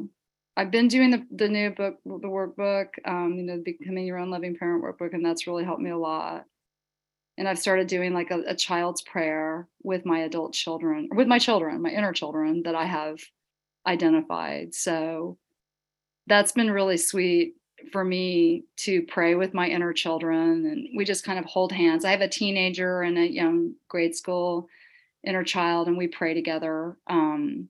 i've 0.55 0.71
been 0.71 0.87
doing 0.87 1.11
the, 1.11 1.25
the 1.31 1.49
new 1.49 1.71
book 1.71 1.97
the 2.05 2.27
workbook 2.27 2.89
um 3.05 3.33
you 3.33 3.43
know 3.43 3.61
becoming 3.65 4.05
your 4.05 4.19
own 4.19 4.29
loving 4.29 4.55
parent 4.55 4.83
workbook 4.83 5.13
and 5.13 5.25
that's 5.25 5.47
really 5.47 5.63
helped 5.63 5.81
me 5.81 5.89
a 5.89 5.97
lot 5.97 6.45
and 7.37 7.47
I've 7.47 7.59
started 7.59 7.87
doing 7.87 8.13
like 8.13 8.31
a, 8.31 8.41
a, 8.47 8.55
child's 8.55 9.01
prayer 9.01 9.67
with 9.81 10.05
my 10.05 10.19
adult 10.19 10.53
children, 10.53 11.09
with 11.11 11.27
my 11.27 11.39
children, 11.39 11.81
my 11.81 11.89
inner 11.89 12.13
children 12.13 12.63
that 12.63 12.75
I 12.75 12.85
have 12.85 13.19
identified. 13.87 14.75
So 14.75 15.37
that's 16.27 16.51
been 16.51 16.71
really 16.71 16.97
sweet 16.97 17.55
for 17.91 18.03
me 18.03 18.65
to 18.77 19.01
pray 19.03 19.35
with 19.35 19.53
my 19.53 19.67
inner 19.67 19.93
children. 19.93 20.65
And 20.65 20.87
we 20.95 21.05
just 21.05 21.25
kind 21.25 21.39
of 21.39 21.45
hold 21.45 21.71
hands. 21.71 22.05
I 22.05 22.11
have 22.11 22.21
a 22.21 22.29
teenager 22.29 23.01
and 23.01 23.17
a 23.17 23.29
young 23.29 23.73
grade 23.87 24.15
school 24.15 24.69
inner 25.23 25.43
child, 25.43 25.87
and 25.87 25.97
we 25.97 26.07
pray 26.07 26.33
together. 26.33 26.97
Um, 27.07 27.69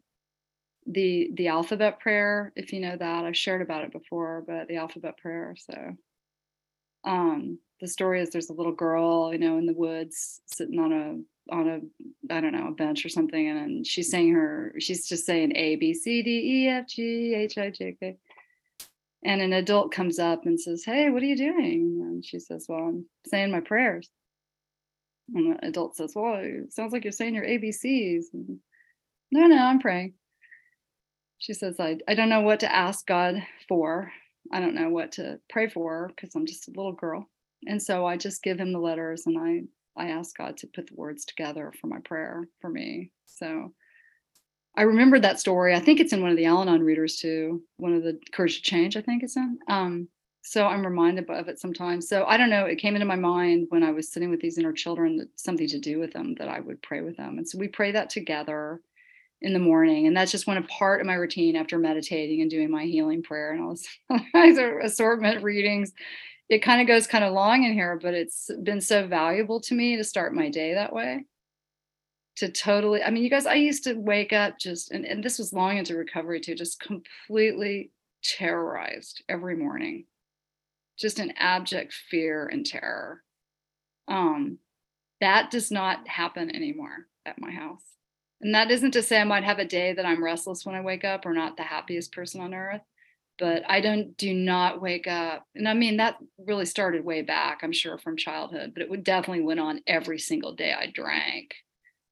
the 0.85 1.31
the 1.35 1.47
alphabet 1.47 1.99
prayer, 1.99 2.51
if 2.55 2.73
you 2.73 2.81
know 2.81 2.97
that, 2.97 3.25
I've 3.25 3.37
shared 3.37 3.61
about 3.61 3.85
it 3.85 3.91
before, 3.91 4.43
but 4.45 4.67
the 4.67 4.77
alphabet 4.77 5.17
prayer. 5.17 5.55
So 5.57 5.95
um 7.05 7.59
the 7.83 7.89
story 7.89 8.21
is 8.21 8.29
there's 8.29 8.49
a 8.49 8.53
little 8.53 8.71
girl, 8.71 9.33
you 9.33 9.37
know, 9.37 9.57
in 9.57 9.65
the 9.65 9.73
woods 9.73 10.39
sitting 10.45 10.79
on 10.79 10.93
a 10.93 11.53
on 11.53 11.67
a 11.67 12.33
I 12.33 12.39
don't 12.39 12.53
know 12.53 12.69
a 12.69 12.71
bench 12.71 13.05
or 13.05 13.09
something, 13.09 13.49
and, 13.49 13.59
and 13.59 13.85
she's 13.85 14.09
saying 14.09 14.33
her 14.33 14.73
she's 14.79 15.05
just 15.05 15.25
saying 15.25 15.53
A 15.57 15.75
B 15.75 15.93
C 15.93 16.23
D 16.23 16.29
E 16.29 16.69
F 16.69 16.87
G 16.87 17.33
H 17.35 17.57
I 17.57 17.71
J 17.71 17.97
K, 17.99 18.15
and 19.25 19.41
an 19.41 19.51
adult 19.51 19.91
comes 19.91 20.17
up 20.17 20.45
and 20.45 20.57
says, 20.57 20.85
"Hey, 20.85 21.09
what 21.09 21.21
are 21.23 21.25
you 21.25 21.35
doing?" 21.35 21.99
And 22.01 22.25
she 22.25 22.39
says, 22.39 22.67
"Well, 22.69 22.79
I'm 22.79 23.05
saying 23.27 23.51
my 23.51 23.59
prayers." 23.59 24.09
And 25.35 25.53
the 25.53 25.67
adult 25.67 25.97
says, 25.97 26.13
"Well, 26.15 26.39
it 26.41 26.71
sounds 26.71 26.93
like 26.93 27.03
you're 27.03 27.11
saying 27.11 27.35
your 27.35 27.45
ABCs." 27.45 28.27
And, 28.31 28.59
no, 29.29 29.47
no, 29.47 29.57
I'm 29.57 29.79
praying. 29.79 30.13
She 31.39 31.53
says, 31.53 31.77
I, 31.79 31.97
I 32.07 32.13
don't 32.15 32.29
know 32.29 32.41
what 32.41 32.61
to 32.61 32.73
ask 32.73 33.05
God 33.05 33.43
for. 33.67 34.09
I 34.53 34.61
don't 34.61 34.75
know 34.75 34.89
what 34.89 35.13
to 35.13 35.39
pray 35.49 35.67
for 35.67 36.09
because 36.15 36.33
I'm 36.35 36.45
just 36.45 36.69
a 36.69 36.71
little 36.71 36.93
girl 36.93 37.27
and 37.67 37.81
so 37.81 38.05
I 38.05 38.17
just 38.17 38.43
give 38.43 38.59
him 38.59 38.71
the 38.71 38.79
letters 38.79 39.25
and 39.25 39.37
I 39.37 39.63
I 39.95 40.09
ask 40.09 40.35
God 40.35 40.57
to 40.57 40.67
put 40.67 40.87
the 40.87 40.95
words 40.95 41.25
together 41.25 41.71
for 41.79 41.87
my 41.87 41.99
prayer 41.99 42.47
for 42.59 42.69
me. 42.69 43.11
So 43.25 43.73
I 44.75 44.83
remember 44.83 45.19
that 45.19 45.39
story. 45.39 45.75
I 45.75 45.79
think 45.79 45.99
it's 45.99 46.13
in 46.13 46.21
one 46.21 46.31
of 46.31 46.37
the 46.37 46.45
Al-Anon 46.45 46.81
readers 46.81 47.17
too, 47.17 47.61
one 47.77 47.93
of 47.93 48.03
the 48.03 48.19
Courage 48.31 48.57
to 48.57 48.61
Change, 48.63 48.97
I 48.97 49.01
think 49.01 49.21
it's 49.21 49.37
in. 49.37 49.59
Um, 49.67 50.07
so 50.41 50.65
I'm 50.65 50.85
reminded 50.85 51.29
of 51.29 51.47
it 51.47 51.59
sometimes. 51.59 52.09
So 52.09 52.25
I 52.25 52.37
don't 52.37 52.49
know, 52.49 52.65
it 52.65 52.79
came 52.79 52.95
into 52.95 53.05
my 53.05 53.15
mind 53.15 53.67
when 53.69 53.83
I 53.83 53.91
was 53.91 54.11
sitting 54.11 54.29
with 54.29 54.41
these 54.41 54.57
inner 54.57 54.73
children 54.73 55.15
that 55.17 55.29
something 55.35 55.67
to 55.67 55.79
do 55.79 55.99
with 55.99 56.11
them 56.11 56.35
that 56.35 56.49
I 56.49 56.59
would 56.59 56.81
pray 56.81 57.01
with 57.01 57.17
them. 57.17 57.37
And 57.37 57.47
so 57.47 57.57
we 57.57 57.67
pray 57.67 57.91
that 57.91 58.09
together 58.09 58.81
in 59.41 59.53
the 59.53 59.59
morning. 59.59 60.07
And 60.07 60.17
that's 60.17 60.31
just 60.31 60.47
one 60.47 60.61
part 60.67 61.01
of 61.01 61.07
my 61.07 61.13
routine 61.13 61.55
after 61.55 61.77
meditating 61.77 62.41
and 62.41 62.49
doing 62.49 62.71
my 62.71 62.85
healing 62.85 63.21
prayer 63.21 63.51
and 63.51 63.61
all 63.61 63.75
this 63.75 63.87
assortment 64.83 65.43
readings 65.43 65.93
it 66.49 66.59
kind 66.59 66.81
of 66.81 66.87
goes 66.87 67.07
kind 67.07 67.23
of 67.23 67.33
long 67.33 67.63
in 67.63 67.73
here, 67.73 67.99
but 68.01 68.13
it's 68.13 68.49
been 68.63 68.81
so 68.81 69.07
valuable 69.07 69.59
to 69.61 69.73
me 69.73 69.95
to 69.97 70.03
start 70.03 70.35
my 70.35 70.49
day 70.49 70.73
that 70.73 70.93
way. 70.93 71.25
To 72.37 72.49
totally, 72.49 73.03
I 73.03 73.11
mean, 73.11 73.23
you 73.23 73.29
guys, 73.29 73.45
I 73.45 73.55
used 73.55 73.83
to 73.85 73.93
wake 73.93 74.33
up 74.33 74.57
just, 74.59 74.91
and, 74.91 75.05
and 75.05 75.23
this 75.23 75.37
was 75.37 75.53
long 75.53 75.77
into 75.77 75.95
recovery 75.95 76.41
too, 76.41 76.55
just 76.55 76.79
completely 76.79 77.91
terrorized 78.23 79.23
every 79.29 79.55
morning, 79.55 80.05
just 80.97 81.19
an 81.19 81.33
abject 81.37 81.93
fear 81.93 82.47
and 82.47 82.65
terror. 82.65 83.21
Um, 84.07 84.57
that 85.21 85.51
does 85.51 85.71
not 85.71 86.07
happen 86.07 86.53
anymore 86.53 87.07
at 87.25 87.39
my 87.39 87.51
house. 87.51 87.83
And 88.41 88.55
that 88.55 88.71
isn't 88.71 88.91
to 88.91 89.03
say 89.03 89.21
I 89.21 89.23
might 89.23 89.45
have 89.45 89.59
a 89.59 89.65
day 89.65 89.93
that 89.93 90.05
I'm 90.05 90.23
restless 90.23 90.65
when 90.65 90.75
I 90.75 90.81
wake 90.81 91.05
up 91.05 91.25
or 91.25 91.33
not 91.33 91.55
the 91.55 91.63
happiest 91.63 92.11
person 92.11 92.41
on 92.41 92.53
earth 92.53 92.81
but 93.39 93.63
I 93.67 93.81
don't 93.81 94.15
do 94.17 94.33
not 94.33 94.81
wake 94.81 95.07
up. 95.07 95.45
And 95.55 95.67
I 95.67 95.73
mean 95.73 95.97
that 95.97 96.17
really 96.37 96.65
started 96.65 97.03
way 97.03 97.21
back, 97.21 97.59
I'm 97.63 97.71
sure 97.71 97.97
from 97.97 98.17
childhood, 98.17 98.71
but 98.73 98.83
it 98.83 98.89
would 98.89 99.03
definitely 99.03 99.43
went 99.43 99.59
on 99.59 99.81
every 99.87 100.19
single 100.19 100.53
day 100.53 100.73
I 100.73 100.87
drank 100.87 101.55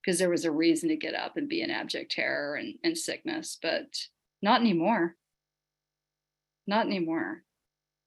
because 0.04 0.18
there 0.18 0.30
was 0.30 0.46
a 0.46 0.52
reason 0.52 0.90
to 0.90 0.96
get 0.96 1.14
up 1.14 1.38
and 1.38 1.48
be 1.48 1.62
in 1.62 1.70
abject 1.70 2.12
terror 2.12 2.56
and, 2.56 2.76
and 2.84 2.98
sickness, 2.98 3.58
but 3.62 3.86
not 4.42 4.62
anymore. 4.62 5.16
Not 6.66 6.86
anymore. 6.88 7.44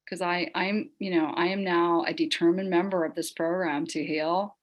Because 0.04 0.20
I 0.20 0.50
I'm, 0.54 0.90
you 0.98 1.14
know, 1.14 1.32
I 1.34 1.46
am 1.46 1.64
now 1.64 2.04
a 2.06 2.12
determined 2.12 2.68
member 2.68 3.04
of 3.04 3.14
this 3.14 3.32
program 3.32 3.86
to 3.88 4.04
heal 4.04 4.56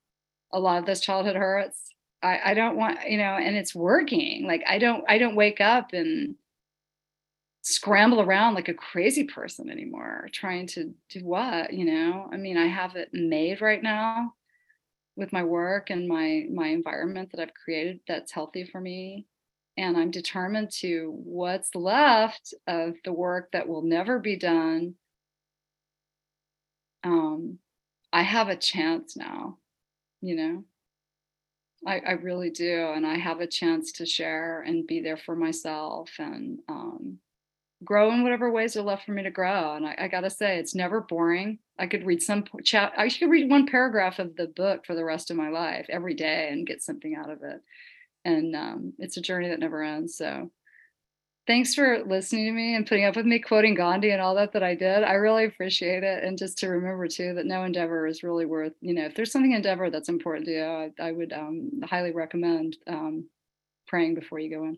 a 0.54 0.60
lot 0.60 0.80
of 0.80 0.86
those 0.86 1.00
childhood 1.00 1.36
hurts. 1.36 1.80
I, 2.22 2.40
I 2.46 2.54
don't 2.54 2.78
want, 2.78 3.00
you 3.10 3.18
know, 3.18 3.36
and 3.36 3.56
it's 3.56 3.74
working. 3.74 4.46
Like 4.46 4.64
I 4.68 4.78
don't 4.78 5.04
I 5.08 5.18
don't 5.18 5.36
wake 5.36 5.62
up 5.62 5.94
and 5.94 6.36
scramble 7.62 8.22
around 8.22 8.56
like 8.56 8.70
a 8.70 8.74
crazy 8.74 9.24
person 9.24 9.70
anymore 9.70 10.28
trying 10.34 10.66
to 10.66 10.94
do 11.10 11.20
what 11.24 11.74
you 11.74 11.86
know? 11.86 12.30
I 12.32 12.38
mean 12.38 12.58
i 12.58 12.68
have 12.68 12.96
it 12.96 13.10
made 13.14 13.62
right 13.62 13.82
now 13.82 14.34
with 15.16 15.32
my 15.34 15.44
work 15.44 15.90
and 15.90 16.08
my 16.08 16.46
my 16.52 16.68
environment 16.68 17.30
that 17.32 17.42
i've 17.42 17.54
created 17.54 18.00
that's 18.08 18.32
healthy 18.32 18.66
for 18.66 18.82
me 18.82 19.28
and 19.78 19.96
i'm 19.98 20.10
determined 20.12 20.72
to 20.72 21.12
what's 21.24 21.76
left 21.76 22.54
of 22.68 22.96
the 23.06 23.14
work 23.14 23.52
that 23.52 23.68
will 23.68 23.84
never 23.84 24.20
be 24.20 24.36
done. 24.38 24.96
Um 27.04 27.60
i 28.12 28.24
have 28.24 28.50
a 28.50 28.56
chance 28.56 29.16
now 29.16 29.58
you 30.22 30.36
know? 30.36 30.64
I, 31.86 32.00
I 32.00 32.12
really 32.12 32.52
do 32.52 32.92
and 32.96 33.06
i 33.08 33.18
have 33.18 33.42
a 33.42 33.48
chance 33.48 33.92
to 33.94 34.06
share 34.06 34.62
and 34.62 34.86
be 34.88 35.02
there 35.02 35.18
for 35.18 35.36
myself 35.36 36.10
and 36.20 36.60
um 36.70 37.18
grow 37.84 38.12
in 38.12 38.24
whatever 38.24 38.52
ways 38.52 38.78
are 38.78 38.82
left 38.82 39.06
for 39.06 39.12
me 39.12 39.24
to 39.24 39.32
grow. 39.32 39.76
And 39.76 39.86
I, 39.86 39.96
I 40.00 40.08
got 40.08 40.22
to 40.22 40.30
say, 40.30 40.58
it's 40.58 40.76
never 40.76 41.02
boring. 41.02 41.60
I 41.80 41.88
could 41.88 42.06
read 42.06 42.22
some 42.22 42.44
chat. 42.64 42.94
I 42.98 43.08
should 43.08 43.30
read 43.30 43.50
one 43.50 43.66
paragraph 43.66 44.20
of 44.20 44.36
the 44.36 44.48
book 44.48 44.86
for 44.86 44.96
the 44.96 45.06
rest 45.06 45.32
of 45.32 45.38
my 45.38 45.50
life 45.50 45.86
every 45.90 46.14
day 46.14 46.50
and 46.52 46.68
get 46.68 46.84
something 46.84 47.16
out 47.16 47.30
of 47.30 47.44
it. 47.44 47.62
And 48.24 48.56
um, 48.56 48.94
it's 49.00 49.18
a 49.18 49.22
journey 49.22 49.50
that 49.50 49.60
never 49.60 49.82
ends. 49.84 50.16
So 50.16 50.52
thanks 51.48 51.74
for 51.74 52.04
listening 52.06 52.46
to 52.46 52.52
me 52.52 52.76
and 52.76 52.86
putting 52.86 53.06
up 53.06 53.16
with 53.16 53.26
me 53.26 53.40
quoting 53.40 53.74
Gandhi 53.74 54.12
and 54.12 54.22
all 54.22 54.36
that 54.36 54.54
that 54.54 54.62
I 54.62 54.76
did. 54.76 55.04
I 55.04 55.14
really 55.14 55.46
appreciate 55.46 56.04
it. 56.04 56.24
And 56.24 56.38
just 56.38 56.60
to 56.60 56.68
remember 56.70 57.08
too 57.08 57.34
that 57.34 57.48
no 57.48 57.64
endeavor 57.64 58.06
is 58.06 58.22
really 58.22 58.46
worth, 58.46 58.74
you 58.82 58.94
know, 58.94 59.06
if 59.06 59.16
there's 59.16 59.32
something 59.32 59.54
endeavor 59.54 59.90
that's 59.90 60.10
important 60.10 60.46
to 60.46 60.52
you, 60.52 60.64
I, 60.64 60.92
I 61.00 61.12
would 61.12 61.34
um, 61.34 61.82
highly 61.84 62.12
recommend 62.12 62.78
um, 62.86 63.28
praying 63.88 64.14
before 64.14 64.38
you 64.38 64.56
go 64.56 64.66
in. 64.66 64.78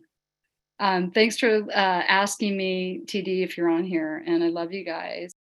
Um, 0.80 1.10
thanks 1.12 1.38
for 1.38 1.48
uh, 1.70 1.70
asking 1.72 2.56
me, 2.56 3.00
TD, 3.06 3.42
if 3.44 3.56
you're 3.56 3.68
on 3.70 3.84
here, 3.84 4.22
and 4.26 4.42
I 4.42 4.48
love 4.48 4.72
you 4.72 4.84
guys. 4.84 5.34